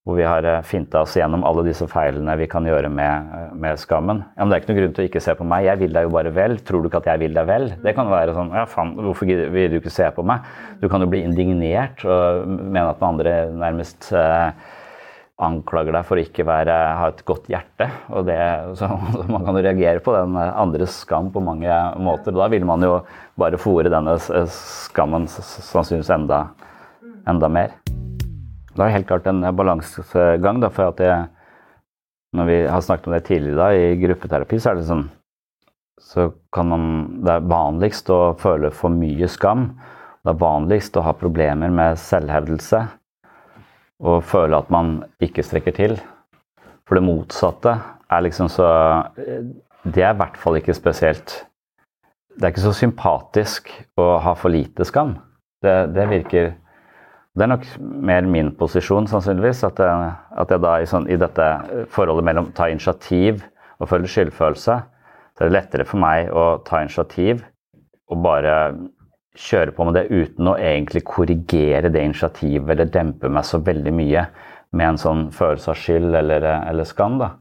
Hvor 0.07 0.15
vi 0.15 0.23
har 0.23 0.45
eh, 0.47 0.61
finta 0.63 1.01
oss 1.03 1.17
gjennom 1.19 1.43
alle 1.43 1.65
disse 1.67 1.83
feilene 1.91 2.37
vi 2.39 2.47
kan 2.47 2.63
gjøre 2.63 2.87
med, 2.87 3.31
eh, 3.35 3.49
med 3.59 3.79
skammen. 3.81 4.21
Ja, 4.37 4.45
men 4.45 4.53
Det 4.53 4.55
er 4.55 4.63
ikke 4.63 4.71
noe 4.71 4.79
grunn 4.79 4.95
til 4.95 5.03
å 5.03 5.07
ikke 5.09 5.23
se 5.25 5.35
på 5.35 5.47
meg. 5.51 5.65
Jeg 5.67 5.81
vil 5.81 5.97
deg 5.97 6.07
jo 6.07 6.13
bare 6.15 6.31
vel. 6.31 6.55
Tror 6.63 6.81
du 6.81 6.87
ikke 6.87 7.01
at 7.03 7.09
jeg 7.11 7.23
vil 7.25 7.35
deg 7.35 7.49
vel? 7.49 7.67
Det 7.83 7.95
kan 7.97 8.07
være 8.07 8.35
sånn 8.37 8.53
Ja, 8.55 8.63
faen, 8.71 8.95
hvorfor 8.95 9.27
vil 9.27 9.69
du 9.73 9.77
ikke 9.81 9.91
se 9.91 10.07
på 10.15 10.23
meg? 10.23 10.47
Du 10.79 10.87
kan 10.87 11.03
jo 11.03 11.11
bli 11.11 11.25
indignert 11.27 12.05
og 12.07 12.47
mene 12.47 12.87
at 12.87 13.01
den 13.01 13.09
andre 13.09 13.35
nærmest 13.51 14.13
eh, 14.15 14.55
anklager 15.43 15.93
deg 15.93 16.07
for 16.07 16.17
å 16.17 16.23
ikke 16.23 16.47
være, 16.47 16.79
ha 17.01 17.11
et 17.11 17.25
godt 17.27 17.51
hjerte. 17.51 17.91
og 18.07 18.31
det, 18.31 18.39
så, 18.79 18.87
Man 19.33 19.43
kan 19.43 19.59
jo 19.59 19.67
reagere 19.67 19.99
på 19.99 20.15
den 20.15 20.39
andres 20.39 21.03
skam 21.03 21.33
på 21.35 21.43
mange 21.43 21.67
måter. 21.99 22.31
Da 22.31 22.47
vil 22.47 22.63
man 22.63 22.79
jo 22.79 23.01
bare 23.35 23.59
fòre 23.59 23.91
denne 23.91 24.15
skammen 24.23 25.27
sannsynligvis 25.27 26.15
enda, 26.15 26.45
enda 27.27 27.51
mer. 27.51 27.75
Det 28.77 28.85
er 28.85 28.93
helt 28.93 29.07
klart 29.09 29.27
en 29.29 29.41
balansegang. 29.57 30.61
Da, 30.61 30.69
for 30.73 30.91
at 30.91 30.99
det, 31.01 31.13
når 32.37 32.49
vi 32.49 32.57
har 32.69 32.83
snakket 32.85 33.09
om 33.09 33.15
det 33.15 33.23
tidligere 33.25 33.57
da, 33.57 33.69
i 33.73 33.95
gruppeterapi, 34.01 34.59
så 34.61 34.71
er 34.71 34.79
det 34.79 34.89
sånn 34.89 35.07
så 35.97 36.29
kan 36.53 36.67
man 36.69 36.83
Det 37.25 37.31
er 37.33 37.47
vanligst 37.49 38.09
å 38.13 38.35
føle 38.37 38.69
for 38.71 38.93
mye 38.93 39.27
skam. 39.27 39.71
Det 40.21 40.33
er 40.33 40.43
vanligst 40.43 40.97
å 40.97 41.03
ha 41.05 41.13
problemer 41.17 41.73
med 41.73 41.97
selvhevdelse 41.97 42.83
og 44.05 44.21
føle 44.29 44.59
at 44.59 44.69
man 44.69 44.99
ikke 45.23 45.41
strekker 45.41 45.73
til. 45.73 45.95
For 46.85 46.99
det 46.99 47.07
motsatte 47.07 47.73
er 48.13 48.23
liksom 48.23 48.49
så 48.51 48.67
Det 49.87 50.03
er 50.03 50.13
i 50.13 50.19
hvert 50.19 50.37
fall 50.37 50.59
ikke 50.59 50.75
spesielt 50.75 51.45
Det 52.35 52.43
er 52.43 52.53
ikke 52.53 52.67
så 52.67 52.75
sympatisk 52.75 53.71
å 53.97 54.17
ha 54.21 54.35
for 54.37 54.53
lite 54.53 54.85
skam. 54.85 55.15
Det, 55.63 55.89
det 55.95 56.05
virker 56.11 56.53
Det 57.37 57.45
er 57.45 57.51
nok 57.51 57.65
mer 58.09 58.25
min 58.25 58.47
posisjon, 58.57 59.05
sannsynligvis, 59.05 59.59
at 59.67 59.77
jeg, 59.83 60.13
at 60.41 60.53
jeg 60.53 60.61
da 60.63 60.73
i, 60.81 60.87
sånn, 60.89 61.05
i, 61.05 61.19
dette 61.21 61.49
forholdet 61.93 62.25
mellom 62.25 62.47
ta 62.57 62.65
initiativ 62.71 63.43
og 63.77 63.91
føle 63.91 64.09
skyldfølelse, 64.09 64.77
så 65.37 65.43
er 65.43 65.51
det 65.51 65.53
lettere 65.53 65.85
for 65.85 66.01
meg 66.01 66.31
å 66.33 66.47
ta 66.65 66.81
initiativ 66.81 67.43
og 68.09 68.23
bare 68.25 68.55
kjøre 69.37 69.75
på 69.77 69.85
med 69.85 69.99
det 69.99 70.07
uten 70.09 70.49
å 70.49 70.57
egentlig 70.57 71.03
korrigere 71.05 71.91
det 71.93 72.01
initiativet 72.07 72.73
eller 72.73 72.89
dempe 72.89 73.29
meg 73.29 73.45
så 73.45 73.61
veldig 73.61 73.93
mye 73.93 74.23
med 74.73 74.93
en 74.93 75.01
sånn 75.01 75.27
følelse 75.35 75.75
av 75.75 75.77
skyld 75.77 76.17
eller, 76.17 76.47
eller 76.57 76.89
skam. 76.89 77.19
da. 77.21 77.35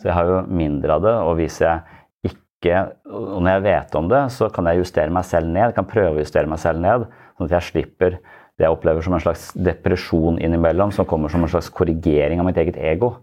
Så 0.00 0.08
jeg 0.08 0.16
har 0.16 0.30
jo 0.30 0.38
mindre 0.48 0.96
av 0.96 1.04
det. 1.04 1.16
Og 1.28 1.36
hvis 1.42 1.60
jeg 1.62 1.98
ikke 2.32 2.86
Og 3.10 3.40
når 3.42 3.56
jeg 3.56 3.62
vet 3.64 3.94
om 3.98 4.08
det, 4.08 4.20
så 4.30 4.46
kan 4.54 4.68
jeg 4.70 4.84
justere 4.84 5.10
meg 5.10 5.24
selv 5.26 5.48
ned. 5.50 5.72
Jeg 5.72 5.74
kan 5.80 5.88
prøve 5.90 6.14
å 6.14 6.22
justere 6.22 6.46
meg 6.46 6.60
selv 6.62 6.78
ned, 6.78 7.08
sånn 7.34 7.48
at 7.48 7.54
jeg 7.56 7.68
slipper 7.68 8.20
det 8.62 8.68
jeg 8.68 8.76
opplever 8.76 9.02
som 9.02 9.16
en 9.16 9.22
slags 9.24 9.50
depresjon 9.58 10.38
innimellom, 10.38 10.92
som 10.94 11.08
kommer 11.08 11.32
som 11.32 11.42
en 11.42 11.50
slags 11.50 11.70
korrigering 11.74 12.40
av 12.40 12.46
mitt 12.46 12.60
eget 12.62 12.78
ego. 12.78 13.16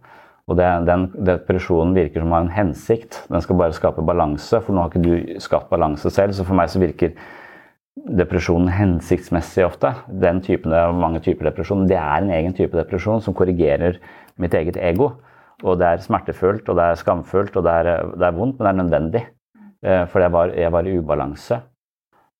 Og 0.50 0.58
det, 0.58 0.68
Den 0.86 1.08
depresjonen 1.14 1.94
virker 1.96 2.24
som 2.24 2.34
å 2.34 2.40
ha 2.40 2.44
en 2.44 2.56
hensikt. 2.56 3.24
Den 3.30 3.44
skal 3.46 3.60
bare 3.60 3.76
skape 3.78 4.04
balanse. 4.06 4.60
For 4.66 4.74
nå 4.74 4.84
har 4.84 4.92
ikke 4.92 5.06
du 5.06 5.40
skapt 5.40 5.70
balanse 5.72 6.10
selv, 6.12 6.34
så 6.34 6.44
for 6.44 6.58
meg 6.58 6.72
så 6.74 6.82
virker 6.82 7.14
depresjonen 8.20 8.72
hensiktsmessig 8.74 9.66
ofte. 9.68 9.94
Den 10.10 10.42
typen, 10.46 10.74
det 10.74 10.82
er 10.82 10.96
mange 10.96 11.22
typer 11.24 11.52
depresjon. 11.52 11.88
Det 11.88 11.98
er 12.00 12.24
en 12.24 12.34
egen 12.34 12.56
type 12.58 12.76
depresjon 12.78 13.22
som 13.24 13.36
korrigerer 13.38 14.00
mitt 14.42 14.56
eget 14.58 14.80
ego. 14.82 15.14
Og 15.64 15.80
det 15.80 15.88
er 15.88 16.04
smertefullt, 16.04 16.70
og 16.72 16.80
det 16.80 16.86
er 16.88 17.02
skamfullt, 17.02 17.56
og 17.60 17.66
det 17.68 17.74
er, 17.82 17.90
det 18.16 18.28
er 18.28 18.38
vondt, 18.38 18.60
men 18.60 18.66
det 18.66 18.72
er 18.72 18.80
nødvendig. 18.84 19.26
Eh, 19.84 20.06
for 20.12 20.24
jeg 20.24 20.34
var, 20.34 20.54
jeg 20.56 20.72
var 20.72 20.88
i 20.88 20.98
ubalanse. 20.98 21.60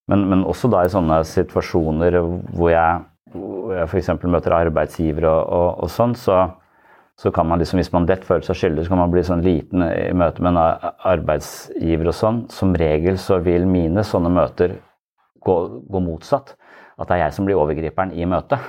Men, 0.10 0.26
men, 0.30 0.46
også 0.48 0.70
da 0.72 0.84
i 0.84 0.92
sånne 0.92 1.22
situasjoner 1.28 2.18
hvor 2.58 2.72
jeg, 2.72 3.04
hvor 3.36 3.76
jeg 3.78 3.90
f.eks. 3.92 4.10
møter 4.26 4.56
arbeidsgivere 4.58 5.30
og, 5.30 5.52
og, 5.54 5.84
og 5.86 5.92
sånn, 5.94 6.16
så, 6.18 6.40
så, 7.20 7.32
kan 7.36 7.46
man 7.50 7.62
liksom, 7.62 7.82
hvis 7.82 7.92
man 7.94 8.08
lett 8.10 8.26
føler 8.26 8.48
seg 8.48 8.58
skyldig, 8.58 8.88
så 8.88 8.96
kan 8.96 9.04
man 9.04 9.14
bli 9.14 9.26
sånn 9.28 9.46
liten 9.46 9.86
i 9.86 10.10
møte 10.18 10.42
med 10.46 10.58
en 10.58 10.90
arbeidsgiver 11.12 12.10
og 12.10 12.18
sånn. 12.18 12.42
Som 12.54 12.74
regel 12.80 13.20
så 13.22 13.38
vil 13.46 13.70
mine 13.70 14.06
sånne 14.08 14.34
møter 14.34 14.80
gå, 15.46 15.60
gå, 15.86 16.04
motsatt. 16.04 16.56
At 17.00 17.12
det 17.12 17.20
er 17.20 17.26
jeg 17.28 17.38
som 17.38 17.48
blir 17.48 17.60
overgriperen 17.62 18.16
i 18.18 18.26
møtet. 18.28 18.66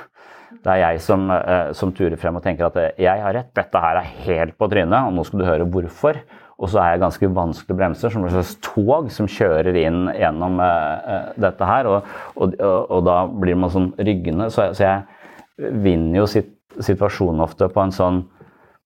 Det 0.60 0.74
er 0.74 0.82
jeg 0.82 1.00
som, 1.02 1.24
eh, 1.32 1.70
som, 1.78 1.92
turer 1.96 2.18
frem 2.20 2.36
og 2.36 2.44
tenker 2.44 2.68
at 2.68 3.00
jeg 3.00 3.24
har 3.24 3.32
rett, 3.32 3.52
dette 3.56 3.80
her 3.80 4.02
er 4.02 4.14
helt 4.26 4.58
på 4.58 4.68
trynet, 4.68 5.08
og 5.08 5.14
nå 5.16 5.24
skal 5.24 5.40
du 5.40 5.46
høre 5.48 5.66
hvorfor. 5.72 6.20
Og 6.60 6.68
så 6.68 6.82
er 6.82 6.92
jeg 6.92 7.02
ganske 7.04 7.30
vanskelig 7.36 7.76
bremser, 7.78 8.12
som 8.12 8.24
et 8.26 8.34
slags 8.34 8.56
tog 8.64 9.08
som 9.14 9.28
kjører 9.30 9.76
inn 9.80 10.10
gjennom 10.12 10.60
uh, 10.60 11.30
dette 11.40 11.68
her. 11.70 11.88
Og, 11.88 12.10
og, 12.36 12.58
og, 12.60 12.98
da 13.06 13.22
blir 13.32 13.56
man 13.56 13.72
sånn 13.72 13.92
ryggende. 13.96 14.50
Så, 14.52 14.68
så 14.76 14.84
jeg 14.84 15.72
vinner 15.80 16.20
jo 16.20 16.28
sit, 16.28 16.52
situasjonen 16.76 17.40
ofte 17.46 17.70
på 17.72 17.80
en 17.80 17.96
sånn 17.96 18.22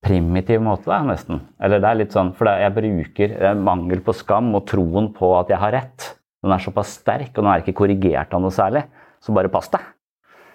primitiv 0.05 0.63
måte, 0.63 0.87
da, 0.87 1.01
nesten. 1.09 1.43
Eller 1.59 1.83
det 1.83 1.91
er 1.91 2.01
litt 2.03 2.15
sånn, 2.15 2.31
for 2.37 2.47
jeg 2.47 2.77
bruker 2.77 3.39
mangel 3.59 4.05
på 4.05 4.15
skam 4.15 4.53
og 4.55 4.69
troen 4.71 5.11
på 5.17 5.33
at 5.41 5.51
jeg 5.51 5.63
har 5.63 5.75
rett 5.81 6.13
den 6.45 6.53
er 6.53 6.61
såpass 6.61 6.99
sterk, 7.01 7.33
og 7.33 7.41
den 7.41 7.51
er 7.51 7.63
ikke 7.63 7.79
korrigert 7.79 8.35
av 8.37 8.43
noe 8.45 8.53
særlig. 8.53 8.85
Så 9.25 9.33
bare 9.33 9.49
pass 9.53 9.71
deg. 9.73 9.85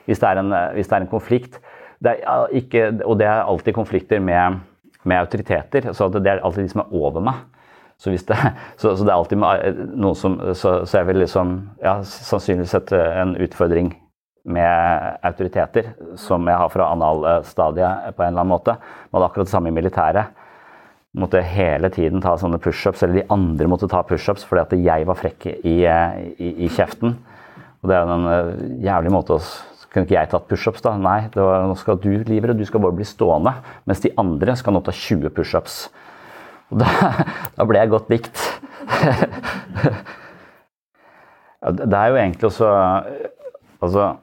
Hvis 0.05 0.21
det 0.21 0.27
er 0.29 0.41
en, 0.41 0.53
hvis 0.75 0.89
det 0.89 0.95
er 0.95 1.05
en 1.05 1.09
konflikt. 1.09 1.57
Det 1.99 2.13
er 2.21 2.53
ikke, 2.55 2.83
og 3.03 3.17
det 3.19 3.25
er 3.27 3.41
alltid 3.41 3.75
konflikter 3.75 4.21
med, 4.23 4.61
med 5.03 5.19
autoriteter. 5.19 5.91
Så 5.93 6.09
det 6.13 6.25
er 6.27 6.43
alltid 6.43 6.67
de 6.67 6.73
som 6.73 6.83
er 6.83 6.93
over 6.95 7.23
meg. 7.23 7.45
Så, 7.99 8.11
det, 8.11 8.37
så, 8.79 8.95
så 8.95 9.03
det, 9.03 9.09
er 9.11 9.15
alltid 9.17 9.41
noen 9.99 10.15
som 10.15 10.37
Så, 10.55 10.85
så 10.87 11.01
jeg 11.01 11.09
vil 11.09 11.21
liksom 11.23 11.55
ja, 11.83 11.99
sannsynligvis 12.03 12.77
et, 12.79 12.93
en 12.95 13.35
utfordring 13.39 13.93
med 14.49 15.17
autoriteter 15.27 15.91
som 16.17 16.47
jeg 16.47 16.57
har 16.57 16.69
fra 16.73 16.93
analstadiet 16.93 18.13
på 18.15 18.23
en 18.23 18.31
eller 18.31 18.45
annen 18.45 18.53
måte. 18.55 18.77
Men 19.09 19.19
det 19.19 19.25
er 19.25 19.29
akkurat 19.29 19.49
det 19.49 19.53
samme 19.53 19.71
i 19.71 19.75
militæret 19.75 20.37
måtte 21.17 21.41
hele 21.41 21.89
tiden 21.93 22.21
ta 22.21 22.35
sånne 22.37 22.59
pushups, 22.61 23.01
eller 23.03 23.21
de 23.21 23.27
andre 23.33 23.67
måtte 23.69 23.89
ta 23.89 24.03
pushups 24.05 24.45
fordi 24.45 24.61
at 24.61 24.75
jeg 24.77 25.07
var 25.09 25.17
frekk 25.17 25.47
i, 25.49 25.75
i, 25.81 26.49
i 26.65 26.69
kjeften. 26.69 27.15
Og 27.79 27.89
det 27.89 27.95
er 27.95 28.03
jo 28.03 28.15
en 28.17 28.29
eh, 28.29 28.63
jævlig 28.85 29.13
måte 29.15 29.37
å 29.37 29.43
Kunne 29.89 30.05
ikke 30.05 30.17
jeg 30.17 30.29
tatt 30.29 30.45
pushups, 30.49 30.83
da? 30.85 30.93
Nei, 31.01 31.23
var, 31.33 31.63
nå 31.65 31.73
skal 31.79 31.97
du, 32.01 32.11
Livre, 32.27 32.53
du 32.53 32.61
skal 32.67 32.81
bare 32.83 32.93
bli 32.97 33.05
stående. 33.07 33.55
Mens 33.89 34.03
de 34.03 34.11
andre 34.21 34.53
skal 34.59 34.75
nå 34.75 34.83
ta 34.85 34.93
20 34.93 35.31
pushups. 35.33 35.79
Da, 36.69 36.85
da 37.57 37.65
ble 37.65 37.81
jeg 37.81 37.89
godt 37.93 38.11
likt. 38.13 38.43
det 41.81 41.89
er 41.89 42.13
jo 42.13 42.21
egentlig 42.21 42.49
også 42.51 42.69
Altså, 43.79 44.17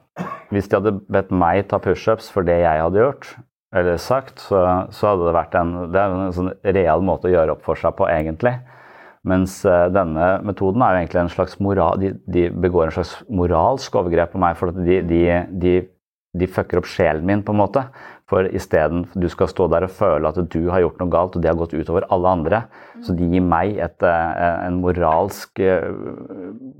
hvis 0.53 0.67
de 0.69 0.77
hadde 0.77 0.91
bedt 1.09 1.31
meg 1.33 1.65
ta 1.71 1.79
pushups 1.81 2.27
for 2.29 2.45
det 2.45 2.59
jeg 2.61 2.77
hadde 2.77 2.99
gjort, 3.01 3.25
eller 3.73 3.97
sagt, 3.97 4.37
så, 4.37 4.85
så, 4.93 5.07
hadde 5.09 5.25
det 5.25 5.33
vært 5.33 5.57
en, 5.57 5.71
det 5.91 5.97
er 5.97 6.13
en 6.13 6.35
sånn 6.35 6.51
real 6.77 7.01
måte 7.05 7.25
å 7.27 7.31
gjøre 7.33 7.55
opp 7.55 7.63
for 7.65 7.75
seg 7.79 7.95
på, 7.97 8.05
egentlig. 8.05 8.53
Mens 9.27 9.59
uh, 9.67 9.87
denne 9.93 10.37
metoden 10.47 10.83
er 10.83 10.93
jo 10.93 11.01
egentlig 11.01 11.21
en 11.23 11.33
slags 11.33 11.57
moral, 11.63 11.99
de, 12.01 12.13
de, 12.31 12.47
begår 12.53 12.87
en 12.87 12.97
slags 12.99 13.13
moralsk 13.27 13.95
overgrep 13.99 14.33
på 14.33 14.41
meg. 14.41 14.57
For 14.59 14.71
at 14.71 14.79
de, 14.79 14.99
de, 15.07 15.23
de, 15.63 15.73
de 16.37 16.49
fucker 16.51 16.81
opp 16.81 16.89
sjelen 16.89 17.27
min, 17.27 17.43
på 17.45 17.55
en 17.55 17.61
måte. 17.61 17.83
For 18.27 18.47
isteden 18.55 19.05
du 19.15 19.29
skal 19.31 19.51
stå 19.51 19.69
der 19.71 19.87
og 19.87 19.93
føle 19.95 20.31
at 20.31 20.39
du 20.51 20.59
har 20.71 20.83
gjort 20.83 20.99
noe 21.01 21.11
galt, 21.11 21.35
og 21.35 21.43
det 21.43 21.51
har 21.51 21.59
gått 21.59 21.75
utover 21.75 22.07
alle 22.13 22.33
andre. 22.39 22.61
Så 23.03 23.15
de 23.15 23.27
gir 23.31 23.43
meg 23.43 23.79
et, 23.83 23.99
uh, 24.03 24.63
en 24.67 24.79
moralsk 24.83 25.63
uh, 25.63 25.91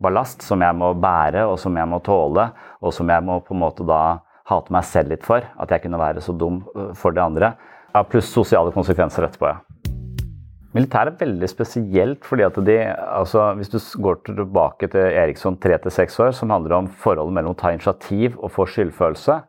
ballast 0.03 0.45
som 0.47 0.63
jeg 0.63 0.79
må 0.79 0.93
bære, 0.99 1.47
og 1.47 1.59
som 1.61 1.75
jeg 1.79 1.91
må 1.91 2.01
tåle, 2.05 2.49
og 2.83 2.95
som 2.95 3.11
jeg 3.11 3.27
må 3.27 3.41
på 3.43 3.55
en 3.55 3.63
måte 3.63 3.87
da 3.87 4.01
hate 4.47 4.71
meg 4.71 4.87
selv 4.87 5.11
litt 5.11 5.27
for. 5.27 5.43
At 5.59 5.73
jeg 5.73 5.83
kunne 5.83 5.99
være 5.99 6.23
så 6.23 6.35
dum 6.35 6.63
for 6.95 7.15
de 7.15 7.23
andre. 7.23 7.55
Ja, 7.91 8.03
pluss 8.07 8.29
sosiale 8.31 8.71
konsekvenser 8.75 9.25
etterpå, 9.25 9.49
ja. 9.49 9.63
Militæret 10.77 11.15
er 11.15 11.21
veldig 11.23 11.47
spesielt 11.49 12.27
fordi 12.27 12.45
at 12.45 12.57
de 12.67 12.75
altså 12.93 13.47
Hvis 13.57 13.71
du 13.73 13.79
går 14.03 14.19
tilbake 14.27 14.89
til 14.93 15.09
Eriksson 15.23 15.57
tre 15.57 15.77
til 15.81 15.91
seks 15.91 16.19
år, 16.21 16.35
som 16.37 16.53
handler 16.53 16.77
om 16.77 16.87
forholdet 16.87 17.33
mellom 17.33 17.55
å 17.55 17.57
ta 17.57 17.71
initiativ 17.73 18.37
og 18.37 18.53
få 18.53 18.67
skyldfølelse, 18.69 19.39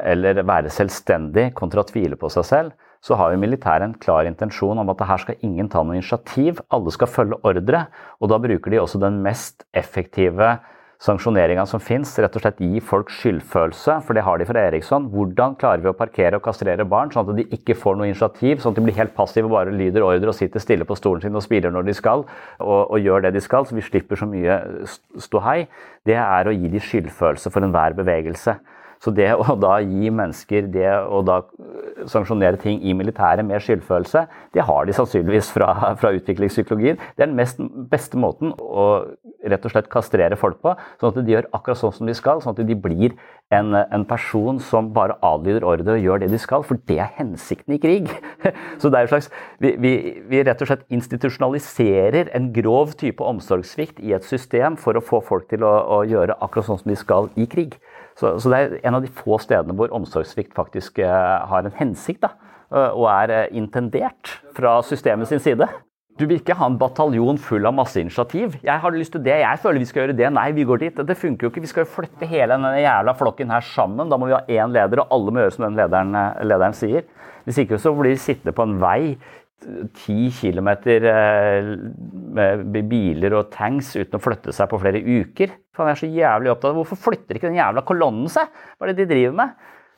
eller 0.00 0.42
være 0.44 0.72
selvstendig 0.72 1.50
kontra 1.56 1.84
å 1.84 1.88
tvile 1.88 2.16
på 2.20 2.30
seg 2.32 2.48
selv, 2.48 2.72
så 3.04 3.16
har 3.20 3.32
jo 3.32 3.40
militæret 3.40 3.84
en 3.84 3.98
klar 4.00 4.26
intensjon 4.28 4.80
om 4.80 4.88
at 4.92 5.04
her 5.08 5.20
skal 5.22 5.44
ingen 5.44 5.68
ta 5.72 5.82
noe 5.84 5.98
initiativ. 5.98 6.62
Alle 6.72 6.92
skal 6.94 7.10
følge 7.12 7.38
ordre. 7.46 7.84
Og 8.20 8.32
da 8.32 8.40
bruker 8.40 8.72
de 8.72 8.80
også 8.80 9.00
den 9.02 9.20
mest 9.24 9.66
effektive 9.76 10.56
sanksjoneringa 11.02 11.66
som 11.68 11.80
fins, 11.82 12.14
rett 12.22 12.36
og 12.38 12.42
slett 12.42 12.60
gi 12.62 12.80
folk 12.84 13.10
skyldfølelse, 13.12 13.98
for 14.06 14.16
det 14.16 14.24
har 14.26 14.40
de 14.40 14.46
fra 14.48 14.62
Eriksson. 14.70 15.08
Hvordan 15.12 15.56
klarer 15.60 15.82
vi 15.84 15.90
å 15.90 15.96
parkere 15.96 16.38
og 16.38 16.44
kastrere 16.46 16.86
barn, 16.88 17.12
sånn 17.12 17.28
at 17.28 17.40
de 17.40 17.46
ikke 17.56 17.76
får 17.76 17.98
noe 17.98 18.08
initiativ, 18.10 18.62
sånn 18.62 18.72
at 18.72 18.80
de 18.80 18.86
blir 18.86 18.96
helt 18.96 19.16
passive 19.16 19.50
og 19.50 19.56
bare 19.58 19.74
lyder 19.76 20.06
ordre 20.06 20.32
og 20.32 20.38
sitter 20.38 20.62
stille 20.62 20.88
på 20.88 20.96
stolen 20.98 21.24
sin 21.24 21.36
og 21.36 21.44
spiller 21.44 21.74
når 21.74 21.90
de 21.90 21.96
skal, 21.98 22.24
og, 22.62 22.80
og 22.86 22.96
gjør 23.02 23.26
det 23.26 23.34
de 23.36 23.44
skal, 23.44 23.68
så 23.68 23.76
vi 23.76 23.84
slipper 23.84 24.20
så 24.20 24.30
mye 24.30 24.60
ståhei, 25.20 25.66
det 26.08 26.16
er 26.22 26.48
å 26.48 26.56
gi 26.56 26.72
de 26.72 26.82
skyldfølelse 26.82 27.52
for 27.52 27.66
enhver 27.66 27.96
bevegelse. 27.98 28.56
Så 29.02 29.12
det 29.14 29.28
å 29.36 29.56
da 29.60 29.78
gi 29.84 30.10
mennesker 30.10 30.68
det 30.72 30.88
å 30.88 31.22
da 31.26 31.42
sanksjonere 32.08 32.58
ting 32.60 32.80
i 32.84 32.94
militæret 32.96 33.46
med 33.46 33.62
skyldfølelse, 33.64 34.26
det 34.54 34.64
har 34.66 34.86
de 34.86 34.94
sannsynligvis 34.96 35.50
fra, 35.54 35.70
fra 36.00 36.12
utviklingspsykologien. 36.16 37.00
Det 37.16 37.24
er 37.24 37.30
den 37.30 37.38
mest, 37.38 37.60
beste 37.90 38.20
måten 38.20 38.54
å 38.56 38.86
rett 39.46 39.66
og 39.66 39.72
slett 39.72 39.90
kastrere 39.92 40.38
folk 40.38 40.58
på, 40.64 40.74
sånn 41.00 41.12
at 41.12 41.26
de 41.26 41.34
gjør 41.34 41.48
akkurat 41.54 41.80
sånn 41.80 41.94
som 41.94 42.08
de 42.08 42.14
skal. 42.16 42.42
Sånn 42.42 42.56
at 42.56 42.62
de 42.66 42.76
blir 42.78 43.14
en, 43.54 43.74
en 43.76 44.06
person 44.08 44.58
som 44.62 44.90
bare 44.94 45.18
adlyder 45.24 45.66
ordre 45.66 45.96
og 45.96 46.02
gjør 46.02 46.24
det 46.24 46.30
de 46.32 46.40
skal, 46.42 46.64
for 46.66 46.80
det 46.90 46.98
er 47.02 47.12
hensikten 47.18 47.76
i 47.76 47.80
krig. 47.82 48.10
Så 48.80 48.90
det 48.90 49.00
er 49.00 49.06
jo 49.06 49.12
slags, 49.14 49.30
vi, 49.62 49.74
vi, 49.82 49.92
vi 50.30 50.42
rett 50.46 50.62
og 50.62 50.70
slett 50.70 50.86
institusjonaliserer 50.92 52.32
en 52.36 52.50
grov 52.56 52.96
type 52.98 53.22
omsorgssvikt 53.24 54.02
i 54.02 54.16
et 54.16 54.26
system 54.26 54.78
for 54.80 54.98
å 54.98 55.04
få 55.04 55.22
folk 55.24 55.48
til 55.52 55.66
å, 55.66 55.74
å 55.98 56.02
gjøre 56.08 56.38
akkurat 56.40 56.70
sånn 56.70 56.82
som 56.82 56.92
de 56.92 56.98
skal 56.98 57.30
i 57.38 57.48
krig. 57.50 57.78
Så, 58.16 58.36
så, 58.40 58.50
det 58.52 58.58
er 58.58 58.76
en 58.88 58.96
av 58.96 59.04
de 59.04 59.12
få 59.12 59.36
stedene 59.42 59.76
hvor 59.76 59.92
omsorgssvikt 59.96 60.54
faktisk 60.56 61.02
uh, 61.04 61.44
har 61.50 61.66
en 61.66 61.74
hensikt, 61.76 62.24
da, 62.24 62.32
uh, 62.72 62.94
og 62.96 63.10
er 63.12 63.34
uh, 63.34 63.56
intendert 63.56 64.38
fra 64.56 64.78
systemet 64.86 65.28
sin 65.28 65.42
side. 65.42 65.68
Du 66.16 66.24
vil 66.24 66.38
ikke 66.40 66.56
ha 66.56 66.70
en 66.70 66.78
bataljon 66.80 67.36
full 67.36 67.68
av 67.68 67.74
masse 67.76 68.00
initiativ. 68.00 68.54
Jeg 68.64 68.80
har 68.80 68.94
lyst 68.94 69.12
til 69.12 69.24
det, 69.26 69.34
jeg 69.42 69.60
føler 69.60 69.82
vi 69.82 69.88
skal 69.90 70.02
gjøre 70.02 70.16
det. 70.16 70.30
Nei, 70.32 70.46
vi 70.56 70.64
går 70.64 70.80
dit. 70.80 71.02
Det 71.04 71.16
funker 71.20 71.44
jo 71.44 71.50
ikke. 71.52 71.60
Vi 71.60 71.68
skal 71.68 71.84
jo 71.84 71.92
flytte 71.92 72.28
hele 72.30 72.56
denne 72.56 72.70
jævla 72.80 73.12
flokken 73.18 73.52
her 73.52 73.66
sammen. 73.68 74.08
Da 74.08 74.16
må 74.16 74.30
vi 74.30 74.32
ha 74.32 74.40
én 74.48 74.72
leder, 74.72 75.02
og 75.04 75.12
alle 75.12 75.34
må 75.34 75.42
gjøre 75.44 75.52
som 75.58 75.66
den 75.66 75.76
lederen, 75.76 76.16
lederen 76.40 76.78
sier. 76.78 77.04
Hvis 77.44 77.60
ikke 77.60 77.76
så 77.78 77.92
blir 77.98 78.14
vi 78.14 78.22
sittende 78.22 78.56
på 78.56 78.64
en 78.64 78.78
vei 78.80 79.18
ti 79.96 80.28
kilometer 80.36 81.06
eh, 81.10 81.70
med 82.36 82.90
biler 82.90 83.38
og 83.38 83.48
tanks 83.54 83.94
uten 83.96 84.18
å 84.18 84.22
flytte 84.22 84.52
seg 84.54 84.68
på 84.70 84.80
flere 84.82 85.00
uker. 85.00 85.54
Jeg 85.76 85.92
er 85.92 86.00
så 86.00 86.10
jævlig 86.10 86.52
opptatt 86.52 86.70
av 86.72 86.78
Hvorfor 86.80 87.00
flytter 87.08 87.38
ikke 87.38 87.48
den 87.50 87.58
jævla 87.58 87.84
kolonnen 87.88 88.28
seg? 88.32 88.52
Hva 88.76 88.86
er 88.86 88.92
det 88.92 89.04
de 89.04 89.08
driver 89.14 89.40
med? 89.40 89.56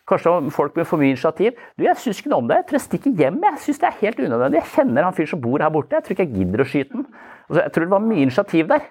Kanskje 0.09 0.33
folk 0.55 0.79
med 0.79 0.89
for 0.89 1.01
mye 1.03 1.13
initiativ. 1.13 1.59
Du, 1.77 1.85
Jeg 1.85 2.01
syns 2.01 2.23
ikke 2.23 2.33
noe 2.33 2.45
om 2.45 2.49
det. 2.49 2.63
Jeg 2.63 2.69
tror 2.71 2.79
jeg 2.79 2.87
stikker 2.87 3.19
hjem. 3.19 3.43
Jeg 3.45 3.63
syns 3.67 3.83
det 3.83 3.91
er 3.91 4.01
helt 4.01 4.23
unødvendig. 4.25 4.63
Jeg 4.63 4.75
kjenner 4.79 5.05
han 5.05 5.19
fyren 5.19 5.33
som 5.35 5.43
bor 5.45 5.61
her 5.61 5.75
borte. 5.75 5.99
Jeg 5.99 6.07
tror 6.07 6.17
ikke 6.17 6.29
jeg 6.29 6.37
gidder 6.39 6.65
å 6.65 6.69
skyte 6.71 6.97
den. 6.97 7.07
Altså, 7.49 7.61
jeg 7.61 7.75
tror 7.75 7.85
det 7.85 7.93
var 7.93 8.07
mye 8.07 8.25
initiativ 8.25 8.71
der. 8.73 8.89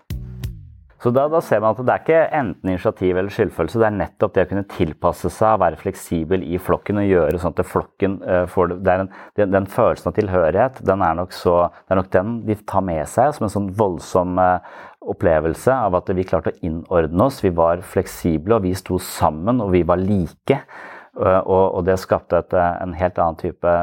Så 1.04 1.12
da, 1.14 1.28
da, 1.30 1.40
ser 1.46 1.62
man 1.62 1.76
at 1.76 1.86
det 1.86 1.94
er 1.94 2.02
ikke 2.02 2.22
enten 2.40 2.72
initiativ 2.72 3.20
eller 3.20 3.34
skyldfølelse, 3.34 3.82
det 3.82 3.86
er 3.86 3.98
nettopp 4.00 4.34
det 4.34 4.46
å 4.48 4.50
kunne 4.50 4.66
tilpasse 4.72 5.30
seg, 5.34 5.60
være 5.62 5.78
fleksibel 5.78 6.42
i 6.42 6.58
flokken 6.58 7.04
og 7.04 7.06
gjøre 7.06 7.42
sånn 7.44 7.54
at 7.54 7.70
flokken 7.70 8.18
uh, 8.26 8.44
får 8.50 8.74
det. 8.74 8.96
en, 8.96 9.12
den, 9.38 9.54
den, 9.54 9.70
følelsen 9.70 10.10
av 10.10 10.18
tilhørighet, 10.18 10.82
den 10.90 11.06
er 11.06 11.20
nok 11.20 11.38
så, 11.38 11.58
det 11.86 11.94
er 11.94 12.02
nok 12.02 12.12
den 12.18 12.36
de 12.50 12.58
tar 12.66 12.86
med 12.90 13.06
seg 13.12 13.36
som 13.38 13.46
en 13.46 13.54
sånn 13.54 13.72
voldsom 13.78 14.42
uh, 14.42 14.58
opplevelse 15.08 15.72
av 15.72 15.96
at 16.00 16.10
vi 16.18 16.26
klarte 16.28 16.52
å 16.54 16.60
innordne 16.66 17.30
oss. 17.30 17.40
Vi 17.46 17.54
var 17.56 17.86
fleksible, 17.86 18.58
og 18.58 18.66
vi 18.66 18.74
sto 18.78 19.00
sammen, 19.02 19.62
og 19.64 19.72
vi 19.76 19.86
var 19.88 20.02
like. 20.02 20.62
Eh, 21.18 21.40
og, 21.50 21.80
det 21.88 21.98
skapte 22.02 22.42
et, 22.44 22.54
en 22.58 22.94
helt 22.98 23.22
annen 23.22 23.40
type 23.40 23.76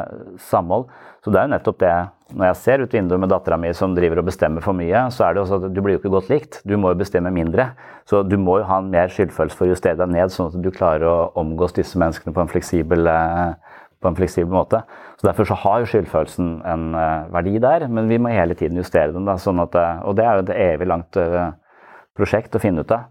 samhold. 0.51 0.91
Så 1.25 1.33
det 1.33 1.41
er 1.41 1.49
jo 1.49 1.55
nettopp 1.55 1.81
det 1.83 1.95
Når 2.33 2.47
jeg 2.49 2.57
ser 2.63 2.81
ut 2.81 2.95
vinduet 2.97 3.21
med 3.21 3.29
dattera 3.29 3.59
mi 3.61 3.69
som 3.77 3.93
driver 3.93 4.23
og 4.23 4.31
bestemmer 4.31 4.65
for 4.65 4.77
mye, 4.77 5.03
så 5.13 5.27
er 5.27 5.35
det 5.35 5.43
også 5.43 5.59
at 5.59 5.75
du 5.77 5.81
blir 5.85 5.99
jo 5.99 6.01
ikke 6.01 6.13
godt 6.15 6.31
likt. 6.33 6.63
Du 6.65 6.73
må 6.81 6.95
jo 6.95 7.01
bestemme 7.03 7.33
mindre. 7.35 7.75
Så 8.09 8.23
du 8.25 8.39
må 8.41 8.59
jo 8.63 8.69
ha 8.71 8.79
en 8.81 8.89
mer 8.93 9.13
skyldfølelse 9.13 9.59
for 9.59 9.69
å 9.69 9.75
justere 9.75 9.99
deg 10.01 10.13
ned, 10.15 10.33
sånn 10.33 10.49
at 10.49 10.63
du 10.65 10.71
klarer 10.73 11.05
å 11.05 11.19
omgås 11.41 11.77
disse 11.77 12.01
menneskene 12.01 12.33
på 12.33 12.41
en 12.41 12.49
fleksibel, 12.49 13.05
eh, 13.13 13.83
på 14.01 14.09
en 14.09 14.17
fleksibel 14.17 14.57
måte. 14.57 14.81
Så 15.21 15.29
Derfor 15.29 15.51
så 15.51 15.59
har 15.67 15.83
jo 15.83 15.91
skyldfølelsen 15.93 16.49
en 16.69 16.87
verdi 17.33 17.59
der, 17.61 17.87
men 17.89 18.09
vi 18.09 18.19
må 18.21 18.33
hele 18.33 18.57
tiden 18.57 18.81
justere 18.81 19.13
den. 19.13 19.29
Da, 19.29 19.37
sånn 19.41 19.61
at, 19.61 19.77
og 20.05 20.17
det 20.17 20.25
er 20.25 20.41
jo 20.41 20.47
et 20.47 20.57
evig 20.65 20.89
langt 20.89 21.21
prosjekt 22.17 22.57
å 22.57 22.63
finne 22.63 22.85
ut 22.85 22.93
av. 22.95 23.11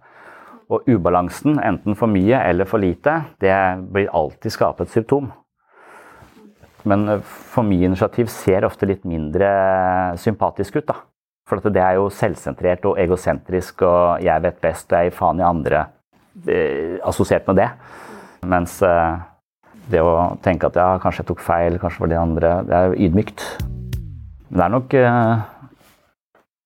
Og 0.73 0.87
ubalansen, 0.89 1.59
enten 1.61 1.97
for 1.97 2.09
mye 2.11 2.39
eller 2.49 2.69
for 2.69 2.81
lite, 2.81 3.19
det 3.43 3.53
blir 3.93 4.11
alltid 4.13 4.53
skapet 4.53 4.93
symptom. 4.93 5.31
Men 6.89 7.07
eh, 7.09 7.23
for 7.23 7.67
mye 7.67 7.89
initiativ 7.89 8.31
ser 8.33 8.67
ofte 8.67 8.89
litt 8.89 9.03
mindre 9.07 9.49
sympatisk 10.21 10.81
ut, 10.81 10.87
da. 10.91 10.99
For 11.49 11.59
det 11.59 11.81
er 11.83 11.97
jo 11.99 12.07
selvsentrert 12.13 12.85
og 12.87 12.97
egosentrisk 13.03 13.83
og 13.83 14.23
'jeg 14.23 14.41
vet 14.41 14.61
best' 14.61 14.93
og 14.93 15.03
'jeg 15.03 15.13
faen 15.13 15.39
i 15.39 15.43
andre' 15.43 15.85
eh, 16.47 16.99
assosiert 17.03 17.47
med 17.47 17.55
det. 17.55 17.69
Mens 18.47 18.81
eh, 18.81 19.17
det 19.91 20.01
å 20.01 20.37
tenke 20.43 20.67
at 20.67 20.75
ja, 20.75 20.97
kanskje 20.99 21.23
jeg 21.23 21.27
tok 21.27 21.43
feil, 21.43 21.79
kanskje 21.79 21.99
var 21.99 22.11
de 22.11 22.19
andre, 22.19 22.63
det 22.63 22.75
er 22.77 22.85
jo 22.87 23.07
ydmykt. 23.07 23.43
Men 24.49 24.57
det 24.57 24.65
er 24.65 24.73
nok 24.73 24.93
eh, 24.93 25.43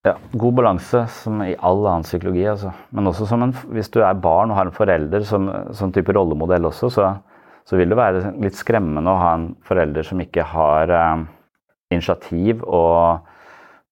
ja, 0.05 0.13
God 0.31 0.53
balanse, 0.59 1.07
som 1.07 1.41
i 1.43 1.55
all 1.57 1.85
annen 1.85 2.05
psykologi. 2.05 2.45
Altså. 2.47 2.71
Men 2.91 3.09
også 3.09 3.27
en, 3.33 3.55
hvis 3.73 3.89
du 3.89 4.01
er 4.01 4.13
barn 4.13 4.51
og 4.51 4.57
har 4.57 4.69
en 4.69 4.77
forelder 4.77 5.25
som, 5.27 5.49
som 5.73 5.91
type 5.91 6.13
rollemodell 6.13 6.69
også, 6.69 6.89
så, 6.93 7.15
så, 7.67 7.75
vil 7.75 7.91
det 7.91 7.99
være 7.99 8.35
litt 8.39 8.55
skremmende 8.55 9.11
å 9.11 9.19
ha 9.21 9.33
en 9.35 9.49
forelder 9.67 10.07
som 10.07 10.21
ikke 10.23 10.45
har 10.53 10.93
eh, 10.93 11.25
initiativ 11.93 12.63
og 12.63 13.27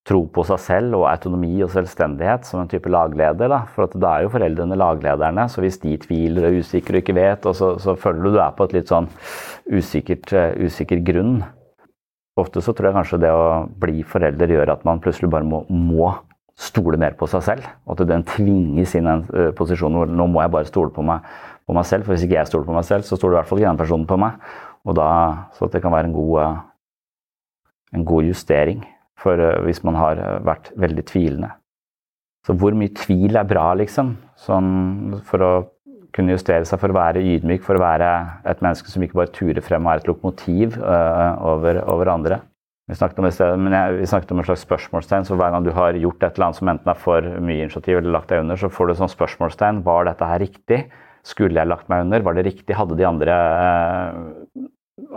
tro 0.06 0.20
på 0.30 0.44
seg 0.46 0.62
selv 0.62 1.00
og 1.00 1.08
autonomi 1.10 1.56
og 1.66 1.72
selvstendighet 1.74 2.46
som 2.46 2.62
en 2.62 2.70
type 2.70 2.90
lagleder. 2.94 3.50
Da. 3.50 3.64
For 3.74 3.90
da 3.98 4.12
er 4.14 4.26
jo 4.26 4.34
foreldrene 4.36 4.78
laglederne, 4.78 5.48
så 5.50 5.64
hvis 5.64 5.80
de 5.82 5.96
tviler 6.04 6.46
og 6.46 6.52
er 6.52 6.62
usikre 6.62 7.00
og 7.00 7.04
ikke 7.04 7.18
vet, 7.18 7.48
og 7.50 7.58
så, 7.58 7.72
så 7.82 7.98
føler 7.98 8.22
du 8.22 8.36
du 8.36 8.40
er 8.44 8.54
på 8.54 8.68
et 8.68 8.76
litt 8.78 8.94
sånn 8.94 9.10
usikkert, 9.72 10.30
uh, 10.36 10.54
usikker 10.62 11.02
grunn. 11.08 11.40
Ofte 12.38 12.62
så 12.62 12.76
tror 12.76 12.92
jeg 12.92 12.98
kanskje 13.00 13.22
det 13.24 13.34
å 13.34 13.66
bli 13.82 14.06
forelder 14.06 14.54
gjør 14.54 14.76
at 14.76 14.86
man 14.86 15.02
plutselig 15.02 15.32
bare 15.34 15.48
må, 15.48 15.64
må 15.72 16.12
stole 16.60 17.00
mer 17.02 17.18
på 17.18 17.28
seg 17.32 17.44
selv. 17.48 17.66
At 17.90 18.06
den 18.06 18.28
tvinges 18.30 18.94
inn 19.00 19.10
i 19.10 19.14
en 19.16 19.26
uh, 19.32 19.50
posisjon 19.58 19.98
hvor 19.98 20.12
nå 20.12 20.30
må 20.30 20.46
jeg 20.46 20.54
bare 20.54 20.70
stole 20.70 20.94
på 20.94 21.06
meg, 21.08 21.26
på 21.66 21.76
meg, 21.76 21.88
selv. 21.90 22.06
For 22.06 22.16
hvis 22.16 22.26
ikke 22.28 22.40
jeg 22.40 22.52
stoler 22.52 22.70
på 22.70 22.78
meg 22.78 22.88
selv, 22.88 23.06
så 23.08 23.18
stoler 23.20 23.38
i 23.38 23.40
hvert 23.42 23.52
fall 23.52 23.62
ikke 23.62 23.72
den 23.72 23.84
personen 23.84 24.08
på 24.10 24.20
meg. 24.22 24.40
Og 24.86 24.98
da, 24.98 25.10
så 25.58 25.70
det 25.72 25.82
kan 25.84 25.94
være 25.94 26.12
en 26.12 26.18
god, 26.18 26.34
uh, 26.42 27.54
en 27.98 28.08
god 28.08 28.30
justering 28.30 28.84
for 29.20 29.40
uh, 29.42 29.62
hvis 29.66 29.82
man 29.88 29.98
har 29.98 30.22
vært 30.46 30.72
veldig 30.78 31.06
tvilende. 31.10 31.54
Så 32.46 32.54
hvor 32.54 32.76
mye 32.78 32.94
tvil 32.94 33.40
er 33.40 33.48
bra, 33.50 33.72
liksom? 33.78 34.14
Sånn 34.38 35.16
for 35.26 35.42
å 35.42 35.54
kunne 36.16 36.36
justere 36.36 36.66
seg 36.68 36.80
for 36.80 36.94
å 36.94 36.98
være 36.98 37.24
ydmyk, 37.34 37.64
for 37.66 37.78
å 37.78 37.84
være 37.84 38.10
et 38.48 38.62
menneske 38.64 38.92
som 38.92 39.04
ikke 39.04 39.18
bare 39.20 39.34
turer 39.36 39.64
frem 39.66 39.88
og 39.88 39.92
er 39.92 40.04
et 40.04 40.10
lokomotiv 40.10 40.78
uh, 40.80 41.34
over, 41.44 41.82
over, 41.92 42.12
andre. 42.14 42.40
Vi 42.86 42.96
snakket, 43.00 43.20
om 43.20 43.26
det, 43.26 43.48
men 43.66 43.74
jeg, 43.74 43.96
vi 43.98 44.10
snakket 44.12 44.32
om 44.32 44.42
et 44.42 44.48
slags 44.48 44.64
spørsmålstegn, 44.68 45.26
så 45.26 45.38
hver 45.40 45.56
gang 45.56 45.66
du 45.66 45.72
har 45.76 45.98
gjort 45.98 46.22
et 46.22 46.38
eller 46.38 46.48
annet 46.48 46.60
som 46.60 46.70
enten 46.72 46.92
er 46.94 47.02
for 47.02 47.32
mye 47.42 47.66
initiativ 47.66 47.98
eller 47.98 48.14
lagt 48.14 48.30
deg 48.30 48.44
under, 48.44 48.60
så 48.62 48.70
får 48.72 48.92
du 48.92 49.00
sånn 49.00 49.12
spørsmålstegn. 49.12 49.82
Var 49.88 50.08
dette 50.12 50.30
her 50.30 50.44
riktig? 50.46 50.80
Skulle 51.26 51.58
jeg 51.58 51.70
lagt 51.72 51.90
meg 51.90 52.06
under? 52.06 52.24
Var 52.26 52.38
det 52.38 52.46
riktig? 52.46 52.78
Hadde 52.78 52.98
de 53.00 53.08
andre 53.08 53.36
uh, 53.36 54.66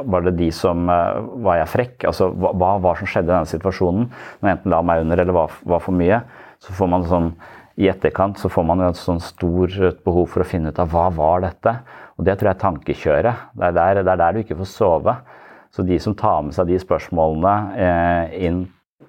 Var 0.08 0.24
det 0.28 0.34
de 0.38 0.48
som 0.54 0.88
uh, 0.88 1.20
Var 1.44 1.60
jeg 1.62 1.72
frekk? 1.74 2.08
Altså, 2.10 2.30
hva, 2.32 2.74
var 2.82 3.00
som 3.00 3.10
skjedde 3.10 3.28
i 3.28 3.34
denne 3.34 3.50
situasjonen? 3.50 4.08
Når 4.40 4.50
jeg 4.50 4.58
enten 4.58 4.74
la 4.74 4.82
meg 4.88 5.04
under 5.04 5.22
eller 5.24 5.36
var 5.38 5.84
for 5.84 5.96
mye, 5.96 6.22
så 6.64 6.74
får 6.74 6.92
man 6.94 7.06
sånn 7.08 7.32
i 7.78 7.86
etterkant 7.86 8.40
så 8.42 8.50
får 8.50 8.64
man 8.66 8.80
et 8.88 8.98
sånn 8.98 9.20
stort 9.22 10.02
behov 10.02 10.24
for 10.32 10.42
å 10.42 10.46
finne 10.48 10.72
ut 10.72 10.80
av 10.82 10.90
hva 10.90 11.06
var 11.14 11.44
dette. 11.44 11.76
Og 12.18 12.26
det 12.26 12.34
tror 12.34 12.50
jeg 12.50 12.56
er 12.56 12.62
tankekjøret. 12.64 13.44
Det 13.54 13.68
er 13.68 13.76
der, 13.76 14.00
det 14.02 14.12
er 14.12 14.18
der 14.18 14.34
du 14.34 14.40
ikke 14.42 14.58
får 14.58 14.70
sove. 14.72 15.14
Så 15.70 15.84
de 15.86 15.98
som 16.02 16.16
tar 16.18 16.40
med 16.42 16.56
seg 16.56 16.66
de 16.72 16.80
spørsmålene 16.82 17.52
eh, 17.78 18.34
inn 18.48 18.64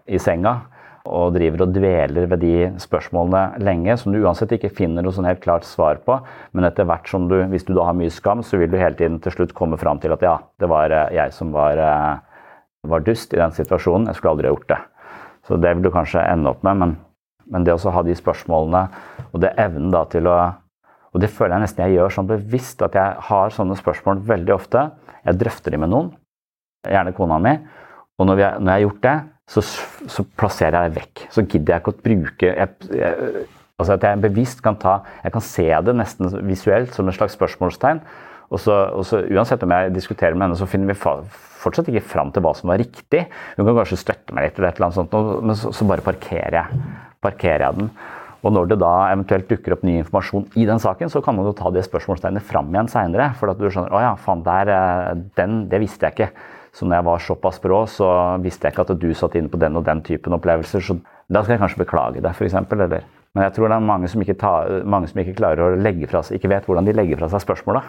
i 0.06 0.20
senga, 0.22 0.60
og 1.08 1.34
driver 1.36 1.64
og 1.66 1.74
dveler 1.76 2.28
ved 2.30 2.42
de 2.44 2.54
spørsmålene 2.82 3.62
lenge, 3.64 3.96
som 3.98 4.14
du 4.14 4.20
uansett 4.22 4.52
ikke 4.58 4.72
finner 4.82 5.06
noe 5.06 5.16
sånn 5.16 5.28
helt 5.30 5.44
klart 5.44 5.68
svar 5.68 6.02
på, 6.06 6.20
men 6.52 6.68
etter 6.68 6.88
hvert 6.90 7.10
som 7.10 7.28
du, 7.32 7.38
hvis 7.52 7.68
du 7.68 7.74
da 7.78 7.88
har 7.88 7.98
mye 7.98 8.14
skam, 8.14 8.44
så 8.44 8.60
vil 8.60 8.72
du 8.72 8.78
hele 8.78 8.98
tiden 9.00 9.20
til 9.24 9.36
slutt 9.36 9.56
komme 9.58 9.80
fram 9.80 10.02
til 10.04 10.16
at 10.16 10.26
ja, 10.26 10.38
det 10.60 10.70
var 10.72 10.92
eh, 10.92 11.12
jeg 11.16 11.36
som 11.36 11.54
var, 11.56 11.80
eh, 11.80 12.48
var 12.90 13.06
dust 13.06 13.34
i 13.34 13.42
den 13.42 13.56
situasjonen, 13.56 14.10
jeg 14.10 14.20
skulle 14.20 14.36
aldri 14.38 14.50
ha 14.50 14.56
gjort 14.56 14.74
det. 14.74 14.82
Så 15.48 15.58
det 15.58 15.76
vil 15.76 15.88
du 15.88 15.94
kanskje 15.94 16.26
ende 16.28 16.52
opp 16.52 16.66
med, 16.68 16.82
men 16.84 16.98
men 17.50 17.66
det 17.66 17.76
å 17.76 17.94
ha 17.94 18.04
de 18.06 18.16
spørsmålene 18.18 18.86
og 19.32 19.42
det 19.44 19.56
evnen 19.62 19.94
da 19.94 20.06
til 20.10 20.30
å 20.30 20.40
Og 21.10 21.24
det 21.24 21.32
føler 21.34 21.56
jeg 21.56 21.64
nesten 21.64 21.82
jeg 21.88 21.96
gjør 21.96 22.12
sånn 22.14 22.28
bevisst, 22.30 22.84
at 22.86 22.94
jeg 22.94 23.22
har 23.26 23.50
sånne 23.50 23.74
spørsmål 23.74 24.20
veldig 24.28 24.52
ofte. 24.54 24.84
Jeg 25.26 25.40
drøfter 25.42 25.74
de 25.74 25.80
med 25.82 25.90
noen, 25.90 26.12
gjerne 26.86 27.16
kona 27.18 27.40
mi. 27.42 27.54
Og 28.22 28.28
når, 28.30 28.38
vi, 28.38 28.44
når 28.44 28.70
jeg 28.70 28.76
har 28.76 28.84
gjort 28.84 29.00
det, 29.08 29.14
så, 29.50 29.64
så, 29.66 30.26
plasserer 30.38 30.78
jeg 30.78 30.92
det 30.92 31.02
vekk. 31.02 31.24
Så 31.34 31.44
gidder 31.46 31.76
jeg 31.76 31.84
ikke 31.84 31.94
å 31.96 32.04
bruke 32.06 32.52
jeg, 32.54 32.92
jeg, 32.94 33.46
Altså 33.80 33.96
at 33.96 34.04
jeg 34.04 34.20
bevisst 34.20 34.60
kan 34.60 34.76
ta 34.76 34.98
Jeg 35.24 35.32
kan 35.32 35.44
se 35.46 35.64
det 35.88 35.94
nesten 35.96 36.34
visuelt 36.46 36.92
som 36.94 37.08
et 37.08 37.16
slags 37.16 37.38
spørsmålstegn. 37.40 38.02
Og 38.50 38.62
så, 38.62 38.76
og 38.92 39.06
så, 39.08 39.22
Uansett 39.32 39.64
om 39.64 39.74
jeg 39.74 39.94
diskuterer 39.96 40.36
med 40.36 40.50
henne, 40.50 40.60
så 40.60 40.68
finner 40.70 40.92
vi 40.92 40.98
fortsatt 41.00 41.90
ikke 41.92 42.06
fram 42.12 42.34
til 42.34 42.44
hva 42.44 42.52
som 42.58 42.72
var 42.72 42.82
riktig. 42.82 43.26
Hun 43.56 43.66
kan 43.66 43.78
kanskje 43.78 44.02
støtte 44.02 44.36
meg 44.36 44.50
litt, 44.50 44.60
eller 44.60 44.72
et 44.72 44.80
eller 44.80 44.90
annet 44.90 45.00
sånt, 45.00 45.46
men 45.46 45.58
så, 45.60 45.72
så 45.76 45.88
bare 45.88 46.06
parkerer 46.06 46.58
jeg 46.60 46.82
parkerer 47.24 47.66
jeg 47.66 47.80
den. 47.80 47.92
Og 48.40 48.54
når 48.56 48.70
det 48.72 48.78
da 48.80 48.94
eventuelt 49.12 49.50
dukker 49.50 49.76
opp 49.76 49.82
ny 49.84 49.98
informasjon 50.00 50.46
i 50.60 50.64
den 50.68 50.80
saken, 50.80 51.12
så 51.12 51.20
kan 51.24 51.36
man 51.36 51.50
jo 51.50 51.56
ta 51.58 51.72
det 51.76 51.84
spørsmålstegnet 51.88 52.46
fram 52.48 52.70
igjen 52.72 52.88
seinere. 52.92 53.34
For 53.40 53.52
at 53.52 53.60
du 53.60 53.68
skjønner 53.68 53.96
å 53.96 54.04
ja, 54.04 54.14
faen, 54.20 54.46
der, 54.46 54.72
eh, 54.72 55.26
den, 55.36 55.66
det 55.72 55.82
visste 55.84 56.08
jeg 56.08 56.16
ikke. 56.16 56.30
Så 56.76 56.86
når 56.86 57.00
jeg 57.00 57.08
var 57.08 57.24
såpass 57.26 57.62
brå, 57.64 57.80
så 57.90 58.10
visste 58.44 58.68
jeg 58.68 58.76
ikke 58.76 58.86
at 58.86 59.00
du 59.02 59.10
satt 59.18 59.38
inne 59.40 59.52
på 59.52 59.60
den 59.62 59.78
og 59.80 59.86
den 59.88 60.04
typen 60.06 60.36
opplevelser. 60.38 60.84
Så 60.86 61.00
da 61.30 61.42
skal 61.44 61.56
jeg 61.56 61.64
kanskje 61.64 61.82
beklage 61.84 62.22
deg, 62.22 62.32
f.eks. 62.34 62.56
Eller 62.76 63.04
Men 63.34 63.46
jeg 63.46 63.56
tror 63.56 63.70
det 63.70 63.78
er 63.78 63.90
mange 63.90 64.08
som, 64.10 64.24
tar, 64.24 64.72
mange 64.86 65.10
som 65.10 65.22
ikke 65.22 65.38
klarer 65.38 65.66
å 65.66 65.76
legge 65.78 66.08
fra 66.10 66.24
seg, 66.26 66.40
ikke 66.40 66.54
vet 66.54 66.66
hvordan 66.70 66.88
de 66.88 66.96
legger 66.98 67.20
fra 67.22 67.30
seg 67.30 67.44
spørsmåla. 67.46 67.84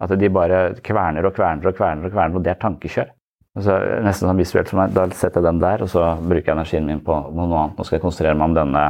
At 0.00 0.12
de 0.16 0.32
bare 0.32 0.60
kverner 0.84 1.26
og 1.28 1.34
kverner 1.36 1.68
og 1.68 1.76
kverner, 1.76 2.06
og 2.08 2.12
kverner, 2.12 2.36
og 2.36 2.44
det 2.44 2.54
er 2.54 2.60
tankekjør. 2.60 3.10
Altså, 3.58 3.74
nesten 4.04 4.28
sånn 4.28 4.38
visuelt 4.40 4.70
for 4.70 4.80
meg. 4.80 4.94
Da 4.96 5.08
setter 5.10 5.42
jeg 5.42 5.48
den 5.48 5.60
der, 5.64 5.82
og 5.84 5.90
så 5.92 6.04
bruker 6.20 6.52
jeg 6.52 6.56
energien 6.56 6.86
min 6.88 7.02
på 7.04 7.16
noe 7.34 7.50
annet. 7.50 7.76
Nå 7.76 7.86
skal 7.86 7.98
jeg 7.98 8.04
konsentrere 8.06 8.38
meg 8.38 8.52
om 8.52 8.56
denne 8.60 8.86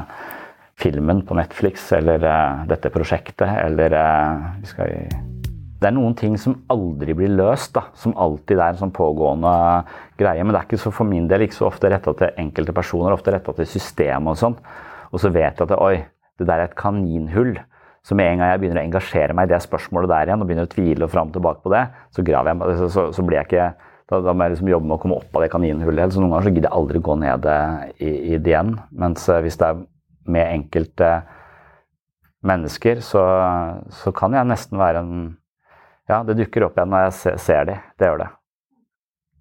filmen 0.81 1.25
på 1.27 1.37
Netflix, 1.39 1.91
eller 1.97 2.23
uh, 2.25 2.63
dette 2.69 2.93
prosjektet, 2.93 3.49
eller 3.65 3.97
uh, 3.97 4.49
vi 4.61 4.71
skal 4.71 4.95
Det 5.81 5.89
er 5.89 5.95
noen 5.97 6.13
ting 6.13 6.35
som 6.37 6.59
aldri 6.69 7.15
blir 7.17 7.33
løst, 7.33 7.73
da. 7.73 7.87
Som 7.97 8.13
alltid 8.21 8.59
er 8.59 8.75
en 8.75 8.81
sånn 8.83 8.93
pågående 8.93 9.53
greie. 10.21 10.45
Men 10.45 10.53
det 10.53 10.61
er 10.61 10.69
ikke 10.69 10.83
så 10.83 10.93
for 10.93 11.09
min 11.09 11.29
del 11.31 11.47
ikke 11.47 11.57
så 11.57 11.71
ofte 11.71 11.89
retta 11.89 12.13
til 12.19 12.41
enkelte 12.43 12.75
personer, 12.77 13.15
ofte 13.17 13.33
retta 13.33 13.55
til 13.57 13.69
systemet 13.69 14.35
og 14.35 14.41
sånn. 14.41 14.59
Og 15.11 15.23
så 15.23 15.31
vet 15.33 15.57
jeg 15.57 15.65
at 15.65 15.77
oi, 15.81 16.03
det 16.41 16.49
der 16.49 16.61
er 16.61 16.71
et 16.71 16.79
kaninhull 16.79 17.59
Så 18.03 18.17
med 18.17 18.31
en 18.31 18.41
gang 18.41 18.49
jeg 18.49 18.61
begynner 18.63 18.81
å 18.81 18.85
engasjere 18.87 19.35
meg 19.37 19.49
i 19.49 19.51
det 19.51 19.59
spørsmålet 19.61 20.09
der 20.09 20.31
igjen, 20.31 20.41
og 20.41 20.49
begynner 20.49 20.65
å 20.65 20.73
tvile 20.73 21.05
og 21.05 21.11
fram 21.13 21.29
og 21.29 21.35
tilbake 21.35 21.61
på 21.61 21.73
det, 21.75 21.83
så 22.17 22.23
jeg 22.25 22.89
så, 22.95 23.03
så, 23.13 23.25
blir 23.27 23.37
jeg 23.37 23.49
ikke 23.51 23.67
da, 24.09 24.21
da 24.25 24.33
må 24.33 24.47
jeg 24.47 24.55
liksom 24.55 24.71
jobbe 24.73 24.89
med 24.89 24.95
å 24.97 25.01
komme 25.03 25.19
opp 25.21 25.37
av 25.37 25.45
det 25.45 25.51
kaninhullet. 25.53 26.15
Så 26.15 26.23
noen 26.23 26.33
ganger 26.33 26.47
så 26.49 26.53
gidder 26.55 26.71
jeg 26.71 26.79
aldri 26.79 27.03
gå 27.05 27.17
ned 27.21 27.51
i, 28.01 28.09
i 28.09 28.39
det 28.39 28.55
igjen. 28.55 28.73
Mens 29.05 29.29
hvis 29.29 29.61
det 29.61 29.69
er 29.69 29.85
med 30.33 30.55
enkelte 30.57 31.11
mennesker, 32.49 33.05
så, 33.05 33.27
så 34.01 34.15
kan 34.17 34.35
jeg 34.35 34.49
nesten 34.49 34.81
være 34.81 35.05
en 35.05 35.21
Ja, 36.11 36.25
det 36.27 36.35
dukker 36.41 36.67
opp 36.67 36.79
igjen 36.79 36.91
når 36.91 37.05
jeg 37.07 37.17
ser, 37.21 37.37
ser 37.39 37.67
de. 37.69 37.77
Det 38.01 38.09
gjør 38.09 38.25
det. 38.25 38.31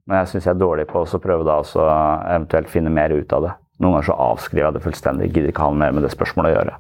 Men 0.10 0.22
jeg 0.22 0.30
syns 0.32 0.46
jeg 0.46 0.54
er 0.54 0.62
dårlig 0.62 0.86
på 0.90 1.02
å 1.02 1.22
prøve 1.22 1.48
da 1.48 1.58
å 1.62 1.88
eventuelt 2.30 2.70
finne 2.70 2.94
mer 2.94 3.14
ut 3.16 3.34
av 3.34 3.46
det. 3.46 3.56
Noen 3.80 3.96
ganger 3.96 4.10
så 4.10 4.18
avskriver 4.28 4.68
jeg 4.68 4.76
det 4.76 4.84
fullstendig. 4.84 5.30
Gidder 5.32 5.52
ikke 5.54 5.66
ha 5.66 5.74
mer 5.82 5.96
med 5.96 6.06
det 6.06 6.12
spørsmålet 6.14 6.52
å 6.52 6.58
gjøre. 6.58 6.76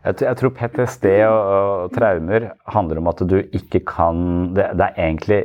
Jeg, 0.00 0.16
jeg 0.24 0.38
tror 0.40 0.52
PTSD 0.56 1.06
og, 1.28 1.38
og, 1.38 1.86
traumer 1.94 2.48
handler 2.74 3.00
om 3.00 3.10
at 3.12 3.20
du 3.28 3.36
ikke 3.44 3.82
kan 3.88 4.22
det, 4.56 4.70
det, 4.80 4.88
er 4.88 5.04
egentlig 5.06 5.40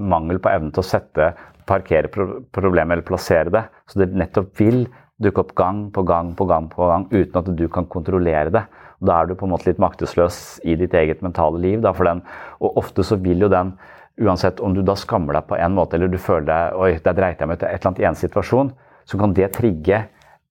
mangel 0.00 0.40
på 0.40 0.52
evne 0.52 0.72
til 0.72 0.84
å 0.84 0.88
sette, 0.88 1.32
parkere 1.68 2.08
pro, 2.12 2.26
problemet 2.56 2.96
eller 2.96 3.08
plassere 3.08 3.52
det. 3.52 3.64
Så 3.88 4.00
det 4.02 4.10
nettopp 4.16 4.52
vil 4.60 4.86
dukke 5.20 5.44
opp 5.44 5.56
gang 5.58 5.86
på 5.92 6.04
gang 6.08 6.32
på 6.38 6.48
gang 6.48 6.68
på 6.72 6.88
gang 6.88 7.08
uten 7.12 7.40
at 7.40 7.52
du 7.56 7.64
kan 7.72 7.88
kontrollere 7.88 8.52
det. 8.54 8.64
Da 9.04 9.20
er 9.20 9.28
du 9.28 9.36
på 9.38 9.46
en 9.46 9.52
måte 9.54 9.68
litt 9.68 9.80
maktesløs 9.82 10.58
i 10.66 10.74
ditt 10.78 10.94
eget 10.96 11.22
mentale 11.22 11.60
liv. 11.62 11.80
Da, 11.84 11.92
den, 11.92 12.24
og 12.58 12.80
ofte 12.80 13.04
så 13.06 13.18
vil 13.22 13.46
jo 13.46 13.50
den, 13.52 13.76
uansett 14.18 14.60
om 14.60 14.74
du 14.74 14.82
da 14.82 14.96
skammer 14.98 15.38
deg 15.38 15.46
på 15.46 15.58
en 15.58 15.76
måte 15.76 15.94
eller 15.94 16.10
du 16.10 16.18
føler 16.18 16.48
deg 16.48 16.78
oi, 16.82 16.92
der 17.04 17.14
dreit 17.14 17.38
jeg 17.38 17.48
meg 17.48 17.60
ut 17.60 17.62
et 17.62 17.70
eller 17.76 17.90
annet 17.92 18.02
i 18.02 18.08
en 18.10 18.18
situasjon, 18.18 18.72
så 19.08 19.20
kan 19.20 19.34
det 19.36 19.52
trigge 19.54 20.02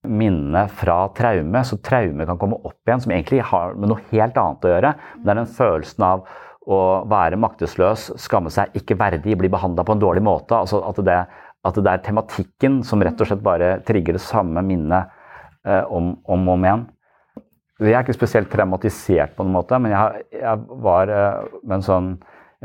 minnet 0.07 0.71
fra 0.79 1.01
traume. 1.17 1.63
Så 1.67 1.79
traume 1.83 2.25
kan 2.29 2.39
komme 2.39 2.59
opp 2.63 2.79
igjen, 2.87 3.03
som 3.03 3.13
egentlig 3.13 3.43
har 3.51 3.75
med 3.75 3.91
noe 3.91 4.05
helt 4.11 4.37
annet 4.39 4.67
å 4.67 4.73
gjøre. 4.73 4.93
Det 5.23 5.33
er 5.33 5.41
den 5.41 5.55
følelsen 5.59 6.07
av 6.07 6.27
å 6.67 6.79
være 7.07 7.39
maktesløs, 7.39 8.09
skamme 8.19 8.51
seg, 8.51 8.73
ikke 8.75 8.97
verdig, 8.99 9.37
bli 9.39 9.51
behandla 9.51 9.85
på 9.87 9.95
en 9.95 10.03
dårlig 10.03 10.23
måte. 10.27 10.55
altså 10.55 10.81
at 10.83 10.99
det, 11.05 11.19
at 11.67 11.79
det, 11.79 11.91
er 11.91 12.03
tematikken 12.03 12.81
som 12.83 13.03
rett 13.03 13.21
og 13.21 13.29
slett 13.29 13.43
bare 13.43 13.77
trigger 13.87 14.17
det 14.17 14.23
samme 14.23 14.63
minnet 14.63 15.07
eh, 15.67 15.83
om 15.83 16.17
og 16.27 16.53
om 16.55 16.65
igjen. 16.67 16.85
Jeg 17.77 17.93
er 17.93 18.05
ikke 18.05 18.17
spesielt 18.17 18.49
traumatisert 18.49 19.35
på 19.37 19.45
noen 19.45 19.59
måte, 19.59 19.77
men 19.81 19.93
jeg, 19.93 20.25
jeg 20.33 20.81
var 20.81 21.11
eh, 21.13 21.47
med 21.61 21.77
en 21.77 21.85
sånn 21.85 22.09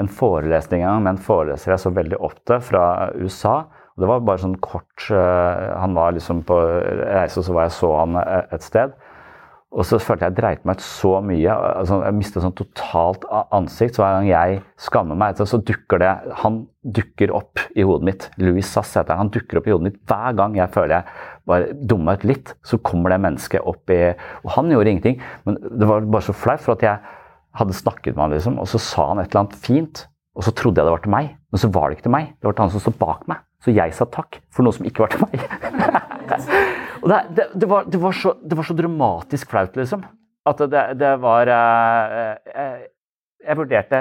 en 0.01 0.09
forelesning 0.09 0.81
en 0.81 0.89
gang 0.89 1.03
med 1.05 1.13
en 1.15 1.25
foreleser 1.27 1.75
jeg 1.75 1.83
så 1.83 1.91
veldig 1.93 2.19
opp 2.25 2.39
til 2.49 2.63
fra 2.65 2.85
USA. 3.19 3.57
Og 3.93 4.01
det 4.01 4.09
var 4.09 4.23
bare 4.25 4.41
sånn 4.41 4.55
kort 4.65 5.05
uh, 5.13 5.77
Han 5.83 5.93
var 5.93 6.15
liksom 6.17 6.41
på 6.49 6.57
reise, 7.03 7.43
og 7.43 7.45
så 7.45 7.57
var 7.57 7.67
jeg 7.67 7.75
så 7.77 7.91
han 7.99 8.17
et 8.23 8.65
sted. 8.65 8.95
Og 9.73 9.87
så 9.89 9.97
følte 9.97 10.27
jeg 10.27 10.35
jeg 10.35 10.37
dreit 10.37 10.65
meg 10.69 10.77
ut 10.77 10.85
så 10.85 11.13
mye. 11.25 11.53
Altså, 11.81 12.03
jeg 12.05 12.17
mistet 12.19 12.45
sånn 12.45 12.57
totalt 12.59 13.23
ansikt. 13.57 13.97
Så 13.97 14.03
hver 14.05 14.19
gang 14.19 14.29
jeg 14.29 14.59
skammer 14.81 15.17
meg, 15.19 15.41
så 15.41 15.61
dukker 15.65 16.03
det 16.03 16.11
Han 16.43 16.59
dukker 16.83 17.33
opp 17.33 17.63
i 17.79 17.87
hodet 17.87 18.09
mitt. 18.09 18.27
Louis 18.43 18.69
Sass 18.69 18.93
heter 18.99 19.15
han. 19.15 19.25
Han 19.25 19.33
dukker 19.33 19.61
opp 19.61 19.71
i 19.71 19.73
hodet 19.73 19.89
mitt 19.89 19.99
hver 20.11 20.37
gang 20.37 20.59
jeg 20.59 20.73
føler 20.75 20.99
jeg 20.99 21.31
bare 21.49 21.73
dumma 21.89 22.19
ut 22.19 22.29
litt. 22.29 22.55
Så 22.69 22.83
kommer 22.85 23.15
det 23.15 23.23
mennesket 23.25 23.65
opp 23.65 23.93
i 23.93 24.03
Og 24.43 24.53
han 24.59 24.71
gjorde 24.73 24.93
ingenting, 24.93 25.21
men 25.49 25.57
det 25.63 25.89
var 25.89 26.05
bare 26.05 26.29
så 26.29 26.37
flaut, 26.37 26.61
for 26.61 26.77
at 26.77 26.85
jeg 26.85 27.01
hadde 27.57 27.77
snakket 27.77 28.17
med 28.17 28.27
han, 28.27 28.33
liksom, 28.33 28.55
og 28.61 28.69
så 28.69 28.81
sa 28.81 29.11
han 29.11 29.21
et 29.21 29.33
eller 29.33 29.45
annet 29.45 29.57
fint. 29.61 30.07
Og 30.37 30.47
så 30.47 30.55
trodde 30.57 30.81
jeg 30.81 30.89
det 30.89 30.95
var 30.95 31.03
til 31.05 31.13
meg, 31.13 31.35
men 31.53 31.61
så 31.61 31.69
var 31.73 31.89
det 31.89 31.99
ikke 31.99 32.09
til 32.09 32.17
meg. 32.17 32.31
Det 32.41 32.49
var 32.49 32.57
til 32.57 32.65
han 32.65 32.73
som 32.77 32.85
stod 32.85 33.01
bak 33.01 33.27
meg. 33.29 33.45
Så 33.63 33.75
jeg 33.77 33.95
sa 33.95 34.09
takk 34.09 34.41
for 34.53 34.65
noe 34.65 34.77
som 34.77 34.89
ikke 34.89 35.05
var 35.05 35.13
til 35.13 35.27
meg. 35.27 36.79
og 37.03 37.09
det, 37.11 37.21
det, 37.37 37.47
det, 37.59 37.69
var, 37.69 37.87
det, 37.91 37.99
var 38.03 38.15
så, 38.17 38.35
det 38.43 38.59
var 38.59 38.67
så 38.67 38.77
dramatisk 38.79 39.51
flaut, 39.51 39.77
liksom. 39.79 40.05
At 40.47 40.61
det, 40.71 40.83
det 40.99 41.13
var 41.23 41.51
eh, 41.51 42.53
jeg, 42.53 42.87
jeg 43.47 43.59
vurderte 43.59 44.01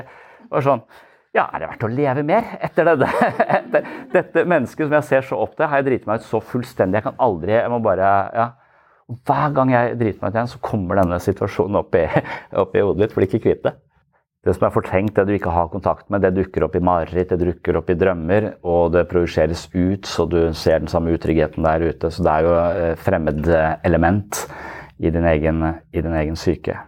var 0.49 0.65
sånn 0.65 0.81
Ja, 1.37 1.45
er 1.45 1.61
det 1.61 1.67
verdt 1.69 1.85
å 1.85 1.91
leve 1.91 2.23
mer 2.27 2.55
etter 2.65 2.89
dette? 2.89 3.09
etter 3.57 3.91
dette 4.11 4.45
mennesket 4.49 4.87
som 4.87 4.95
jeg 4.97 5.07
ser 5.07 5.27
så 5.27 5.37
opp 5.43 5.53
til, 5.55 5.69
har 5.69 5.81
jeg 5.81 5.87
driti 5.87 6.09
meg 6.09 6.21
ut 6.21 6.27
så 6.27 6.41
fullstendig. 6.43 6.99
Jeg 6.99 7.07
kan 7.09 7.21
aldri 7.23 7.55
Jeg 7.57 7.69
må 7.73 7.79
bare 7.83 8.09
Ja. 8.37 8.49
Hver 9.27 9.51
gang 9.51 9.73
jeg 9.73 9.95
driter 9.99 10.21
meg 10.21 10.31
ut 10.31 10.37
igjen, 10.37 10.51
så 10.53 10.59
kommer 10.63 11.01
denne 11.01 11.17
situasjonen 11.19 11.81
opp 11.81 11.95
i, 11.99 12.05
opp 12.63 12.75
i 12.75 12.83
hodet 12.83 13.03
mitt, 13.03 13.15
Blir 13.15 13.27
ikke 13.27 13.43
kvitt 13.43 13.65
det. 13.65 13.73
Det 14.41 14.55
som 14.55 14.63
er 14.65 14.73
fortrengt, 14.73 15.13
det 15.13 15.27
du 15.29 15.35
ikke 15.35 15.53
har 15.53 15.67
kontakt 15.69 16.07
med, 16.09 16.23
det 16.25 16.31
dukker 16.33 16.63
opp 16.65 16.73
i 16.73 16.81
mareritt, 16.81 17.29
det 17.29 17.45
dukker 17.45 17.77
opp 17.77 17.91
i 17.93 17.95
drømmer, 17.97 18.47
og 18.65 18.95
det 18.95 19.03
projiseres 19.11 19.67
ut, 19.75 20.07
så 20.09 20.25
du 20.25 20.39
ser 20.57 20.81
den 20.81 20.89
samme 20.89 21.13
utryggheten 21.13 21.61
der 21.67 21.85
ute. 21.85 22.09
Så 22.09 22.25
det 22.25 22.31
er 22.33 22.47
jo 22.47 22.55
et 22.57 23.03
fremmedelement 23.05 24.39
i 24.97 25.11
i 25.11 26.01
din 26.01 26.15
egen 26.15 26.39
syke. 26.39 26.79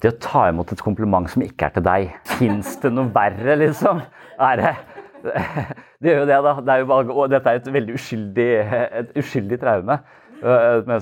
Det 0.00 0.12
å 0.14 0.18
ta 0.22 0.46
imot 0.48 0.72
et 0.72 0.80
kompliment 0.84 1.28
som 1.28 1.44
ikke 1.44 1.68
er 1.68 1.74
til 1.74 1.84
deg, 1.84 2.16
fins 2.38 2.76
det 2.80 2.94
noe 2.94 3.12
verre, 3.12 3.58
liksom? 3.58 4.00
Er 4.38 4.62
det? 4.62 4.74
Det 5.98 6.12
gjør 6.12 6.20
jo 6.20 6.26
det, 6.30 6.36
da. 6.46 6.50
Det 6.62 6.70
er 6.70 6.78
jo 6.78 6.86
bare, 6.86 7.14
og 7.18 7.30
dette 7.32 7.50
er 7.50 7.56
et 7.58 7.72
veldig 7.74 7.94
uskyldig, 7.98 8.44
et 9.00 9.08
uskyldig 9.18 9.56
traume. 9.58 9.96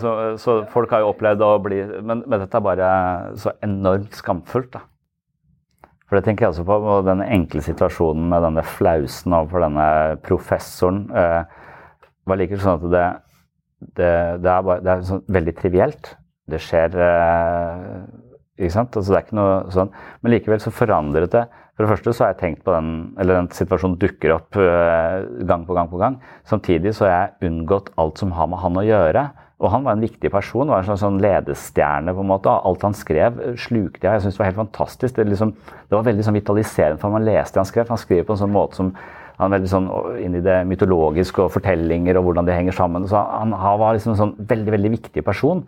Så, 0.00 0.12
så, 0.40 0.54
folk 0.72 0.94
har 0.94 1.02
jo 1.04 1.10
opplevd 1.10 1.42
å 1.44 1.50
bli 1.60 1.82
Men, 2.00 2.22
men 2.24 2.40
dette 2.40 2.56
er 2.56 2.64
bare 2.64 2.86
så 3.36 3.52
enormt 3.60 4.16
skamfullt, 4.16 4.70
da. 4.72 4.86
For 6.06 6.18
det 6.18 6.26
tenker 6.26 6.46
jeg 6.46 6.54
også 6.54 6.66
på, 6.68 6.76
og 6.86 7.06
den 7.08 7.22
enkle 7.24 7.62
situasjonen 7.66 8.28
med 8.30 8.44
denne 8.46 8.62
flausen 8.66 9.34
overfor 9.34 9.64
denne 9.64 9.86
professoren 10.26 11.00
eh, 11.10 11.40
var 12.26 12.38
like 12.38 12.58
sånn 12.62 12.78
at 12.78 12.86
det, 12.92 13.06
det, 13.98 14.12
det 14.44 14.52
er, 14.52 14.62
bare, 14.68 14.82
det 14.84 14.92
er 14.92 15.04
sånn 15.08 15.24
veldig 15.34 15.54
trivielt. 15.58 16.12
Det 16.46 16.60
skjer 16.62 16.94
eh, 17.02 17.80
Ikke 18.56 18.74
sant? 18.76 18.94
Altså, 18.94 19.12
det 19.12 19.18
er 19.18 19.24
ikke 19.26 19.38
noe 19.38 19.56
sånn. 19.74 19.90
Men 20.22 20.32
likevel 20.36 20.62
så 20.62 20.72
forandret 20.74 21.34
det. 21.34 21.42
For 21.76 21.84
det 21.84 21.90
første 21.90 22.14
så 22.14 22.24
har 22.24 22.30
jeg 22.32 22.40
tenkt 22.40 22.62
på 22.64 22.72
den 22.72 22.92
eller 23.20 23.42
den 23.42 23.50
situasjonen 23.52 23.98
dukker 24.00 24.32
opp 24.38 24.56
eh, 24.62 25.26
gang 25.48 25.66
på 25.66 25.74
gang 25.76 25.90
på 25.90 26.00
gang. 26.00 26.20
Samtidig 26.48 26.94
så 26.96 27.08
har 27.08 27.12
jeg 27.16 27.50
unngått 27.50 27.90
alt 28.00 28.22
som 28.22 28.32
har 28.38 28.48
med 28.48 28.62
han 28.62 28.78
å 28.80 28.86
gjøre. 28.86 29.26
Og 29.56 29.70
han 29.72 29.86
var 29.86 29.96
en 29.96 30.04
viktig 30.04 30.28
person, 30.28 30.68
var 30.68 30.82
en 30.82 30.88
sånn, 30.90 31.00
sånn 31.00 31.20
ledestjerne. 31.24 32.12
på 32.12 32.20
en 32.20 32.28
måte. 32.28 32.52
Alt 32.52 32.82
han 32.84 32.96
skrev, 32.96 33.38
slukte 33.56 34.04
jeg. 34.04 34.18
Jeg 34.18 34.24
synes 34.26 34.36
det 34.36 34.42
var 34.42 34.50
helt 34.50 34.60
fantastisk. 34.60 35.14
Det, 35.16 35.24
liksom, 35.30 35.54
det 35.88 35.96
var 35.96 36.04
veldig 36.04 36.26
sånn 36.26 36.36
vitaliserende 36.36 37.00
for 37.00 37.14
man 37.14 37.24
leste 37.24 37.56
det 37.56 37.64
han 37.64 37.70
skrev. 37.70 37.88
Han 37.88 38.02
skriver 38.02 38.28
på 38.28 38.36
en 38.36 38.42
sånn 38.44 38.52
måte 38.52 38.76
som 38.76 38.92
han 39.36 39.50
er 39.50 39.58
veldig 39.58 39.68
sånn 39.68 39.88
inn 40.24 40.36
i 40.38 40.44
det 40.44 40.62
mytologiske 40.68 41.44
og 41.44 41.52
fortellinger 41.52 42.16
og 42.16 42.28
hvordan 42.28 42.48
det 42.48 42.56
henger 42.56 42.76
sammen. 42.76 43.08
Så 43.08 43.20
han, 43.20 43.52
han 43.56 43.80
var 43.80 43.96
liksom 43.96 44.14
en 44.14 44.20
sånn 44.20 44.36
veldig 44.52 44.76
veldig 44.76 44.92
viktig 44.96 45.24
person. 45.24 45.64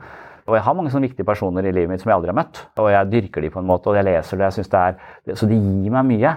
Og 0.48 0.56
jeg 0.56 0.64
har 0.64 0.76
mange 0.76 0.92
sånne 0.92 1.08
viktige 1.10 1.28
personer 1.28 1.68
i 1.68 1.72
livet 1.76 1.92
mitt 1.92 2.04
som 2.04 2.08
jeg 2.08 2.16
aldri 2.16 2.32
har 2.32 2.38
møtt. 2.38 2.62
Og 2.80 2.88
jeg 2.92 3.10
dyrker 3.12 3.44
de 3.44 3.52
på 3.52 3.60
en 3.60 3.68
måte, 3.68 3.92
og 3.92 3.98
jeg 3.98 4.08
leser 4.08 4.40
det. 4.40 4.48
jeg 4.48 4.56
synes 4.56 4.72
det 4.72 4.84
er, 4.84 5.34
Så 5.36 5.48
de 5.48 5.56
gir 5.60 5.92
meg 5.92 6.08
mye. 6.08 6.36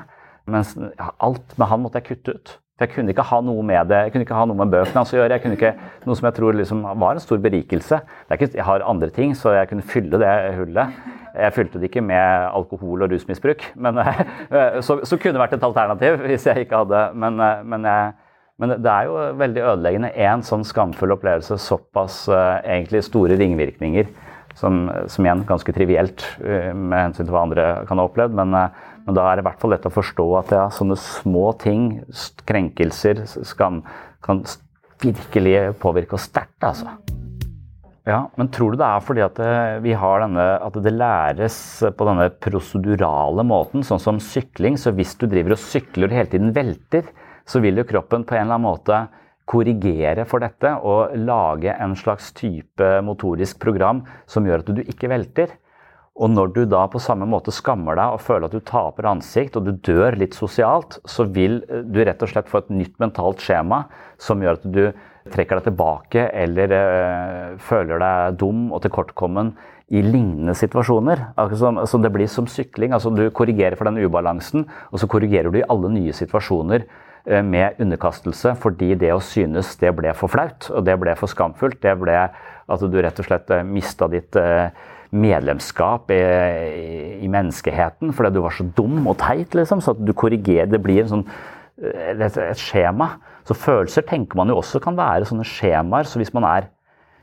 Mens 0.52 0.76
alt 1.20 1.56
med 1.58 1.68
han 1.68 1.84
måtte 1.84 2.02
jeg 2.02 2.12
kutte 2.12 2.36
ut. 2.36 2.58
For 2.82 2.88
Jeg 2.90 2.96
kunne 2.96 3.14
ikke 3.14 3.28
ha 3.30 3.38
noe 3.46 3.62
med 3.62 3.90
det, 3.92 3.98
jeg 4.08 4.12
kunne 4.16 4.26
ikke 4.26 4.38
ha 4.40 4.46
noe 4.50 4.58
med 4.58 4.72
bøkene 4.74 4.98
hans 4.98 5.12
å 5.14 5.20
gjøre. 5.20 5.36
jeg 5.36 5.44
kunne 5.44 5.58
ikke, 5.60 5.74
Noe 6.10 6.18
som 6.18 6.26
jeg 6.26 6.34
tror 6.34 6.56
liksom 6.58 6.80
var 6.82 7.14
en 7.14 7.22
stor 7.22 7.38
berikelse. 7.38 8.00
Ikke, 8.34 8.48
jeg 8.56 8.66
har 8.66 8.86
andre 8.90 9.10
ting, 9.14 9.36
så 9.38 9.54
jeg 9.54 9.70
kunne 9.70 9.86
fylle 9.86 10.18
det 10.18 10.32
hullet. 10.58 10.96
Jeg 11.36 11.54
fylte 11.54 11.78
det 11.78 11.92
ikke 11.92 12.02
med 12.02 12.48
alkohol 12.50 13.06
og 13.06 13.14
rusmisbruk, 13.14 13.68
men, 13.76 14.02
så, 14.82 14.98
så 15.06 15.20
kunne 15.22 15.38
det 15.38 15.44
vært 15.44 15.54
et 15.56 15.64
alternativ 15.64 16.18
hvis 16.26 16.48
jeg 16.50 16.66
ikke 16.66 16.82
hadde 16.82 17.04
Men, 17.22 17.38
men, 17.70 17.86
jeg, 17.86 18.12
men 18.58 18.74
det 18.82 18.92
er 18.92 19.08
jo 19.12 19.22
veldig 19.40 19.64
ødeleggende. 19.76 20.14
Én 20.18 20.42
sånn 20.44 20.66
skamfull 20.66 21.14
opplevelse, 21.14 21.62
såpass 21.62 22.24
egentlig 22.34 23.06
store 23.06 23.38
ringvirkninger, 23.38 24.10
som, 24.58 24.88
som 25.06 25.26
igjen 25.26 25.46
ganske 25.48 25.78
trivielt 25.78 26.26
med 26.42 26.98
hensyn 26.98 27.28
til 27.28 27.36
hva 27.36 27.46
andre 27.46 27.68
kan 27.86 28.02
ha 28.02 28.10
opplevd. 28.10 28.42
men 28.42 28.58
men 29.12 29.18
da 29.18 29.26
er 29.28 29.38
det 29.38 29.43
i 29.43 29.47
hvert 29.49 29.59
fall 29.59 29.74
lett 29.74 29.86
å 29.89 29.91
forstå 29.91 30.26
at 30.39 30.51
ja, 30.55 30.66
sånne 30.72 30.95
små 30.95 31.49
ting, 31.59 31.89
krenkelser, 32.47 33.26
skam, 33.28 33.82
kan 34.24 34.39
virkelig 35.03 35.74
påvirke 35.82 36.16
oss 36.16 36.30
sterkt. 36.30 36.62
altså. 36.64 36.93
Ja, 38.07 38.30
Men 38.39 38.47
tror 38.49 38.72
du 38.72 38.80
det 38.80 38.88
er 38.88 39.03
fordi 39.03 39.22
at 39.26 39.39
eh, 39.43 39.82
vi 39.84 39.91
har 39.93 40.24
denne, 40.24 40.45
at 40.64 40.78
det 40.80 40.93
læres 40.95 41.57
på 41.97 42.07
denne 42.07 42.30
prosedurale 42.41 43.43
måten, 43.43 43.84
sånn 43.84 43.99
som 43.99 44.22
sykling? 44.24 44.80
Så 44.80 44.95
hvis 44.95 45.14
du 45.20 45.28
driver 45.28 45.57
og 45.57 45.62
sykler 45.62 46.07
og 46.07 46.16
hele 46.16 46.32
tiden 46.32 46.55
velter, 46.55 47.12
så 47.43 47.59
vil 47.59 47.82
jo 47.82 47.86
kroppen 47.89 48.24
på 48.24 48.38
en 48.38 48.45
eller 48.45 48.62
annen 48.62 48.70
måte 48.70 49.01
korrigere 49.51 50.24
for 50.30 50.39
dette 50.39 50.72
og 50.88 51.18
lage 51.20 51.76
en 51.76 51.97
slags 51.99 52.32
type 52.38 52.88
motorisk 53.03 53.59
program 53.59 54.05
som 54.30 54.47
gjør 54.47 54.64
at 54.64 54.72
du 54.72 54.82
ikke 54.86 55.12
velter. 55.12 55.51
Og 56.22 56.30
når 56.30 56.52
du 56.54 56.62
da 56.70 56.84
på 56.92 57.02
samme 57.02 57.26
måte 57.30 57.54
skammer 57.54 57.98
deg 57.98 58.14
og 58.14 58.22
føler 58.22 58.46
at 58.46 58.54
du 58.54 58.62
taper 58.66 59.10
ansikt 59.10 59.58
og 59.58 59.66
du 59.66 59.74
dør 59.74 60.18
litt 60.20 60.38
sosialt, 60.38 61.00
så 61.10 61.26
vil 61.26 61.64
eh, 61.66 61.82
du 61.82 62.04
rett 62.06 62.22
og 62.22 62.30
slett 62.30 62.52
få 62.52 62.62
et 62.62 62.74
nytt 62.74 62.94
mentalt 63.02 63.42
skjema 63.42 63.88
som 64.22 64.44
gjør 64.44 64.60
at 64.60 64.68
du 64.70 64.84
trekker 65.32 65.58
deg 65.58 65.70
tilbake 65.70 66.28
eller 66.44 66.76
øh, 66.78 67.58
føler 67.62 68.02
deg 68.02 68.38
dum 68.42 68.70
og 68.70 68.84
tilkortkommen 68.86 69.54
i 69.92 70.04
lignende 70.06 70.54
situasjoner. 70.58 71.26
Altså, 71.42 71.74
altså 71.74 72.00
det 72.02 72.14
blir 72.14 72.30
som 72.32 72.48
sykling. 72.48 72.94
altså 72.94 73.12
Du 73.12 73.26
korrigerer 73.34 73.76
for 73.76 73.90
den 73.90 74.00
ubalansen, 74.06 74.70
og 74.94 75.02
så 75.02 75.10
korrigerer 75.10 75.52
du 75.52 75.60
i 75.60 75.68
alle 75.68 75.90
nye 75.98 76.14
situasjoner 76.16 76.86
med 77.46 77.78
underkastelse 77.78 78.56
fordi 78.58 78.96
det 78.98 79.12
å 79.14 79.20
synes 79.22 79.76
det 79.78 79.92
ble 79.94 80.10
for 80.18 80.32
flaut 80.34 80.72
og 80.72 80.88
det 80.88 80.96
ble 80.98 81.14
for 81.20 81.30
skamfullt. 81.30 81.78
Det 81.84 81.94
ble 82.02 82.16
At 82.72 82.82
du 82.88 82.98
rett 83.04 83.20
og 83.20 83.28
slett 83.28 83.52
mista 83.68 84.08
ditt 84.10 84.38
uh, 84.40 84.72
medlemskap 85.12 86.12
i, 86.16 86.20
i, 87.20 87.30
menneskeheten 87.32 88.14
fordi 88.16 88.32
du 88.36 88.41
var 88.45 88.55
så 88.55 88.66
dum 88.78 89.07
og 89.12 89.18
teit, 89.20 89.55
liksom. 89.57 89.82
Så 89.84 89.95
at 89.95 90.03
du 90.05 90.14
korrigerer 90.16 90.70
Det 90.72 90.82
blir 90.84 91.07
sånn, 91.09 91.26
et, 91.82 92.22
et 92.24 92.59
skjema. 92.59 93.14
Så 93.47 93.57
følelser 93.57 94.05
tenker 94.07 94.39
man 94.39 94.51
jo 94.51 94.59
også 94.62 94.80
kan 94.84 94.97
være 94.97 95.28
sånne 95.28 95.47
skjemaer. 95.47 96.07
Så 96.07 96.22
hvis 96.22 96.34
man 96.36 96.47
er 96.47 96.70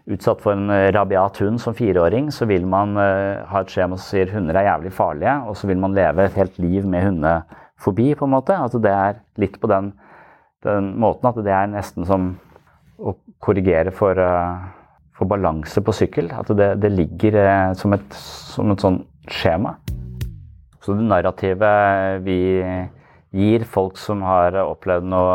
utsatt 0.09 0.41
for 0.43 0.57
en 0.57 0.73
rabiat 0.95 1.39
hund 1.43 1.61
som 1.61 1.77
fireåring, 1.77 2.31
så 2.33 2.49
vil 2.49 2.67
man 2.69 2.97
uh, 2.97 3.45
ha 3.51 3.63
et 3.63 3.73
skjema 3.73 3.99
som 3.99 4.07
sier 4.07 4.33
hunder 4.33 4.57
er 4.57 4.71
jævlig 4.71 4.93
farlige, 4.97 5.35
og 5.45 5.57
så 5.59 5.69
vil 5.69 5.81
man 5.83 5.97
leve 5.97 6.25
et 6.25 6.39
helt 6.39 6.57
liv 6.63 6.87
med 6.89 7.05
hundefobi, 7.05 8.15
på 8.17 8.29
en 8.29 8.33
måte. 8.33 8.57
Altså 8.57 8.81
det 8.83 8.95
er 8.95 9.21
litt 9.41 9.59
på 9.61 9.71
den, 9.71 9.93
den 10.65 10.95
måten 11.01 11.29
at 11.29 11.41
det 11.45 11.55
er 11.55 11.69
nesten 11.75 12.09
som 12.09 12.31
å 12.99 13.15
korrigere 13.45 13.93
for, 13.95 14.19
uh, 14.19 14.78
for 15.19 15.31
balanse 15.31 15.83
på 15.83 15.95
sykkel. 15.97 16.31
At 16.35 16.51
det, 16.55 16.77
det 16.83 16.93
ligger 16.95 17.39
uh, 17.43 17.77
som, 17.79 17.95
et, 17.97 18.19
som 18.55 18.75
et 18.75 18.85
sånn 18.85 19.03
skjema. 19.29 19.77
Så 20.83 20.95
det 20.97 21.05
narrativet 21.05 22.23
vi 22.25 22.39
gir 23.37 23.65
folk 23.69 23.99
som 24.01 24.23
har 24.25 24.57
opplevd 24.63 25.05
noe 25.11 25.35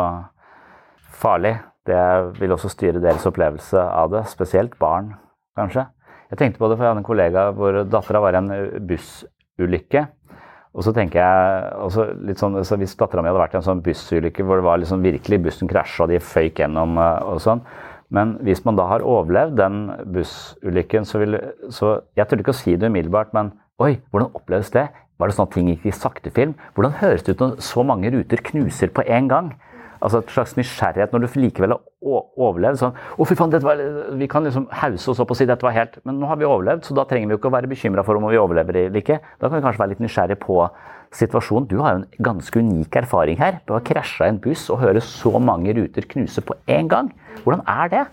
farlig, 1.14 1.58
det 1.86 2.00
vil 2.40 2.56
også 2.56 2.72
styre 2.72 3.02
deres 3.04 3.26
opplevelse 3.28 3.78
av 3.78 4.10
det. 4.16 4.24
Spesielt 4.32 4.78
barn, 4.80 5.12
kanskje. 5.60 5.86
Jeg 6.32 6.40
tenkte 6.40 6.62
på 6.64 6.70
det, 6.72 6.80
for 6.80 6.88
jeg 6.88 6.94
hadde 6.94 7.04
en 7.04 7.06
kollega 7.06 7.46
hvor 7.54 7.84
dattera 7.86 8.24
var 8.24 8.34
i 8.34 8.40
en 8.40 8.52
bussulykke. 8.90 10.06
Og 10.74 10.88
så 10.88 10.94
tenker 10.96 11.22
jeg 11.22 12.14
litt 12.26 12.42
sånn, 12.42 12.58
så 12.66 12.80
Hvis 12.82 12.96
dattera 12.98 13.22
mi 13.22 13.30
hadde 13.30 13.44
vært 13.44 13.54
i 13.54 13.60
en 13.60 13.68
sånn 13.68 13.84
bussulykke 13.86 14.46
hvor 14.48 14.58
det 14.58 14.66
var 14.66 14.80
liksom 14.82 15.04
virkelig 15.06 15.44
bussen 15.44 15.70
krasja 15.70 16.08
og 16.08 16.10
de 16.10 16.18
føyk 16.24 16.64
gjennom 16.64 16.98
og 16.98 17.38
sånn 17.44 17.62
Men 18.14 18.38
hvis 18.46 18.64
man 18.66 18.78
da 18.78 18.86
har 18.92 19.06
overlevd 19.06 19.58
den 19.58 19.80
bussulykken, 20.14 21.06
så 21.06 21.22
vil 21.24 21.40
så 21.74 22.00
Jeg 22.16 22.30
tør 22.30 22.44
ikke 22.44 22.54
å 22.54 22.62
si 22.62 22.76
det 22.78 22.92
umiddelbart, 22.92 23.34
men 23.34 23.52
oi, 23.82 23.98
hvordan 24.12 24.34
oppleves 24.38 24.70
det? 24.74 24.88
Var 25.18 25.30
det 25.30 25.36
sånn 25.38 25.48
at 25.48 25.54
ting 25.56 25.70
gikk 25.72 25.86
i 25.90 25.96
saktefilm? 25.96 26.54
Hvordan 26.76 26.98
høres 27.02 27.24
det 27.26 27.36
ut 27.36 27.42
når 27.42 27.62
så 27.66 27.84
mange 27.86 28.12
ruter 28.14 28.42
knuser 28.52 28.94
på 28.94 29.06
en 29.08 29.30
gang? 29.32 29.54
altså 30.04 30.20
et 30.20 30.32
slags 30.36 30.56
nysgjerrighet 30.58 31.14
når 31.14 31.24
du 31.24 31.40
likevel 31.40 31.76
har 31.76 31.82
overlevd. 32.04 32.80
sånn, 32.82 32.98
å 33.18 33.28
fy 33.28 33.38
faen, 33.40 33.54
var, 33.64 33.84
Vi 34.20 34.28
kan 34.28 34.44
liksom 34.44 34.68
hause 34.82 35.12
oss 35.12 35.22
opp 35.24 35.32
og 35.32 35.40
si 35.40 35.48
dette 35.50 35.64
var 35.64 35.76
helt 35.76 36.00
Men 36.04 36.20
nå 36.20 36.28
har 36.28 36.40
vi 36.40 36.48
overlevd, 36.48 36.84
så 36.86 36.96
da 36.98 37.06
trenger 37.08 37.30
vi 37.30 37.38
jo 37.38 37.42
ikke 37.42 37.52
å 37.52 37.56
være 37.58 37.72
bekymra 37.72 38.04
for 38.04 38.20
om 38.20 38.28
vi 38.30 38.42
overlever 38.42 38.84
eller 38.86 39.00
ikke. 39.00 39.20
Da 39.40 39.48
kan 39.48 39.58
vi 39.58 39.64
kanskje 39.66 39.84
være 39.84 39.94
litt 39.96 40.04
nysgjerrige 40.04 40.42
på 40.44 40.60
situasjonen. 41.18 41.68
Du 41.70 41.80
har 41.82 41.96
jo 41.96 42.02
en 42.02 42.26
ganske 42.26 42.60
unik 42.60 42.96
erfaring 43.04 43.40
her. 43.40 43.60
Du 43.68 43.76
har 43.76 43.86
krasja 43.86 44.28
en 44.28 44.42
buss 44.42 44.66
og 44.74 44.82
hører 44.82 45.04
så 45.06 45.38
mange 45.40 45.76
ruter 45.78 46.08
knuse 46.10 46.44
på 46.46 46.58
én 46.68 46.90
gang. 46.92 47.12
Hvordan 47.44 47.64
er 47.70 47.92
det? 47.94 48.06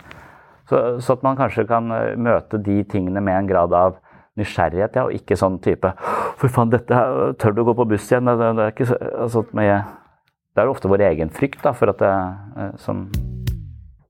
Så, 0.71 1.01
så, 1.03 1.17
at 1.17 1.25
man 1.27 1.39
kanskje 1.39 1.67
kan 1.67 1.91
eh, 1.91 2.15
møte 2.15 2.61
de 2.63 2.83
tingene 2.87 3.23
med 3.25 3.35
en 3.35 3.49
grad 3.49 3.73
av 3.75 3.97
nysgjerrighet, 4.39 4.95
ja, 4.95 5.09
og 5.09 5.17
ikke 5.17 5.35
sånn 5.37 5.57
type 5.61 5.91
For 6.39 6.47
faen, 6.49 6.71
dette 6.71 6.95
tør 7.43 7.57
du 7.57 7.65
å 7.65 7.67
gå 7.67 7.75
på 7.81 7.89
buss 7.91 8.07
igjen? 8.13 8.31
Det, 8.31 8.37
det, 8.39 8.69
er 8.69 8.77
ikke 8.77 8.87
så, 8.93 9.01
altså, 9.27 9.43
mye 9.59 9.81
det 10.55 10.63
er 10.63 10.71
ofte 10.71 10.91
vår 10.91 11.05
egen 11.11 11.31
frykt 11.35 11.63
da, 11.63 11.75
for 11.75 11.93
at 11.93 12.01
det 12.03 12.13
eh, 12.13 12.73
som 12.83 13.09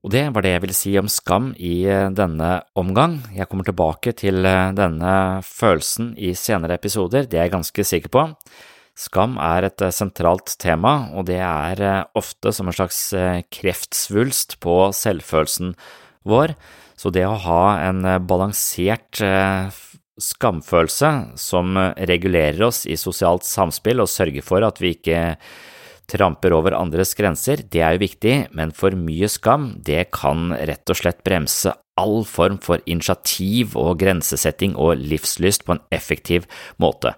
og 0.01 0.09
det 0.09 0.23
var 0.33 0.41
det 0.41 0.55
jeg 0.55 0.61
ville 0.63 0.73
si 0.73 0.91
om 0.97 1.09
skam 1.13 1.51
i 1.61 1.83
eh, 1.85 2.07
denne 2.17 2.47
omgang. 2.73 3.19
Jeg 3.37 3.45
kommer 3.51 3.67
tilbake 3.67 4.15
til 4.17 4.41
denne 4.41 5.11
følelsen 5.45 6.15
i 6.17 6.31
senere 6.33 6.79
episoder, 6.79 7.27
det 7.29 7.37
er 7.37 7.45
jeg 7.45 7.53
ganske 7.53 7.85
sikker 7.85 8.13
på. 8.13 8.23
Skam 9.01 9.39
er 9.41 9.65
et 9.65 9.81
sentralt 9.95 10.53
tema, 10.61 11.09
og 11.17 11.25
det 11.29 11.39
er 11.41 11.81
ofte 12.17 12.51
som 12.53 12.69
en 12.69 12.75
slags 12.75 12.99
kreftsvulst 13.49 14.59
på 14.61 14.75
selvfølelsen 14.93 15.73
vår, 16.29 16.53
så 16.93 17.09
det 17.09 17.25
å 17.25 17.39
ha 17.47 17.63
en 17.87 18.05
balansert 18.29 19.23
skamfølelse 20.21 21.11
som 21.39 21.77
regulerer 21.97 22.61
oss 22.67 22.83
i 22.85 22.97
sosialt 22.99 23.47
samspill 23.47 24.03
og 24.03 24.11
sørger 24.11 24.45
for 24.45 24.65
at 24.67 24.81
vi 24.83 24.93
ikke 24.93 25.21
tramper 26.11 26.53
over 26.53 26.75
andres 26.75 27.15
grenser, 27.17 27.63
det 27.71 27.81
er 27.81 27.95
jo 27.95 28.03
viktig, 28.03 28.35
men 28.57 28.73
for 28.75 28.95
mye 28.97 29.29
skam, 29.31 29.71
det 29.79 30.09
kan 30.15 30.51
rett 30.53 30.91
og 30.91 30.99
slett 30.99 31.23
bremse 31.25 31.71
all 31.99 32.21
form 32.27 32.57
for 32.63 32.83
initiativ 32.89 33.77
og 33.79 33.99
grensesetting 34.01 34.75
og 34.79 34.99
livslyst 34.99 35.65
på 35.67 35.77
en 35.77 35.83
effektiv 35.93 36.47
måte. 36.81 37.15